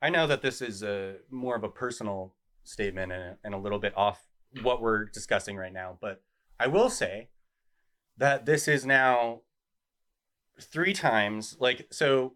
I 0.00 0.10
know 0.10 0.26
that 0.28 0.42
this 0.42 0.62
is 0.62 0.82
a 0.82 1.16
more 1.30 1.56
of 1.56 1.64
a 1.64 1.68
personal 1.68 2.34
statement 2.62 3.10
and, 3.10 3.36
and 3.42 3.54
a 3.54 3.58
little 3.58 3.80
bit 3.80 3.96
off 3.96 4.22
what 4.62 4.80
we're 4.80 5.06
discussing 5.06 5.56
right 5.56 5.72
now, 5.72 5.98
but 6.00 6.22
I 6.60 6.68
will 6.68 6.90
say 6.90 7.28
that 8.16 8.46
this 8.46 8.68
is 8.68 8.86
now 8.86 9.40
three 10.60 10.92
times 10.92 11.56
like 11.60 11.86
so. 11.90 12.34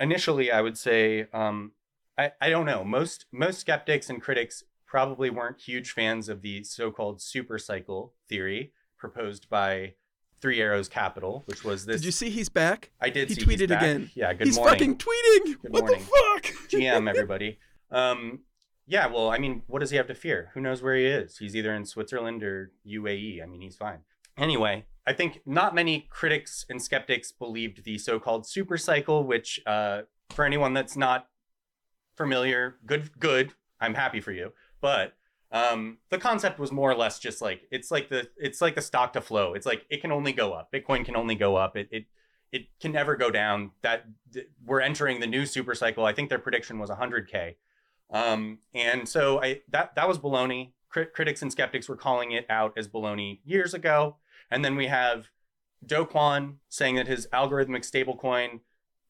Initially, 0.00 0.52
I 0.52 0.60
would 0.60 0.78
say 0.78 1.26
um, 1.32 1.72
I, 2.16 2.32
I 2.40 2.50
don't 2.50 2.66
know. 2.66 2.84
Most 2.84 3.26
most 3.32 3.60
skeptics 3.60 4.08
and 4.10 4.20
critics 4.20 4.64
probably 4.86 5.30
weren't 5.30 5.60
huge 5.60 5.92
fans 5.92 6.28
of 6.28 6.42
the 6.42 6.64
so-called 6.64 7.20
super 7.20 7.58
cycle 7.58 8.14
theory 8.28 8.72
proposed 8.96 9.48
by 9.48 9.94
Three 10.40 10.60
Arrows 10.60 10.88
Capital, 10.88 11.42
which 11.46 11.64
was 11.64 11.86
this. 11.86 12.00
Did 12.00 12.06
you 12.06 12.12
see 12.12 12.30
he's 12.30 12.48
back? 12.48 12.90
I 13.00 13.10
did. 13.10 13.28
He 13.28 13.34
see 13.34 13.44
he's 13.44 13.60
tweeted 13.60 13.76
again. 13.76 14.10
Yeah. 14.14 14.32
Good 14.32 14.46
he's 14.46 14.56
morning. 14.56 14.74
fucking 14.74 14.96
tweeting. 14.98 15.62
Good 15.62 15.72
what 15.72 15.84
morning. 15.84 16.00
the 16.00 16.04
fuck? 16.04 16.70
GM, 16.70 17.08
everybody. 17.10 17.58
Um, 17.90 18.40
yeah, 18.86 19.06
well, 19.06 19.30
I 19.30 19.38
mean, 19.38 19.62
what 19.66 19.80
does 19.80 19.90
he 19.90 19.96
have 19.96 20.06
to 20.06 20.14
fear? 20.14 20.50
Who 20.54 20.60
knows 20.60 20.82
where 20.82 20.96
he 20.96 21.04
is? 21.04 21.38
He's 21.38 21.54
either 21.54 21.74
in 21.74 21.84
Switzerland 21.84 22.42
or 22.42 22.72
UAE. 22.86 23.42
I 23.42 23.46
mean, 23.46 23.60
he's 23.60 23.76
fine. 23.76 23.98
Anyway, 24.38 24.86
I 25.06 25.12
think 25.12 25.40
not 25.44 25.74
many 25.74 26.06
critics 26.10 26.64
and 26.70 26.80
skeptics 26.80 27.32
believed 27.32 27.84
the 27.84 27.98
so-called 27.98 28.46
super 28.46 28.78
cycle, 28.78 29.24
which, 29.24 29.60
uh, 29.66 30.02
for 30.30 30.44
anyone 30.44 30.74
that's 30.74 30.96
not 30.96 31.26
familiar, 32.16 32.76
good, 32.86 33.18
good. 33.18 33.52
I'm 33.80 33.94
happy 33.94 34.20
for 34.20 34.32
you, 34.32 34.52
but 34.80 35.14
um, 35.50 35.98
the 36.10 36.18
concept 36.18 36.58
was 36.58 36.70
more 36.70 36.90
or 36.90 36.94
less 36.94 37.18
just 37.18 37.40
like 37.40 37.62
it's 37.70 37.90
like 37.90 38.10
the 38.10 38.28
it's 38.36 38.60
like 38.60 38.74
the 38.74 38.82
stock 38.82 39.14
to 39.14 39.20
flow. 39.20 39.54
It's 39.54 39.66
like 39.66 39.86
it 39.88 40.00
can 40.02 40.12
only 40.12 40.32
go 40.32 40.52
up. 40.52 40.70
Bitcoin 40.72 41.04
can 41.04 41.16
only 41.16 41.34
go 41.34 41.56
up. 41.56 41.76
It 41.76 41.88
it 41.90 42.04
it 42.52 42.66
can 42.80 42.92
never 42.92 43.16
go 43.16 43.30
down. 43.30 43.70
That 43.82 44.04
th- 44.32 44.48
we're 44.64 44.80
entering 44.80 45.20
the 45.20 45.26
new 45.26 45.46
super 45.46 45.74
cycle. 45.74 46.04
I 46.04 46.12
think 46.12 46.28
their 46.28 46.38
prediction 46.38 46.78
was 46.78 46.90
100k, 46.90 47.54
um, 48.10 48.58
and 48.74 49.08
so 49.08 49.40
I 49.42 49.62
that 49.70 49.94
that 49.94 50.06
was 50.06 50.18
baloney. 50.18 50.72
Crit- 50.90 51.14
critics 51.14 51.40
and 51.40 51.52
skeptics 51.52 51.88
were 51.88 51.96
calling 51.96 52.32
it 52.32 52.46
out 52.50 52.74
as 52.76 52.88
baloney 52.88 53.40
years 53.44 53.74
ago, 53.74 54.16
and 54.50 54.64
then 54.64 54.76
we 54.76 54.86
have 54.86 55.28
Do 55.84 56.04
Kwon 56.04 56.56
saying 56.68 56.96
that 56.96 57.06
his 57.06 57.26
algorithmic 57.32 57.88
stablecoin, 57.88 58.60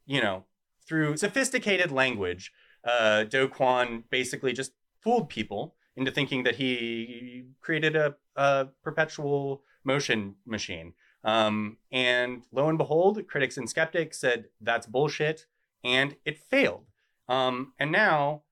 you 0.06 0.20
know, 0.20 0.44
through 0.86 1.16
sophisticated 1.16 1.90
language, 1.90 2.52
uh, 2.84 3.24
Do 3.24 3.48
Kwon 3.48 4.04
basically 4.10 4.52
just 4.52 4.72
fooled 5.00 5.28
people 5.28 5.74
into 5.96 6.10
thinking 6.10 6.44
that 6.44 6.56
he 6.56 7.46
created 7.60 7.96
a, 7.96 8.14
a 8.36 8.68
perpetual 8.82 9.62
motion 9.84 10.36
machine. 10.46 10.94
Um, 11.24 11.78
and 11.90 12.44
lo 12.52 12.68
and 12.68 12.78
behold, 12.78 13.26
critics 13.26 13.56
and 13.56 13.68
skeptics 13.68 14.18
said 14.18 14.46
that's 14.60 14.86
bullshit, 14.86 15.46
and 15.82 16.16
it 16.24 16.38
failed. 16.38 16.86
Um, 17.28 17.72
and 17.78 17.90
now, 17.90 18.42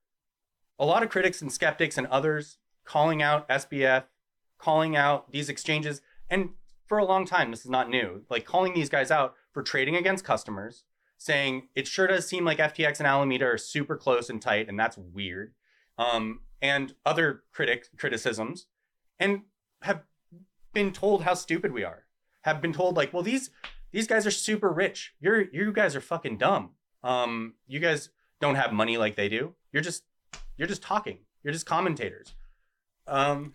a 0.78 0.84
lot 0.84 1.02
of 1.02 1.08
critics 1.08 1.40
and 1.40 1.52
skeptics 1.52 1.96
and 1.96 2.06
others 2.08 2.58
calling 2.84 3.22
out 3.22 3.48
SBF, 3.48 4.04
calling 4.58 4.96
out 4.96 5.30
these 5.30 5.48
exchanges, 5.48 6.02
and 6.28 6.50
for 6.86 6.98
a 6.98 7.04
long 7.04 7.26
time, 7.26 7.50
this 7.50 7.64
is 7.64 7.70
not 7.70 7.90
new, 7.90 8.22
like 8.30 8.44
calling 8.44 8.74
these 8.74 8.88
guys 8.88 9.10
out 9.10 9.34
for 9.52 9.62
trading 9.62 9.96
against 9.96 10.24
customers, 10.24 10.84
saying 11.18 11.68
it 11.74 11.86
sure 11.86 12.06
does 12.06 12.26
seem 12.26 12.44
like 12.44 12.58
FTX 12.58 12.98
and 12.98 13.06
Alameda 13.06 13.44
are 13.46 13.58
super 13.58 13.96
close 13.96 14.30
and 14.30 14.40
tight, 14.40 14.68
and 14.68 14.78
that's 14.78 14.96
weird. 14.98 15.52
um, 15.98 16.40
and 16.62 16.94
other 17.04 17.42
critic 17.52 17.86
criticisms, 17.98 18.66
and 19.18 19.42
have 19.82 20.02
been 20.72 20.90
told 20.92 21.22
how 21.22 21.34
stupid 21.34 21.72
we 21.72 21.84
are. 21.84 22.04
Have 22.42 22.60
been 22.62 22.72
told 22.72 22.96
like, 22.96 23.12
well, 23.12 23.22
these 23.22 23.50
these 23.92 24.06
guys 24.06 24.26
are 24.26 24.30
super 24.30 24.70
rich. 24.72 25.14
You're 25.20 25.42
you 25.52 25.72
guys 25.72 25.94
are 25.96 26.00
fucking 26.00 26.38
dumb. 26.38 26.70
Um, 27.02 27.54
you 27.66 27.78
guys 27.80 28.10
don't 28.40 28.54
have 28.56 28.72
money 28.72 28.96
like 28.96 29.16
they 29.16 29.28
do. 29.28 29.54
You're 29.72 29.82
just 29.82 30.04
you're 30.56 30.68
just 30.68 30.82
talking. 30.82 31.18
You're 31.42 31.52
just 31.52 31.66
commentators. 31.66 32.34
Um, 33.06 33.54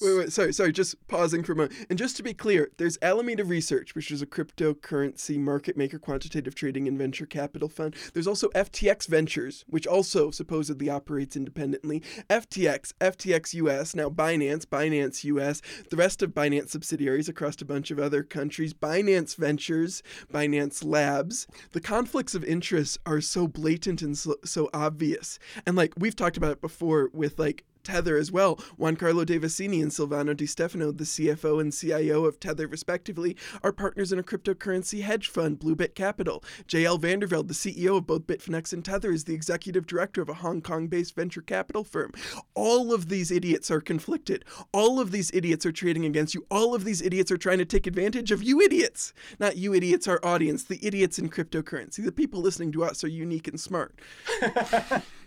Wait, 0.00 0.16
wait, 0.16 0.32
sorry, 0.32 0.52
sorry, 0.52 0.72
just 0.72 0.94
pausing 1.08 1.42
for 1.42 1.52
a 1.52 1.56
moment. 1.56 1.74
And 1.90 1.98
just 1.98 2.16
to 2.18 2.22
be 2.22 2.32
clear, 2.32 2.70
there's 2.76 2.98
Alameda 3.02 3.44
Research, 3.44 3.96
which 3.96 4.12
is 4.12 4.22
a 4.22 4.26
cryptocurrency 4.26 5.38
market 5.38 5.76
maker 5.76 5.98
quantitative 5.98 6.54
trading 6.54 6.86
and 6.86 6.96
venture 6.96 7.26
capital 7.26 7.68
fund. 7.68 7.96
There's 8.14 8.28
also 8.28 8.48
FTX 8.50 9.08
Ventures, 9.08 9.64
which 9.66 9.88
also 9.88 10.30
supposedly 10.30 10.88
operates 10.88 11.34
independently. 11.34 12.02
FTX, 12.30 12.92
FTX 13.00 13.54
US, 13.54 13.96
now 13.96 14.08
Binance, 14.08 14.66
Binance 14.66 15.24
US, 15.24 15.60
the 15.90 15.96
rest 15.96 16.22
of 16.22 16.30
Binance 16.30 16.68
subsidiaries 16.68 17.28
across 17.28 17.60
a 17.60 17.64
bunch 17.64 17.90
of 17.90 17.98
other 17.98 18.22
countries, 18.22 18.72
Binance 18.72 19.34
Ventures, 19.34 20.04
Binance 20.32 20.84
Labs. 20.84 21.48
The 21.72 21.80
conflicts 21.80 22.36
of 22.36 22.44
interest 22.44 22.98
are 23.04 23.20
so 23.20 23.48
blatant 23.48 24.02
and 24.02 24.16
so, 24.16 24.36
so 24.44 24.70
obvious. 24.72 25.40
And 25.66 25.74
like 25.74 25.94
we've 25.98 26.14
talked 26.14 26.36
about 26.36 26.52
it 26.52 26.60
before 26.60 27.10
with 27.12 27.38
like 27.40 27.64
Tether 27.84 28.16
as 28.16 28.32
well. 28.32 28.56
Giancarlo 28.78 29.24
Devasini 29.24 29.82
and 29.82 29.90
Silvano 29.90 30.36
Di 30.36 30.46
Stefano, 30.46 30.92
the 30.92 31.04
CFO 31.04 31.60
and 31.60 31.72
CIO 31.72 32.24
of 32.24 32.40
Tether, 32.40 32.66
respectively, 32.66 33.36
are 33.62 33.72
partners 33.72 34.12
in 34.12 34.18
a 34.18 34.22
cryptocurrency 34.22 35.02
hedge 35.02 35.28
fund, 35.28 35.58
Bluebit 35.58 35.94
Capital. 35.94 36.42
JL 36.66 37.00
van 37.00 37.20
der 37.20 37.26
Velde, 37.26 37.48
the 37.48 37.54
CEO 37.54 37.98
of 37.98 38.06
both 38.06 38.26
Bitfinex 38.26 38.72
and 38.72 38.84
Tether, 38.84 39.12
is 39.12 39.24
the 39.24 39.34
executive 39.34 39.86
director 39.86 40.22
of 40.22 40.28
a 40.28 40.34
Hong 40.34 40.60
Kong 40.60 40.86
based 40.88 41.14
venture 41.14 41.42
capital 41.42 41.84
firm. 41.84 42.12
All 42.54 42.92
of 42.92 43.08
these 43.08 43.30
idiots 43.30 43.70
are 43.70 43.80
conflicted. 43.80 44.44
All 44.72 45.00
of 45.00 45.10
these 45.10 45.30
idiots 45.32 45.64
are 45.66 45.72
trading 45.72 46.04
against 46.04 46.34
you. 46.34 46.46
All 46.50 46.74
of 46.74 46.84
these 46.84 47.02
idiots 47.02 47.30
are 47.30 47.38
trying 47.38 47.58
to 47.58 47.64
take 47.64 47.86
advantage 47.86 48.30
of 48.30 48.42
you 48.42 48.60
idiots. 48.60 49.12
Not 49.38 49.56
you 49.56 49.74
idiots, 49.74 50.08
our 50.08 50.20
audience, 50.24 50.64
the 50.64 50.84
idiots 50.84 51.18
in 51.18 51.30
cryptocurrency. 51.30 52.04
The 52.04 52.12
people 52.12 52.40
listening 52.40 52.72
to 52.72 52.84
us 52.84 53.04
are 53.04 53.08
unique 53.08 53.48
and 53.48 53.60
smart. 53.60 53.98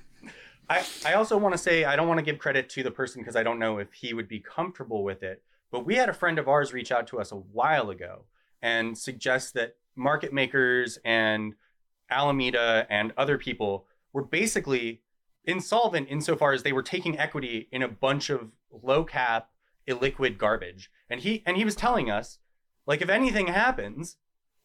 I, 0.71 0.85
I 1.05 1.13
also 1.15 1.37
want 1.37 1.53
to 1.53 1.57
say 1.57 1.83
I 1.83 1.97
don't 1.97 2.07
want 2.07 2.19
to 2.19 2.23
give 2.23 2.39
credit 2.39 2.69
to 2.69 2.83
the 2.83 2.91
person 2.91 3.21
because 3.21 3.35
I 3.35 3.43
don't 3.43 3.59
know 3.59 3.77
if 3.77 3.91
he 3.91 4.13
would 4.13 4.29
be 4.29 4.39
comfortable 4.39 5.03
with 5.03 5.21
it. 5.21 5.43
But 5.69 5.85
we 5.85 5.95
had 5.95 6.07
a 6.07 6.13
friend 6.13 6.39
of 6.39 6.47
ours 6.47 6.71
reach 6.71 6.93
out 6.93 7.07
to 7.07 7.19
us 7.19 7.33
a 7.33 7.35
while 7.35 7.89
ago 7.89 8.23
and 8.61 8.97
suggest 8.97 9.53
that 9.55 9.75
market 9.97 10.31
makers 10.31 10.97
and 11.03 11.55
Alameda 12.09 12.87
and 12.89 13.11
other 13.17 13.37
people 13.37 13.85
were 14.13 14.23
basically 14.23 15.01
insolvent 15.43 16.07
insofar 16.09 16.53
as 16.53 16.63
they 16.63 16.71
were 16.71 16.83
taking 16.83 17.19
equity 17.19 17.67
in 17.73 17.83
a 17.83 17.89
bunch 17.89 18.29
of 18.29 18.51
low 18.71 19.03
cap, 19.03 19.49
illiquid 19.89 20.37
garbage. 20.37 20.89
And 21.09 21.19
he 21.19 21.43
and 21.45 21.57
he 21.57 21.65
was 21.65 21.75
telling 21.75 22.09
us, 22.09 22.37
like, 22.85 23.01
if 23.01 23.09
anything 23.09 23.47
happens, 23.47 24.15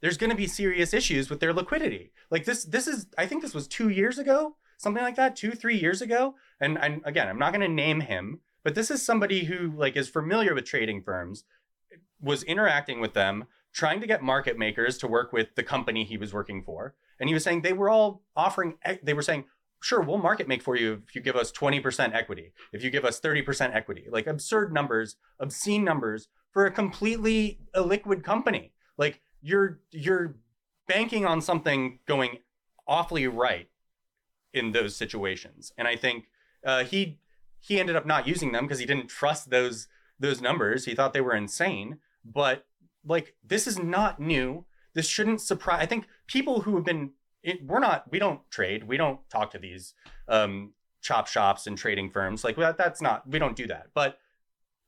there's 0.01 0.19
going 0.19 0.31
to 0.31 0.37
be 0.37 0.47
serious 0.47 0.95
issues 0.95 1.31
with 1.31 1.40
their 1.40 1.53
liquidity. 1.53 2.12
Like 2.31 2.45
this, 2.45 2.64
this 2.64 2.87
is 2.87 3.09
I 3.19 3.27
think 3.27 3.42
this 3.42 3.55
was 3.55 3.66
two 3.66 3.88
years 3.88 4.19
ago 4.19 4.55
something 4.76 5.02
like 5.02 5.16
that 5.16 5.36
two 5.36 5.52
three 5.52 5.78
years 5.78 6.02
ago. 6.02 6.34
And, 6.60 6.78
and 6.78 7.02
again 7.04 7.28
i'm 7.28 7.38
not 7.38 7.52
going 7.52 7.60
to 7.60 7.68
name 7.68 8.00
him 8.00 8.40
but 8.64 8.74
this 8.74 8.90
is 8.90 9.00
somebody 9.00 9.44
who 9.44 9.70
like 9.76 9.96
is 9.96 10.08
familiar 10.08 10.52
with 10.52 10.64
trading 10.64 11.02
firms 11.02 11.44
was 12.20 12.42
interacting 12.42 13.00
with 13.00 13.14
them 13.14 13.44
trying 13.72 14.00
to 14.00 14.06
get 14.06 14.22
market 14.22 14.58
makers 14.58 14.98
to 14.98 15.06
work 15.06 15.32
with 15.32 15.54
the 15.54 15.62
company 15.62 16.02
he 16.02 16.16
was 16.16 16.32
working 16.32 16.62
for. 16.62 16.94
And 17.20 17.28
he 17.28 17.34
was 17.34 17.44
saying 17.44 17.62
they 17.62 17.72
were 17.72 17.90
all 17.90 18.22
offering 18.34 18.74
they 19.02 19.14
were 19.14 19.22
saying 19.22 19.44
sure 19.80 20.00
we'll 20.00 20.18
market 20.18 20.48
make 20.48 20.62
for 20.62 20.76
you 20.76 21.02
if 21.06 21.14
you 21.14 21.20
give 21.20 21.36
us 21.36 21.52
20% 21.52 22.14
equity 22.14 22.52
if 22.72 22.82
you 22.82 22.90
give 22.90 23.04
us 23.04 23.20
30% 23.20 23.74
equity. 23.74 24.06
Like 24.10 24.26
absurd 24.26 24.72
numbers 24.72 25.16
obscene 25.38 25.84
numbers 25.84 26.28
for 26.50 26.66
a 26.66 26.70
completely 26.70 27.60
illiquid 27.74 28.24
company. 28.24 28.72
Like 28.98 29.20
you're 29.42 29.80
you're 29.92 30.36
banking 30.88 31.24
on 31.26 31.40
something 31.40 32.00
going 32.06 32.38
awfully 32.88 33.28
right 33.28 33.68
in 34.57 34.73
those 34.73 34.97
situations. 34.97 35.73
And 35.77 35.87
I 35.87 35.97
think 35.97 36.29
uh, 36.64 36.85
he 36.85 37.19
he 37.59 37.81
ended 37.81 37.97
up 37.97 38.07
not 38.07 38.27
using 38.27 38.53
them 38.53 38.64
because 38.64 38.79
he 38.79 38.87
didn't 38.87 39.09
trust 39.09 39.51
those 39.51 39.88
those 40.19 40.40
numbers. 40.40 40.85
He 40.85 40.95
thought 40.95 41.12
they 41.12 41.21
were 41.21 41.35
insane. 41.35 41.99
But 42.25 42.66
like 43.05 43.35
this 43.45 43.66
is 43.66 43.79
not 43.79 44.21
new. 44.21 44.64
This 44.95 45.07
shouldn't 45.07 45.40
surprise. 45.40 45.81
I 45.83 45.87
think 45.87 46.07
people 46.27 46.62
who 46.62 46.77
have 46.77 46.85
been 46.85 47.12
it, 47.42 47.64
we're 47.64 47.81
not 47.81 48.11
we 48.11 48.19
don't 48.19 48.40
trade. 48.51 48.85
We 48.85 48.97
don't 48.97 49.21
talk 49.31 49.51
to 49.53 49.59
these 49.59 49.95
um, 50.29 50.73
chop 51.01 51.29
shops 51.29 51.66
and 51.66 51.79
trading 51.79 52.11
firms. 52.11 52.45
Like 52.45 52.57
that, 52.57 52.77
that's 52.77 53.01
not 53.01 53.29
we 53.29 53.38
don't 53.38 53.57
do 53.57 53.66
that. 53.69 53.88
But 53.95 54.19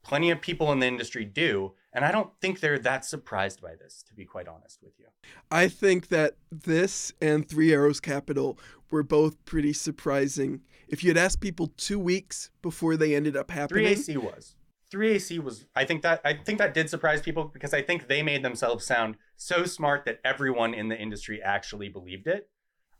plenty 0.02 0.30
of 0.30 0.40
people 0.40 0.72
in 0.72 0.80
the 0.80 0.86
industry 0.86 1.24
do 1.24 1.74
and 1.92 2.04
i 2.04 2.12
don't 2.12 2.30
think 2.40 2.60
they're 2.60 2.78
that 2.78 3.04
surprised 3.04 3.60
by 3.60 3.74
this 3.74 4.02
to 4.06 4.14
be 4.14 4.24
quite 4.24 4.48
honest 4.48 4.78
with 4.82 4.92
you 4.98 5.06
i 5.50 5.68
think 5.68 6.08
that 6.08 6.34
this 6.50 7.12
and 7.20 7.48
three 7.48 7.72
arrows 7.72 8.00
capital 8.00 8.58
were 8.90 9.02
both 9.02 9.42
pretty 9.44 9.72
surprising. 9.72 10.62
If 10.88 11.04
you 11.04 11.10
had 11.10 11.16
asked 11.16 11.40
people 11.40 11.72
two 11.76 11.98
weeks 11.98 12.50
before 12.62 12.96
they 12.96 13.14
ended 13.14 13.36
up 13.36 13.50
happening, 13.50 13.84
3AC 13.84 14.16
was. 14.16 14.54
3AC 14.92 15.42
was. 15.42 15.66
I 15.76 15.84
think 15.84 16.02
that 16.02 16.20
I 16.24 16.34
think 16.34 16.58
that 16.58 16.72
did 16.72 16.88
surprise 16.88 17.20
people 17.20 17.44
because 17.44 17.74
I 17.74 17.82
think 17.82 18.08
they 18.08 18.22
made 18.22 18.42
themselves 18.42 18.86
sound 18.86 19.16
so 19.36 19.64
smart 19.64 20.04
that 20.06 20.20
everyone 20.24 20.72
in 20.72 20.88
the 20.88 20.98
industry 20.98 21.42
actually 21.42 21.88
believed 21.88 22.26
it. 22.26 22.48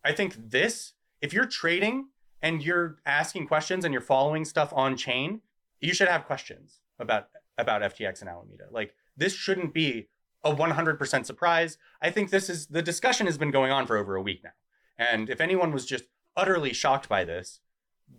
I 0.05 0.13
think 0.13 0.51
this, 0.51 0.93
if 1.23 1.33
you're 1.33 1.47
trading 1.47 2.09
and 2.43 2.63
you're 2.63 2.99
asking 3.07 3.47
questions 3.47 3.85
and 3.85 3.93
you're 3.93 4.03
following 4.03 4.45
stuff 4.45 4.73
on 4.75 4.97
chain, 4.97 5.41
you 5.81 5.95
should 5.95 6.09
have 6.09 6.27
questions 6.27 6.81
about 6.99 7.29
about 7.59 7.83
FTX 7.83 8.21
and 8.21 8.31
Alameda. 8.31 8.65
Like 8.71 8.95
this 9.17 9.35
shouldn't 9.35 9.75
be 9.75 10.09
a 10.45 10.55
100% 10.55 11.27
surprise. 11.27 11.77
I 12.01 12.11
think 12.11 12.31
this 12.31 12.49
is 12.49 12.69
the 12.69 12.83
discussion 12.83 13.27
has 13.27 13.37
been 13.37 13.51
going 13.51 13.73
on 13.73 13.87
for 13.87 13.97
over 13.97 14.15
a 14.15 14.23
week 14.23 14.43
now. 14.45 14.51
And 14.99 15.29
if 15.29 15.41
anyone 15.41 15.73
was 15.73 15.85
just 15.85 16.05
utterly 16.37 16.73
shocked 16.73 17.09
by 17.09 17.25
this, 17.25 17.61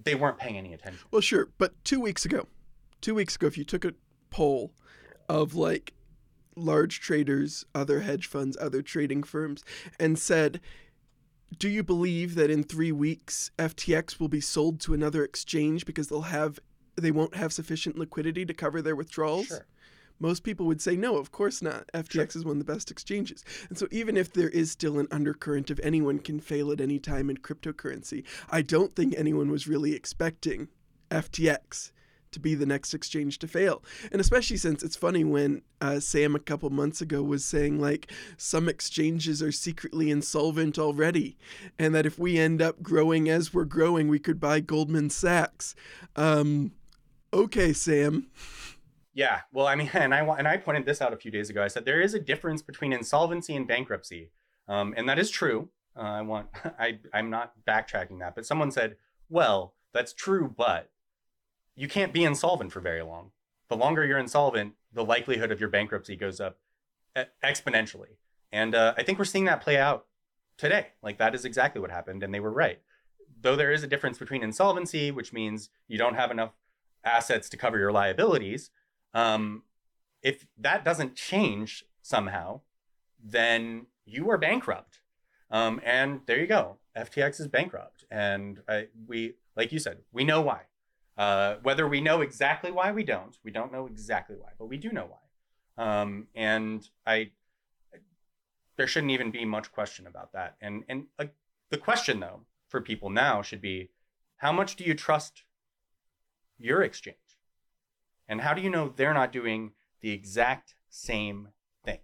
they 0.04 0.16
weren't 0.16 0.38
paying 0.38 0.58
any 0.58 0.74
attention. 0.74 1.00
Well, 1.12 1.22
sure. 1.22 1.50
But 1.58 1.84
two 1.84 2.00
weeks 2.00 2.26
ago, 2.26 2.48
two 3.02 3.16
weeks 3.16 3.36
ago, 3.36 3.48
if 3.48 3.58
you 3.58 3.64
took 3.64 3.86
a 3.86 3.94
poll 4.30 4.74
of 5.28 5.56
like 5.56 5.94
large 6.56 7.00
traders, 7.00 7.66
other 7.74 8.02
hedge 8.02 8.28
funds, 8.28 8.58
other 8.60 8.82
trading 8.82 9.24
firms, 9.24 9.64
and 10.00 10.20
said, 10.20 10.60
do 11.58 11.68
you 11.68 11.84
believe 11.84 12.36
that 12.36 12.52
in 12.52 12.64
three 12.64 12.92
weeks 12.92 13.52
FTX 13.58 14.20
will 14.20 14.28
be 14.28 14.42
sold 14.42 14.80
to 14.82 14.94
another 14.94 15.24
exchange 15.24 15.86
because 15.86 16.08
they'll 16.08 16.22
have 16.24 16.60
they 17.00 17.12
won't 17.12 17.36
have 17.36 17.54
sufficient 17.54 17.98
liquidity 17.98 18.46
to 18.46 18.54
cover 18.54 18.82
their 18.82 18.96
withdrawals? 18.96 19.48
Sure 19.48 19.66
most 20.20 20.44
people 20.44 20.66
would 20.66 20.82
say 20.82 20.96
no 20.96 21.18
of 21.18 21.32
course 21.32 21.62
not 21.62 21.90
ftx 21.94 22.12
sure. 22.12 22.24
is 22.24 22.46
one 22.46 22.60
of 22.60 22.66
the 22.66 22.74
best 22.74 22.92
exchanges 22.92 23.44
and 23.70 23.78
so 23.78 23.88
even 23.92 24.18
if 24.18 24.34
there 24.34 24.50
is 24.50 24.72
still 24.72 25.00
an 25.00 25.08
undercurrent 25.12 25.70
of 25.70 25.80
anyone 25.82 26.20
can 26.20 26.40
fail 26.40 26.72
at 26.72 26.82
any 26.82 27.00
time 27.00 27.30
in 27.30 27.38
cryptocurrency 27.38 28.24
i 28.50 28.62
don't 28.62 28.96
think 28.96 29.14
anyone 29.18 29.50
was 29.50 29.68
really 29.68 29.94
expecting 29.94 30.68
ftx 31.10 31.92
to 32.32 32.40
be 32.40 32.56
the 32.56 32.66
next 32.66 32.94
exchange 32.94 33.40
to 33.40 33.48
fail. 33.48 33.84
And 34.12 34.22
especially 34.22 34.58
since 34.58 34.84
it's 34.84 34.96
funny 34.96 35.24
when 35.24 35.64
uh, 35.82 36.00
Sam 36.00 36.36
a 36.36 36.40
couple 36.40 36.70
months 36.70 37.02
ago 37.02 37.24
was 37.24 37.44
saying, 37.44 37.80
like, 37.80 38.12
some 38.38 38.70
exchanges 38.70 39.42
are 39.42 39.52
secretly 39.52 40.12
insolvent 40.12 40.78
already, 40.78 41.38
and 41.78 41.96
that 41.96 42.06
if 42.06 42.20
we 42.20 42.38
end 42.38 42.62
up 42.62 42.84
growing 42.84 43.30
as 43.30 43.54
we're 43.54 43.66
growing, 43.66 44.08
we 44.08 44.20
could 44.20 44.40
buy 44.40 44.60
Goldman 44.60 45.10
Sachs. 45.10 45.76
Um, 46.16 46.74
okay, 47.34 47.74
Sam. 47.74 48.28
Yeah, 49.14 49.42
well, 49.52 49.68
I 49.68 49.76
mean, 49.76 49.90
and 49.94 50.14
I 50.14 50.20
and 50.20 50.48
I 50.48 50.58
pointed 50.58 50.86
this 50.86 51.02
out 51.02 51.14
a 51.14 51.18
few 51.18 51.32
days 51.32 51.50
ago. 51.50 51.64
I 51.64 51.68
said 51.68 51.86
there 51.86 52.02
is 52.02 52.14
a 52.14 52.20
difference 52.20 52.62
between 52.62 52.94
insolvency 52.94 53.56
and 53.56 53.68
bankruptcy, 53.68 54.32
um, 54.68 54.94
and 54.96 55.08
that 55.10 55.20
is 55.20 55.30
true. 55.30 55.70
Uh, 55.96 56.02
I 56.02 56.22
want 56.22 56.48
I 56.80 57.00
I'm 57.14 57.30
not 57.30 57.54
backtracking 57.68 58.20
that, 58.20 58.36
but 58.36 58.46
someone 58.46 58.72
said, 58.72 58.96
well, 59.30 59.74
that's 59.94 60.14
true, 60.14 60.54
but 60.56 60.90
you 61.76 61.88
can't 61.88 62.14
be 62.14 62.24
insolvent 62.24 62.72
for 62.72 62.80
very 62.80 63.02
long. 63.02 63.32
The 63.70 63.78
longer 63.78 64.06
you're 64.06 64.18
insolvent, 64.18 64.74
the 64.94 65.06
likelihood 65.06 65.52
of 65.52 65.60
your 65.60 65.70
bankruptcy 65.70 66.16
goes 66.16 66.40
up 66.40 66.58
exponentially, 67.44 68.18
and 68.52 68.74
uh, 68.74 68.94
I 68.98 69.04
think 69.04 69.20
we're 69.20 69.26
seeing 69.26 69.46
that 69.46 69.62
play 69.62 69.78
out 69.78 70.06
today. 70.58 70.88
Like 71.02 71.18
that 71.18 71.36
is 71.36 71.46
exactly 71.46 71.82
what 71.82 71.92
happened, 71.92 72.24
and 72.24 72.34
they 72.34 72.40
were 72.40 72.52
right. 72.54 72.80
Though 73.42 73.56
there 73.56 73.72
is 73.72 73.84
a 73.84 73.88
difference 73.88 74.18
between 74.18 74.44
insolvency, 74.44 75.12
which 75.12 75.32
means 75.34 75.70
you 75.88 75.98
don't 75.98 76.16
have 76.16 76.32
enough 76.32 76.52
assets 77.04 77.50
to 77.50 77.58
cover 77.58 77.78
your 77.78 77.92
liabilities, 77.92 78.72
um, 79.14 79.64
if 80.22 80.46
that 80.58 80.84
doesn't 80.84 81.16
change 81.16 81.86
somehow, 82.02 82.62
then 83.24 83.88
you 84.06 84.30
are 84.30 84.38
bankrupt. 84.38 85.00
Um, 85.52 85.82
and 85.84 86.22
there 86.26 86.40
you 86.40 86.48
go. 86.48 86.78
FTX 86.98 87.40
is 87.40 87.48
bankrupt. 87.48 88.06
And 88.12 88.62
I, 88.68 88.88
we, 89.08 89.36
like 89.56 89.72
you 89.72 89.80
said, 89.80 90.00
we 90.12 90.24
know 90.24 90.42
why. 90.42 90.62
Uh, 91.18 91.56
whether 91.64 91.88
we 91.88 92.02
know 92.02 92.22
exactly 92.22 92.72
why, 92.72 92.92
we 92.92 93.04
don't. 93.04 93.38
We 93.44 93.52
don't 93.52 93.72
know 93.72 93.88
exactly 93.88 94.38
why, 94.38 94.50
but 94.58 94.68
we 94.68 94.78
do 94.78 94.92
know 94.92 95.10
why. 95.10 96.02
Um, 96.02 96.28
and 96.36 96.88
I, 97.06 97.32
there 98.78 98.88
shouldn't 98.88 99.12
even 99.12 99.32
be 99.32 99.44
much 99.46 99.72
question 99.72 100.08
about 100.08 100.34
that. 100.34 100.56
And 100.62 100.84
and 100.88 101.06
uh, 101.18 101.26
the 101.70 101.78
question 101.78 102.20
though 102.20 102.42
for 102.70 102.80
people 102.80 103.10
now 103.10 103.42
should 103.42 103.62
be, 103.62 103.90
how 104.38 104.54
much 104.54 104.78
do 104.78 104.84
you 104.86 104.94
trust 104.94 105.44
your 106.60 106.84
exchange? 106.84 107.18
And 108.28 108.42
how 108.42 108.54
do 108.54 108.62
you 108.62 108.70
know 108.70 108.94
they're 108.96 109.14
not 109.14 109.32
doing 109.32 109.72
the 110.02 110.12
exact 110.12 110.76
same 110.90 111.50
thing? 111.84 112.00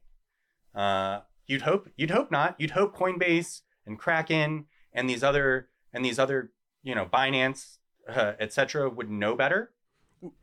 Uh, 0.73 1.21
you'd 1.45 1.61
hope 1.63 1.89
you'd 1.95 2.11
hope 2.11 2.31
not. 2.31 2.55
You'd 2.59 2.71
hope 2.71 2.95
Coinbase 2.95 3.61
and 3.85 3.99
Kraken 3.99 4.65
and 4.93 5.09
these 5.09 5.23
other 5.23 5.69
and 5.93 6.03
these 6.03 6.17
other 6.17 6.51
you 6.81 6.95
know 6.95 7.05
Binance, 7.05 7.77
uh, 8.09 8.33
etc. 8.39 8.89
would 8.89 9.09
know 9.09 9.35
better. 9.35 9.71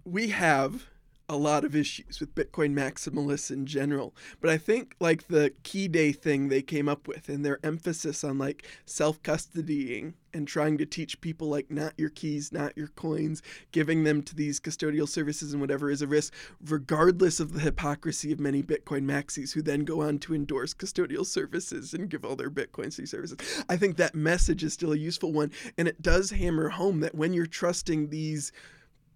We 0.05 0.29
have 0.29 0.87
a 1.29 1.37
lot 1.37 1.65
of 1.65 1.75
issues 1.75 2.21
with 2.21 2.35
Bitcoin 2.35 2.75
maximalists 2.75 3.51
in 3.51 3.67
general. 3.67 4.15
But 4.41 4.51
I 4.51 4.59
think 4.59 4.95
like 5.01 5.29
the 5.29 5.53
key 5.63 5.89
day 5.89 6.13
thing 6.13 6.49
they 6.49 6.63
came 6.63 6.89
up 6.89 7.09
with 7.09 7.29
and 7.29 7.45
their 7.45 7.59
emphasis 7.63 8.25
on 8.25 8.39
like 8.39 8.67
self 8.85 9.23
custodying 9.23 10.15
and 10.35 10.49
trying 10.49 10.79
to 10.79 10.87
teach 10.87 11.21
people 11.21 11.49
like 11.49 11.71
not 11.71 11.93
your 11.97 12.09
keys, 12.09 12.53
not 12.53 12.77
your 12.77 12.89
coins, 12.89 13.43
giving 13.71 14.05
them 14.05 14.23
to 14.23 14.35
these 14.35 14.61
custodial 14.61 15.09
services 15.09 15.53
and 15.53 15.61
whatever 15.61 15.91
is 15.91 16.03
a 16.03 16.07
risk, 16.07 16.33
regardless 16.65 17.39
of 17.39 17.53
the 17.53 17.61
hypocrisy 17.61 18.33
of 18.33 18.41
many 18.41 18.63
Bitcoin 18.63 19.05
maxis 19.05 19.53
who 19.53 19.63
then 19.63 19.85
go 19.85 20.01
on 20.01 20.19
to 20.19 20.35
endorse 20.35 20.75
custodial 20.75 21.27
services 21.27 21.93
and 21.93 22.09
give 22.09 22.25
all 22.25 22.37
their 22.37 22.51
Bitcoins 22.51 22.97
to 22.97 23.07
services. 23.07 23.65
I 23.69 23.77
think 23.77 23.97
that 23.97 24.15
message 24.15 24.65
is 24.65 24.73
still 24.73 24.93
a 24.93 24.97
useful 24.97 25.33
one. 25.33 25.51
And 25.77 25.87
it 25.87 26.03
does 26.03 26.31
hammer 26.31 26.71
home 26.71 27.01
that 27.01 27.15
when 27.15 27.33
you're 27.33 27.47
trusting 27.47 28.09
these 28.09 28.53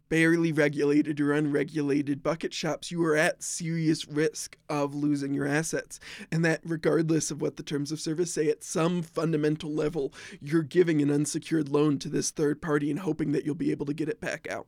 barely 0.09 0.53
regulated 0.53 1.21
or 1.21 1.33
unregulated 1.33 2.23
bucket 2.23 2.53
shops, 2.53 2.91
you 2.91 3.05
are 3.05 3.17
at 3.17 3.43
serious 3.43 4.07
risk 4.07 4.57
of 4.69 4.95
losing 4.95 5.35
your 5.35 5.47
assets. 5.47 6.01
And 6.31 6.45
that, 6.45 6.61
regardless 6.65 7.31
of 7.31 7.41
what 7.41 7.57
the 7.57 7.63
terms 7.63 7.93
of 7.93 8.01
service 8.01 8.33
say, 8.33 8.49
at 8.49 8.65
some 8.65 9.03
fundamental 9.03 9.73
level, 9.73 10.13
you're 10.41 10.63
giving 10.63 11.03
an 11.03 11.11
unsecured 11.11 11.69
loan 11.69 11.99
to 11.99 12.09
this 12.09 12.31
third 12.31 12.63
party 12.63 12.91
and 12.91 13.01
hoping 13.01 13.33
that 13.33 13.45
you'll 13.45 13.55
be 13.55 13.71
able 13.71 13.87
to 13.87 13.95
get 13.95 14.09
it 14.09 14.21
back 14.21 14.47
out. 14.51 14.67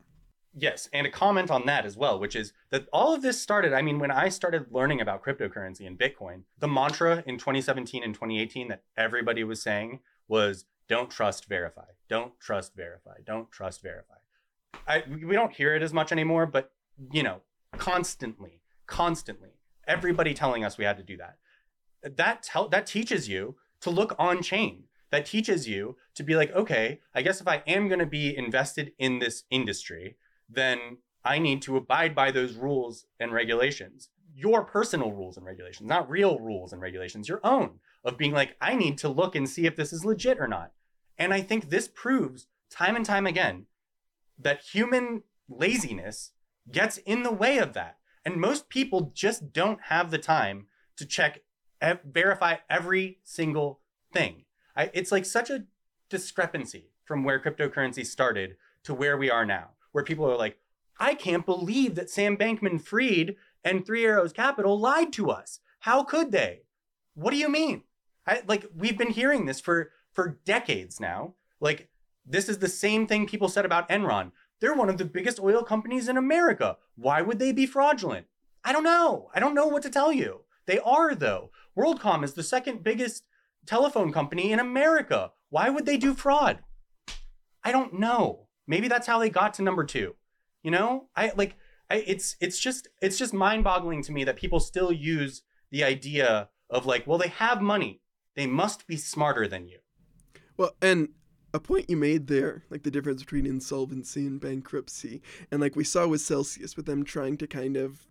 Yes, 0.55 0.89
and 0.93 1.07
a 1.07 1.11
comment 1.11 1.51
on 1.51 1.67
that 1.67 1.87
as 1.87 1.97
well, 1.97 2.19
which 2.19 2.35
is 2.35 2.53
that 2.71 2.87
all 2.93 3.15
of 3.15 3.23
this 3.23 3.41
started. 3.41 3.73
I 3.73 3.83
mean, 3.83 3.99
when 3.99 4.11
I 4.11 4.29
started 4.29 4.67
learning 4.73 5.01
about 5.01 5.23
cryptocurrency 5.23 5.87
and 5.87 5.99
Bitcoin, 5.99 6.43
the 6.59 6.67
mantra 6.67 7.23
in 7.27 7.39
2017 7.39 8.03
and 8.03 8.15
2018 8.15 8.69
that 8.69 8.83
everybody 8.97 9.45
was 9.45 9.63
saying 9.63 10.01
was 10.27 10.65
don't 10.89 11.11
trust, 11.11 11.49
verify. 11.49 11.85
Don't 12.09 12.39
trust, 12.41 12.75
verify. 12.75 13.19
Don't 13.25 13.53
trust, 13.53 13.83
verify. 13.83 14.18
I 14.87 15.03
we 15.09 15.35
don't 15.35 15.55
hear 15.55 15.75
it 15.75 15.83
as 15.83 15.93
much 15.93 16.13
anymore, 16.13 16.47
but 16.47 16.73
you 17.13 17.23
know, 17.23 17.43
constantly, 17.77 18.61
constantly, 18.87 19.51
everybody 19.87 20.35
telling 20.35 20.65
us 20.65 20.79
we 20.79 20.85
had 20.85 20.97
to 20.99 21.03
do 21.03 21.17
that. 21.17 21.37
That 22.17 22.43
tell 22.43 22.69
that 22.69 22.87
teaches 22.87 23.29
you 23.29 23.57
to 23.81 23.91
look 23.91 24.15
on 24.19 24.43
chain. 24.43 24.85
That 25.11 25.27
teaches 25.27 25.67
you 25.67 25.97
to 26.17 26.23
be 26.23 26.37
like, 26.37 26.53
okay, 26.53 27.01
I 27.15 27.23
guess 27.23 27.41
if 27.41 27.49
I 27.49 27.63
am 27.67 27.89
going 27.89 28.01
to 28.01 28.07
be 28.07 28.37
invested 28.37 28.93
in 28.99 29.19
this 29.19 29.45
industry, 29.51 30.17
then 30.49 30.99
I 31.25 31.39
need 31.39 31.63
to 31.63 31.77
abide 31.77 32.15
by 32.15 32.31
those 32.31 32.55
rules 32.55 33.07
and 33.19 33.33
regulations. 33.33 34.11
Your 34.35 34.65
personal 34.65 35.13
rules 35.13 35.37
and 35.37 35.47
regulations, 35.47 35.89
not 35.89 36.09
real 36.11 36.39
rules 36.39 36.73
and 36.73 36.83
regulations, 36.83 37.29
your 37.29 37.41
own, 37.43 37.81
of 38.05 38.19
being 38.19 38.33
like, 38.33 38.57
I 38.61 38.75
need 38.75 38.99
to 38.99 39.09
look 39.09 39.35
and 39.35 39.49
see 39.49 39.67
if 39.67 39.77
this 39.77 39.93
is 39.93 40.05
legit 40.05 40.39
or 40.39 40.47
not. 40.47 40.73
And 41.17 41.35
I 41.35 41.41
think 41.41 41.69
this 41.71 41.89
proves 41.89 42.47
time 42.71 42.95
and 42.95 43.05
time 43.05 43.27
again 43.27 43.67
that 44.39 44.63
human 44.63 45.23
laziness 45.49 46.33
gets 46.71 46.99
in 46.99 47.23
the 47.23 47.33
way 47.33 47.59
of 47.59 47.73
that. 47.73 47.97
And 48.25 48.37
most 48.37 48.69
people 48.69 49.13
just 49.15 49.53
don't 49.53 49.81
have 49.85 50.11
the 50.11 50.19
time 50.19 50.67
to 50.97 51.07
check, 51.07 51.41
eh, 51.81 51.97
verify 52.05 52.57
every 52.69 53.21
single 53.25 53.81
thing. 54.13 54.45
I, 54.77 54.91
it's 54.93 55.13
like 55.13 55.25
such 55.25 55.51
a 55.51 55.65
discrepancy 56.09 56.91
from 57.05 57.25
where 57.25 57.41
cryptocurrency 57.41 58.05
started 58.05 58.57
to 58.85 58.95
where 58.95 59.17
we 59.17 59.31
are 59.31 59.47
now, 59.47 59.71
where 59.93 60.05
people 60.05 60.31
are 60.31 60.37
like, 60.37 60.59
I 61.01 61.15
can't 61.15 61.47
believe 61.47 61.95
that 61.95 62.11
Sam 62.11 62.37
Bankman 62.37 62.83
Fried 62.83 63.37
and 63.65 63.85
Three 63.85 64.05
Arrows 64.05 64.33
Capital 64.33 64.79
lied 64.79 65.13
to 65.15 65.31
us. 65.31 65.61
How 65.81 66.03
could 66.03 66.33
they? 66.33 66.63
What 67.15 67.31
do 67.31 67.37
you 67.37 67.49
mean? 67.49 67.85
I, 68.27 68.43
like 68.47 68.67
we've 68.77 68.99
been 68.99 69.11
hearing 69.11 69.47
this 69.47 69.61
for 69.61 69.93
for 70.13 70.39
decades 70.45 71.01
now. 71.01 71.35
Like 71.61 71.89
this 72.29 72.49
is 72.49 72.59
the 72.59 72.69
same 72.69 73.07
thing 73.07 73.27
people 73.27 73.49
said 73.49 73.65
about 73.65 73.89
Enron. 73.89 74.33
They're 74.61 74.75
one 74.75 74.89
of 74.89 74.99
the 74.99 75.05
biggest 75.05 75.41
oil 75.41 75.63
companies 75.63 76.09
in 76.09 76.17
America. 76.17 76.77
Why 76.97 77.23
would 77.23 77.39
they 77.39 77.53
be 77.53 77.67
fraudulent? 77.67 78.27
I 78.65 78.73
don't 78.73 78.85
know. 78.85 79.31
I 79.35 79.41
don't 79.41 79.55
know 79.55 79.67
what 79.67 79.83
to 79.83 79.91
tell 79.91 80.13
you. 80.13 80.41
They 80.67 80.79
are, 80.81 81.15
though. 81.15 81.51
WorldCom 81.77 82.25
is 82.25 82.35
the 82.35 82.43
second 82.43 82.83
biggest 82.83 83.25
telephone 83.67 84.13
company 84.13 84.53
in 84.53 84.59
America. 84.59 85.33
Why 85.49 85.71
would 85.71 85.87
they 85.87 85.97
do 85.97 86.13
fraud? 86.13 86.59
I 87.65 87.73
don't 87.73 87.99
know. 87.99 88.49
Maybe 88.67 88.89
that's 88.89 89.07
how 89.07 89.19
they 89.19 89.31
got 89.31 89.55
to 89.55 89.63
number 89.63 89.85
two. 89.85 90.17
You 90.63 90.71
know, 90.73 91.09
I 91.17 91.33
like 91.37 91.57
I, 91.89 92.05
it's 92.07 92.37
it's 92.41 92.59
just 92.59 92.89
it's 93.01 93.17
just 93.17 93.33
mind-boggling 93.33 94.03
to 94.03 94.13
me 94.13 94.25
that 94.25 94.37
people 94.37 94.61
still 94.61 94.93
use 94.93 95.43
the 95.71 95.85
idea 95.85 96.49
of 96.69 96.85
like, 96.85 97.07
well, 97.07 97.19
they 97.19 97.29
have 97.29 97.63
money, 97.63 98.03
they 98.35 98.47
must 98.47 98.87
be 98.87 98.97
smarter 98.97 99.47
than 99.49 99.69
you. 99.69 99.79
Well, 100.57 100.75
and 100.83 101.11
a 101.55 101.61
point 101.61 101.89
you 101.89 101.97
made 101.97 102.27
there, 102.27 102.65
like 102.71 102.83
the 102.83 102.91
difference 102.91 103.23
between 103.23 103.47
insolvency 103.47 104.27
and 104.27 104.41
bankruptcy, 104.41 105.23
and 105.51 105.61
like 105.61 105.77
we 105.77 105.85
saw 105.85 106.07
with 106.07 106.21
Celsius, 106.21 106.77
with 106.77 106.87
them 106.87 107.05
trying 107.05 107.37
to 107.39 107.47
kind 107.47 107.77
of 107.77 108.07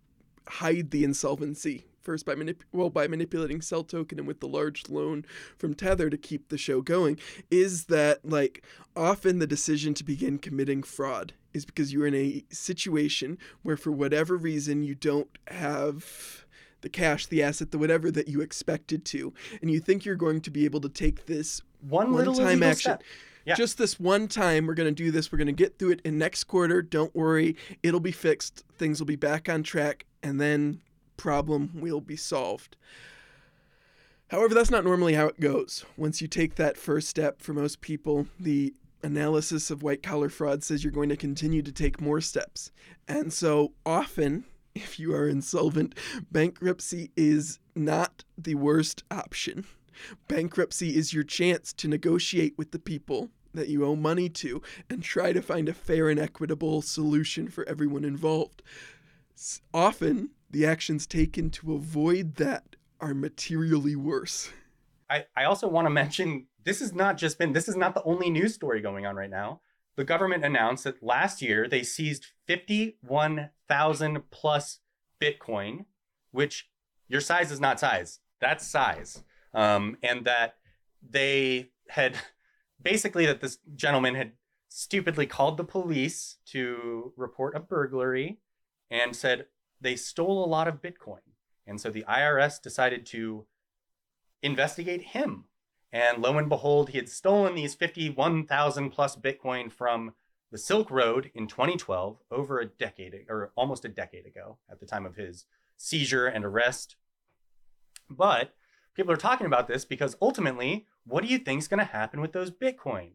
hide 0.48 0.90
the 0.90 1.04
insolvency 1.04 1.84
first 2.00 2.24
by 2.24 2.34
manip- 2.34 2.62
well 2.72 2.88
by 2.88 3.06
manipulating 3.06 3.60
CEL 3.60 3.84
token 3.84 4.18
and 4.18 4.26
with 4.26 4.40
the 4.40 4.48
large 4.48 4.88
loan 4.88 5.26
from 5.58 5.74
Tether 5.74 6.08
to 6.08 6.16
keep 6.16 6.48
the 6.48 6.56
show 6.56 6.80
going, 6.80 7.18
is 7.50 7.84
that 7.84 8.24
like 8.24 8.64
often 8.96 9.38
the 9.38 9.46
decision 9.46 9.92
to 9.94 10.04
begin 10.04 10.38
committing 10.38 10.82
fraud 10.82 11.34
is 11.52 11.66
because 11.66 11.92
you're 11.92 12.06
in 12.06 12.14
a 12.14 12.44
situation 12.50 13.36
where 13.62 13.76
for 13.76 13.92
whatever 13.92 14.36
reason 14.36 14.82
you 14.82 14.94
don't 14.94 15.36
have 15.48 16.46
the 16.80 16.88
cash, 16.88 17.26
the 17.26 17.42
asset, 17.42 17.70
the 17.70 17.78
whatever 17.78 18.10
that 18.10 18.28
you 18.28 18.40
expected 18.40 19.04
to, 19.06 19.32
and 19.60 19.70
you 19.70 19.80
think 19.80 20.04
you're 20.04 20.16
going 20.16 20.40
to 20.42 20.50
be 20.50 20.64
able 20.64 20.80
to 20.80 20.88
take 20.88 21.26
this 21.26 21.62
one, 21.80 22.12
one 22.12 22.34
time 22.34 22.62
action. 22.62 22.92
Step 22.92 23.02
yeah. 23.48 23.54
Just 23.54 23.78
this 23.78 23.98
one 23.98 24.28
time, 24.28 24.66
we're 24.66 24.74
going 24.74 24.94
to 24.94 25.02
do 25.04 25.10
this. 25.10 25.32
We're 25.32 25.38
going 25.38 25.46
to 25.46 25.54
get 25.54 25.78
through 25.78 25.92
it 25.92 26.02
in 26.04 26.18
next 26.18 26.44
quarter. 26.44 26.82
Don't 26.82 27.14
worry, 27.16 27.56
it'll 27.82 27.98
be 27.98 28.12
fixed. 28.12 28.62
Things 28.76 29.00
will 29.00 29.06
be 29.06 29.16
back 29.16 29.48
on 29.48 29.62
track, 29.62 30.04
and 30.22 30.38
then 30.38 30.82
problem 31.16 31.70
will 31.74 32.02
be 32.02 32.14
solved. 32.14 32.76
However, 34.28 34.54
that's 34.54 34.70
not 34.70 34.84
normally 34.84 35.14
how 35.14 35.28
it 35.28 35.40
goes. 35.40 35.86
Once 35.96 36.20
you 36.20 36.28
take 36.28 36.56
that 36.56 36.76
first 36.76 37.08
step, 37.08 37.40
for 37.40 37.54
most 37.54 37.80
people, 37.80 38.26
the 38.38 38.74
analysis 39.02 39.70
of 39.70 39.82
white 39.82 40.02
collar 40.02 40.28
fraud 40.28 40.62
says 40.62 40.84
you're 40.84 40.92
going 40.92 41.08
to 41.08 41.16
continue 41.16 41.62
to 41.62 41.72
take 41.72 42.02
more 42.02 42.20
steps. 42.20 42.70
And 43.08 43.32
so 43.32 43.72
often, 43.86 44.44
if 44.78 44.98
you 44.98 45.14
are 45.14 45.28
insolvent, 45.28 45.94
bankruptcy 46.30 47.10
is 47.16 47.58
not 47.74 48.24
the 48.36 48.54
worst 48.54 49.02
option. 49.10 49.66
Bankruptcy 50.28 50.96
is 50.96 51.12
your 51.12 51.24
chance 51.24 51.72
to 51.74 51.88
negotiate 51.88 52.54
with 52.56 52.70
the 52.70 52.78
people 52.78 53.30
that 53.54 53.68
you 53.68 53.84
owe 53.84 53.96
money 53.96 54.28
to 54.28 54.62
and 54.88 55.02
try 55.02 55.32
to 55.32 55.42
find 55.42 55.68
a 55.68 55.74
fair 55.74 56.08
and 56.08 56.20
equitable 56.20 56.80
solution 56.82 57.48
for 57.48 57.68
everyone 57.68 58.04
involved. 58.04 58.62
Often, 59.74 60.30
the 60.50 60.64
actions 60.64 61.06
taken 61.06 61.50
to 61.50 61.74
avoid 61.74 62.36
that 62.36 62.76
are 63.00 63.14
materially 63.14 63.96
worse. 63.96 64.50
I, 65.10 65.26
I 65.36 65.44
also 65.44 65.68
want 65.68 65.86
to 65.86 65.90
mention 65.90 66.46
this 66.64 66.80
has 66.80 66.92
not 66.92 67.16
just 67.16 67.38
been, 67.38 67.52
this 67.52 67.68
is 67.68 67.76
not 67.76 67.94
the 67.94 68.02
only 68.04 68.30
news 68.30 68.54
story 68.54 68.80
going 68.80 69.06
on 69.06 69.16
right 69.16 69.30
now. 69.30 69.60
The 69.98 70.04
government 70.04 70.44
announced 70.44 70.84
that 70.84 71.02
last 71.02 71.42
year 71.42 71.66
they 71.66 71.82
seized 71.82 72.28
51,000 72.46 74.30
plus 74.30 74.78
Bitcoin, 75.20 75.86
which 76.30 76.70
your 77.08 77.20
size 77.20 77.50
is 77.50 77.58
not 77.58 77.80
size, 77.80 78.20
that's 78.40 78.64
size. 78.64 79.24
Um, 79.52 79.96
and 80.00 80.24
that 80.24 80.54
they 81.02 81.70
had 81.88 82.14
basically 82.80 83.26
that 83.26 83.40
this 83.40 83.58
gentleman 83.74 84.14
had 84.14 84.34
stupidly 84.68 85.26
called 85.26 85.56
the 85.56 85.64
police 85.64 86.36
to 86.52 87.12
report 87.16 87.56
a 87.56 87.60
burglary 87.60 88.38
and 88.92 89.16
said 89.16 89.46
they 89.80 89.96
stole 89.96 90.44
a 90.44 90.46
lot 90.46 90.68
of 90.68 90.80
Bitcoin. 90.80 91.26
And 91.66 91.80
so 91.80 91.90
the 91.90 92.04
IRS 92.08 92.62
decided 92.62 93.04
to 93.06 93.46
investigate 94.44 95.02
him. 95.02 95.46
And 95.92 96.20
lo 96.20 96.36
and 96.36 96.48
behold, 96.48 96.90
he 96.90 96.98
had 96.98 97.08
stolen 97.08 97.54
these 97.54 97.74
51,000 97.74 98.90
plus 98.90 99.16
Bitcoin 99.16 99.72
from 99.72 100.12
the 100.50 100.58
Silk 100.58 100.90
Road 100.90 101.30
in 101.34 101.46
2012, 101.46 102.18
over 102.30 102.58
a 102.58 102.66
decade 102.66 103.26
or 103.28 103.52
almost 103.54 103.84
a 103.84 103.88
decade 103.88 104.26
ago 104.26 104.58
at 104.70 104.80
the 104.80 104.86
time 104.86 105.04
of 105.04 105.16
his 105.16 105.44
seizure 105.76 106.26
and 106.26 106.44
arrest. 106.44 106.96
But 108.08 108.54
people 108.94 109.12
are 109.12 109.16
talking 109.16 109.46
about 109.46 109.68
this 109.68 109.84
because 109.84 110.16
ultimately, 110.20 110.86
what 111.04 111.22
do 111.22 111.28
you 111.28 111.38
think 111.38 111.60
is 111.60 111.68
going 111.68 111.78
to 111.78 111.84
happen 111.84 112.20
with 112.20 112.32
those 112.32 112.50
Bitcoin? 112.50 113.10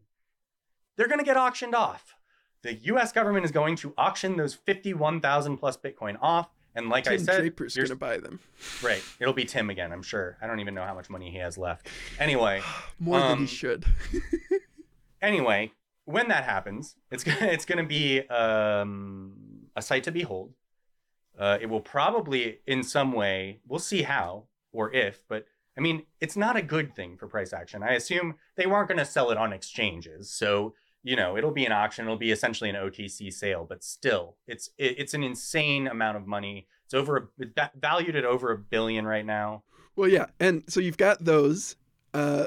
They're 0.96 1.08
going 1.08 1.18
to 1.18 1.24
get 1.24 1.36
auctioned 1.36 1.74
off. 1.74 2.14
The 2.62 2.74
US 2.74 3.12
government 3.12 3.44
is 3.44 3.50
going 3.50 3.76
to 3.76 3.94
auction 3.98 4.36
those 4.36 4.54
51,000 4.54 5.58
plus 5.58 5.76
Bitcoin 5.76 6.16
off. 6.20 6.48
And 6.74 6.88
like 6.88 7.04
Tim 7.04 7.14
I 7.14 7.16
said, 7.16 7.40
Draper's 7.40 7.76
going 7.76 7.88
to 7.88 7.96
buy 7.96 8.18
them. 8.18 8.40
Right. 8.82 9.02
It'll 9.20 9.34
be 9.34 9.44
Tim 9.44 9.70
again, 9.70 9.92
I'm 9.92 10.02
sure. 10.02 10.36
I 10.42 10.46
don't 10.46 10.60
even 10.60 10.74
know 10.74 10.84
how 10.84 10.94
much 10.94 11.08
money 11.08 11.30
he 11.30 11.38
has 11.38 11.56
left. 11.56 11.88
Anyway, 12.18 12.62
more 12.98 13.18
um, 13.18 13.28
than 13.28 13.38
he 13.38 13.42
um, 13.42 13.46
should. 13.46 13.84
anyway, 15.22 15.72
when 16.04 16.28
that 16.28 16.44
happens, 16.44 16.96
it's 17.10 17.24
gonna 17.24 17.46
it's 17.46 17.64
gonna 17.64 17.86
be 17.86 18.20
um, 18.28 19.32
a 19.76 19.82
sight 19.82 20.04
to 20.04 20.12
behold. 20.12 20.52
Uh, 21.38 21.58
it 21.60 21.66
will 21.66 21.80
probably, 21.80 22.60
in 22.66 22.82
some 22.82 23.12
way, 23.12 23.58
we'll 23.66 23.80
see 23.80 24.02
how 24.02 24.44
or 24.72 24.92
if, 24.94 25.24
but 25.28 25.46
I 25.76 25.80
mean, 25.80 26.04
it's 26.20 26.36
not 26.36 26.56
a 26.56 26.62
good 26.62 26.94
thing 26.94 27.16
for 27.16 27.26
price 27.26 27.52
action. 27.52 27.82
I 27.82 27.94
assume 27.94 28.36
they 28.56 28.66
weren't 28.66 28.88
going 28.88 28.98
to 28.98 29.04
sell 29.04 29.30
it 29.30 29.38
on 29.38 29.52
exchanges, 29.52 30.30
so 30.30 30.74
you 31.04 31.14
know 31.14 31.36
it'll 31.36 31.52
be 31.52 31.66
an 31.66 31.72
auction. 31.72 32.06
It'll 32.06 32.16
be 32.16 32.32
essentially 32.32 32.70
an 32.70 32.76
OTC 32.76 33.32
sale, 33.32 33.64
but 33.68 33.84
still, 33.84 34.36
it's 34.48 34.70
it, 34.78 34.98
it's 34.98 35.14
an 35.14 35.22
insane 35.22 35.86
amount 35.86 36.16
of 36.16 36.26
money. 36.26 36.66
It's 36.86 36.94
over 36.94 37.30
it's 37.38 37.52
valued 37.78 38.16
at 38.16 38.24
over 38.24 38.50
a 38.50 38.58
billion 38.58 39.06
right 39.06 39.24
now. 39.24 39.62
Well, 39.94 40.08
yeah, 40.08 40.26
and 40.40 40.64
so 40.66 40.80
you've 40.80 40.96
got 40.96 41.24
those. 41.24 41.76
Uh, 42.12 42.46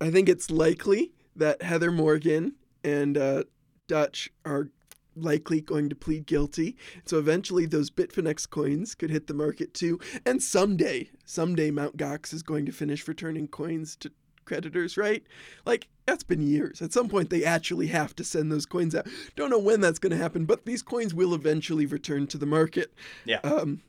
I 0.00 0.10
think 0.10 0.28
it's 0.28 0.50
likely 0.50 1.12
that 1.34 1.62
Heather 1.62 1.90
Morgan 1.90 2.54
and 2.84 3.18
uh, 3.18 3.44
Dutch 3.88 4.30
are 4.44 4.68
likely 5.16 5.60
going 5.60 5.88
to 5.88 5.96
plead 5.96 6.26
guilty. 6.26 6.76
So 7.06 7.18
eventually 7.18 7.66
those 7.66 7.90
Bitfinex 7.90 8.48
coins 8.48 8.94
could 8.94 9.10
hit 9.10 9.26
the 9.26 9.34
market 9.34 9.72
too. 9.74 9.98
And 10.24 10.42
someday, 10.42 11.10
someday 11.24 11.70
mount 11.70 11.96
Gox 11.96 12.34
is 12.34 12.42
going 12.42 12.66
to 12.66 12.72
finish 12.72 13.08
returning 13.08 13.48
coins 13.48 13.96
to 13.96 14.12
creditors, 14.46 14.96
right? 14.96 15.22
Like 15.66 15.88
that's 16.06 16.24
been 16.24 16.40
years. 16.40 16.80
At 16.80 16.92
some 16.92 17.08
point 17.08 17.30
they 17.30 17.44
actually 17.44 17.88
have 17.88 18.16
to 18.16 18.24
send 18.24 18.50
those 18.50 18.64
coins 18.64 18.94
out. 18.94 19.06
Don't 19.34 19.50
know 19.50 19.58
when 19.58 19.80
that's 19.80 19.98
going 19.98 20.12
to 20.12 20.16
happen, 20.16 20.46
but 20.46 20.64
these 20.64 20.82
coins 20.82 21.12
will 21.12 21.34
eventually 21.34 21.84
return 21.84 22.26
to 22.28 22.38
the 22.38 22.46
market. 22.46 22.94
Yeah. 23.24 23.40
Um 23.42 23.82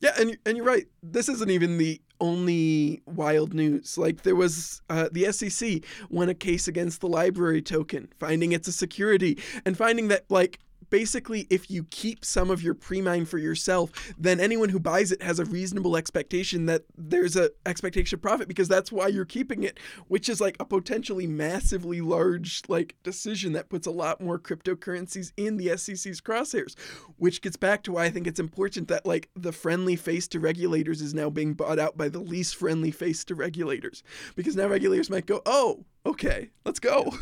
yeah, 0.00 0.12
and 0.18 0.36
and 0.44 0.56
you're 0.56 0.66
right. 0.66 0.88
This 1.02 1.28
isn't 1.28 1.50
even 1.50 1.78
the 1.78 2.00
only 2.20 3.02
wild 3.06 3.54
news. 3.54 3.96
Like 3.96 4.22
there 4.22 4.34
was 4.34 4.82
uh, 4.90 5.08
the 5.12 5.30
SEC 5.32 5.82
won 6.10 6.28
a 6.28 6.34
case 6.34 6.66
against 6.66 7.00
the 7.00 7.08
LBRY 7.08 7.64
token, 7.64 8.08
finding 8.18 8.50
it's 8.50 8.66
a 8.66 8.72
security 8.72 9.38
and 9.64 9.76
finding 9.76 10.08
that 10.08 10.24
like 10.28 10.58
basically 10.92 11.46
if 11.48 11.70
you 11.70 11.84
keep 11.84 12.22
some 12.22 12.50
of 12.50 12.62
your 12.62 12.74
pre-mine 12.74 13.24
for 13.24 13.38
yourself 13.38 14.12
then 14.18 14.38
anyone 14.38 14.68
who 14.68 14.78
buys 14.78 15.10
it 15.10 15.22
has 15.22 15.38
a 15.38 15.44
reasonable 15.46 15.96
expectation 15.96 16.66
that 16.66 16.82
there's 16.98 17.34
a 17.34 17.50
expectation 17.64 18.14
of 18.14 18.20
profit 18.20 18.46
because 18.46 18.68
that's 18.68 18.92
why 18.92 19.06
you're 19.08 19.24
keeping 19.24 19.62
it 19.62 19.80
which 20.08 20.28
is 20.28 20.38
like 20.38 20.54
a 20.60 20.66
potentially 20.66 21.26
massively 21.26 22.02
large 22.02 22.60
like 22.68 22.94
decision 23.02 23.54
that 23.54 23.70
puts 23.70 23.86
a 23.86 23.90
lot 23.90 24.20
more 24.20 24.38
cryptocurrencies 24.38 25.32
in 25.38 25.56
the 25.56 25.74
SEC's 25.78 26.20
crosshairs 26.20 26.78
which 27.16 27.40
gets 27.40 27.56
back 27.56 27.82
to 27.82 27.92
why 27.92 28.04
I 28.04 28.10
think 28.10 28.26
it's 28.26 28.38
important 28.38 28.88
that 28.88 29.06
like 29.06 29.30
the 29.34 29.52
friendly 29.52 29.96
face 29.96 30.28
to 30.28 30.40
regulators 30.40 31.00
is 31.00 31.14
now 31.14 31.30
being 31.30 31.54
bought 31.54 31.78
out 31.78 31.96
by 31.96 32.10
the 32.10 32.20
least 32.20 32.54
friendly 32.56 32.90
face 32.90 33.24
to 33.24 33.34
regulators 33.34 34.02
because 34.36 34.56
now 34.56 34.66
regulators 34.66 35.08
might 35.08 35.24
go 35.24 35.40
oh 35.46 35.86
okay 36.04 36.50
let's 36.66 36.80
go. 36.80 37.14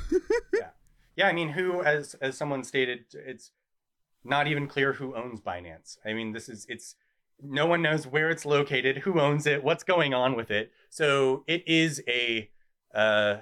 Yeah. 0.52 0.70
Yeah 1.14 1.28
i 1.28 1.32
mean 1.32 1.50
who 1.50 1.82
as 1.82 2.14
as 2.14 2.36
someone 2.36 2.64
stated 2.64 3.04
it's 3.12 3.52
not 4.24 4.46
even 4.46 4.66
clear 4.66 4.94
who 4.94 5.14
owns 5.14 5.40
Binance. 5.40 5.98
I 6.04 6.12
mean, 6.12 6.32
this 6.32 6.48
is 6.48 6.66
it's 6.68 6.96
no 7.42 7.66
one 7.66 7.82
knows 7.82 8.06
where 8.06 8.30
it's 8.30 8.44
located, 8.44 8.98
who 8.98 9.20
owns 9.20 9.46
it, 9.46 9.64
what's 9.64 9.82
going 9.82 10.12
on 10.12 10.36
with 10.36 10.50
it. 10.50 10.72
So 10.90 11.44
it 11.46 11.66
is 11.66 12.02
a 12.06 12.50
uh, 12.94 13.38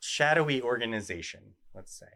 shadowy 0.00 0.62
organization, 0.62 1.40
let's 1.74 1.92
say, 1.92 2.06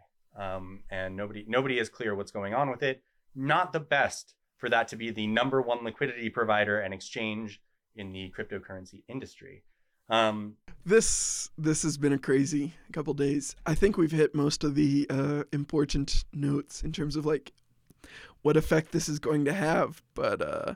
um, 0.42 0.82
and 0.90 1.16
nobody 1.16 1.44
nobody 1.46 1.78
is 1.78 1.88
clear 1.88 2.14
what's 2.14 2.32
going 2.32 2.54
on 2.54 2.70
with 2.70 2.82
it. 2.82 3.02
Not 3.34 3.72
the 3.72 3.80
best 3.80 4.34
for 4.56 4.68
that 4.68 4.88
to 4.88 4.96
be 4.96 5.10
the 5.10 5.26
number 5.26 5.60
one 5.60 5.84
liquidity 5.84 6.30
provider 6.30 6.80
and 6.80 6.94
exchange 6.94 7.60
in 7.96 8.12
the 8.12 8.32
cryptocurrency 8.36 9.02
industry. 9.08 9.62
Um, 10.08 10.56
this 10.84 11.50
this 11.56 11.82
has 11.82 11.96
been 11.96 12.12
a 12.12 12.18
crazy 12.18 12.74
couple 12.92 13.14
days. 13.14 13.56
I 13.66 13.74
think 13.74 13.96
we've 13.96 14.10
hit 14.10 14.34
most 14.34 14.64
of 14.64 14.74
the 14.74 15.06
uh, 15.08 15.44
important 15.52 16.24
notes 16.32 16.82
in 16.82 16.92
terms 16.92 17.16
of 17.16 17.24
like 17.24 17.52
what 18.44 18.58
effect 18.58 18.92
this 18.92 19.08
is 19.08 19.18
going 19.18 19.46
to 19.46 19.54
have, 19.54 20.02
but 20.14 20.42
uh, 20.42 20.74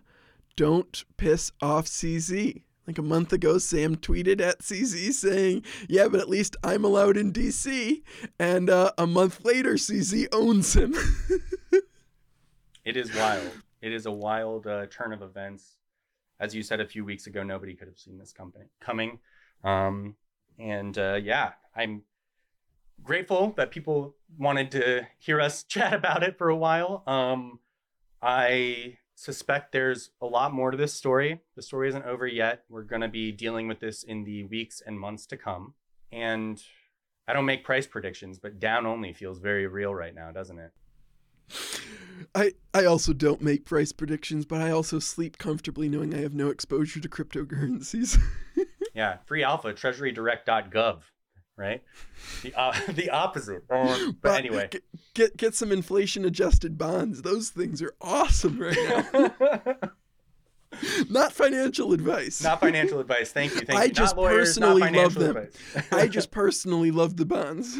don't 0.56 1.04
piss 1.18 1.52
off 1.60 1.84
CZ. 1.84 2.62
Like 2.86 2.96
a 2.96 3.02
month 3.02 3.30
ago, 3.34 3.58
Sam 3.58 3.94
tweeted 3.94 4.40
at 4.40 4.60
CZ 4.60 5.12
saying, 5.12 5.64
Yeah, 5.86 6.08
but 6.08 6.18
at 6.18 6.30
least 6.30 6.56
I'm 6.64 6.82
allowed 6.82 7.18
in 7.18 7.30
DC. 7.30 8.02
And 8.38 8.70
uh, 8.70 8.92
a 8.96 9.06
month 9.06 9.44
later, 9.44 9.74
CZ 9.74 10.28
owns 10.32 10.74
him. 10.74 10.94
it 12.86 12.96
is 12.96 13.14
wild. 13.14 13.52
It 13.82 13.92
is 13.92 14.06
a 14.06 14.10
wild 14.12 14.66
uh, 14.66 14.86
turn 14.86 15.12
of 15.12 15.20
events. 15.20 15.76
As 16.40 16.54
you 16.54 16.62
said 16.62 16.80
a 16.80 16.86
few 16.86 17.04
weeks 17.04 17.26
ago, 17.26 17.42
nobody 17.42 17.74
could 17.74 17.88
have 17.88 17.98
seen 17.98 18.16
this 18.16 18.32
company 18.32 18.64
coming. 18.80 19.18
Um, 19.62 20.16
and 20.58 20.96
uh, 20.96 21.20
yeah, 21.22 21.52
I'm 21.76 22.00
grateful 23.03 23.55
that 23.57 23.70
people 23.70 24.16
wanted 24.38 24.70
to 24.72 25.07
hear 25.18 25.40
us 25.40 25.62
chat 25.68 25.92
about 25.94 26.22
it 26.22 26.38
for 26.38 26.49
a 26.49 26.57
while. 26.57 27.03
Um, 27.07 27.61
I 28.22 28.99
suspect 29.14 29.72
there's 29.72 30.11
a 30.20 30.26
lot 30.26 30.53
more 30.53 30.70
to 30.70 30.76
this 30.76 30.94
story. 30.94 31.40
The 31.57 31.62
story 31.62 31.88
isn't 31.88 32.05
over 32.05 32.26
yet. 32.26 32.64
We're 32.68 32.82
going 32.82 33.03
to 33.03 33.09
be 33.09 33.32
dealing 33.32 33.68
with 33.68 33.80
this 33.80 34.03
in 34.03 34.24
the 34.24 34.44
weeks 34.44 34.80
and 34.84 34.99
months 34.99 35.26
to 35.26 35.36
come. 35.36 35.74
And 36.12 36.62
I 37.26 37.32
don't 37.32 37.44
make 37.44 37.64
price 37.64 37.86
predictions, 37.86 38.38
but 38.38 38.61
down 38.61 38.86
only 38.86 39.12
feels 39.12 39.38
very 39.38 39.66
real 39.66 39.94
right 39.94 40.14
now, 40.14 40.30
doesn't 40.30 40.59
it? 40.59 40.72
I 42.34 42.53
I 42.74 42.84
also 42.84 43.12
don't 43.12 43.40
make 43.40 43.64
price 43.64 43.92
predictions, 43.92 44.44
but 44.44 44.61
I 44.61 44.70
also 44.70 44.99
sleep 44.99 45.38
comfortably 45.38 45.88
knowing 45.88 46.14
I 46.14 46.20
have 46.20 46.34
no 46.34 46.49
exposure 46.49 47.01
to 47.01 47.09
cryptocurrencies. 47.09 48.18
yeah, 48.94 49.18
free 49.24 49.42
alpha 49.42 49.72
treasurydirect.gov 49.72 51.01
right? 51.59 51.82
The 52.42 52.54
uh, 52.59 52.72
the 52.88 53.11
opposite. 53.11 53.64
Um, 53.68 54.16
but, 54.22 54.30
but, 54.30 54.38
anyway, 54.38 54.68
get, 54.70 54.82
get 55.12 55.36
get 55.36 55.54
some 55.54 55.70
inflation 55.72 56.24
adjusted 56.24 56.78
bonds. 56.78 57.22
Those 57.22 57.50
things 57.50 57.82
are 57.82 57.94
awesome 58.00 58.59
right 58.59 58.76
now. 59.12 59.74
not 61.11 61.32
financial 61.32 61.92
advice. 61.92 62.42
Not 62.42 62.61
financial 62.61 63.00
advice. 63.00 63.32
Thank 63.32 63.54
you. 63.54 63.61
Thank 63.62 63.78
I 63.78 63.84
you. 63.84 63.92
just 63.92 64.16
lawyers, 64.16 64.56
personally 64.56 64.90
love 64.90 65.14
them. 65.14 65.48
I 65.92 66.06
just 66.06 66.30
personally 66.30 66.90
love 66.90 67.16
the 67.16 67.26
bonds. 67.26 67.76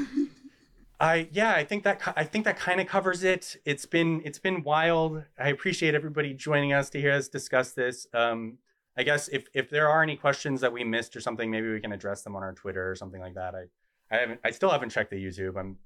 I 1.01 1.29
yeah, 1.31 1.53
I 1.53 1.65
think 1.65 1.85
that 1.85 2.01
I 2.17 2.25
think 2.25 2.45
that 2.45 2.59
kind 2.59 2.81
of 2.81 2.89
covers 2.89 3.23
it. 3.23 3.57
It's 3.65 3.87
been 3.87 4.21
it's 4.25 4.41
been 4.41 4.65
wild. 4.65 5.23
I 5.39 5.51
appreciate 5.51 5.95
everybody 5.95 6.35
joining 6.35 6.73
us 6.73 6.91
to 6.91 7.01
hear 7.01 7.13
us 7.13 7.29
discuss 7.29 7.73
this. 7.73 8.09
Um, 8.13 8.59
I 8.99 9.05
guess 9.05 9.29
if 9.29 9.47
if 9.55 9.71
there 9.71 9.89
are 9.89 10.03
any 10.03 10.17
questions 10.17 10.61
that 10.61 10.73
we 10.73 10.83
missed 10.83 11.15
or 11.15 11.21
something, 11.21 11.51
maybe 11.51 11.71
we 11.71 11.81
can 11.81 11.93
address 11.93 12.23
them 12.23 12.35
on 12.35 12.43
our 12.43 12.53
Twitter 12.53 12.91
or 12.91 12.97
something 12.97 13.21
like 13.21 13.35
that. 13.35 13.55
I 13.55 13.65
I 14.11 14.19
haven't 14.21 14.41
I 14.45 14.51
still 14.51 14.71
haven't 14.71 14.91
checked 14.91 15.11
the 15.11 15.25
YouTube. 15.25 15.57
I'm 15.57 15.79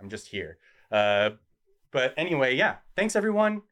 I'm 0.00 0.10
just 0.10 0.26
here. 0.26 0.58
Uh, 0.90 1.30
but 1.92 2.12
anyway, 2.16 2.56
yeah. 2.56 2.76
Thanks 2.96 3.14
everyone. 3.14 3.62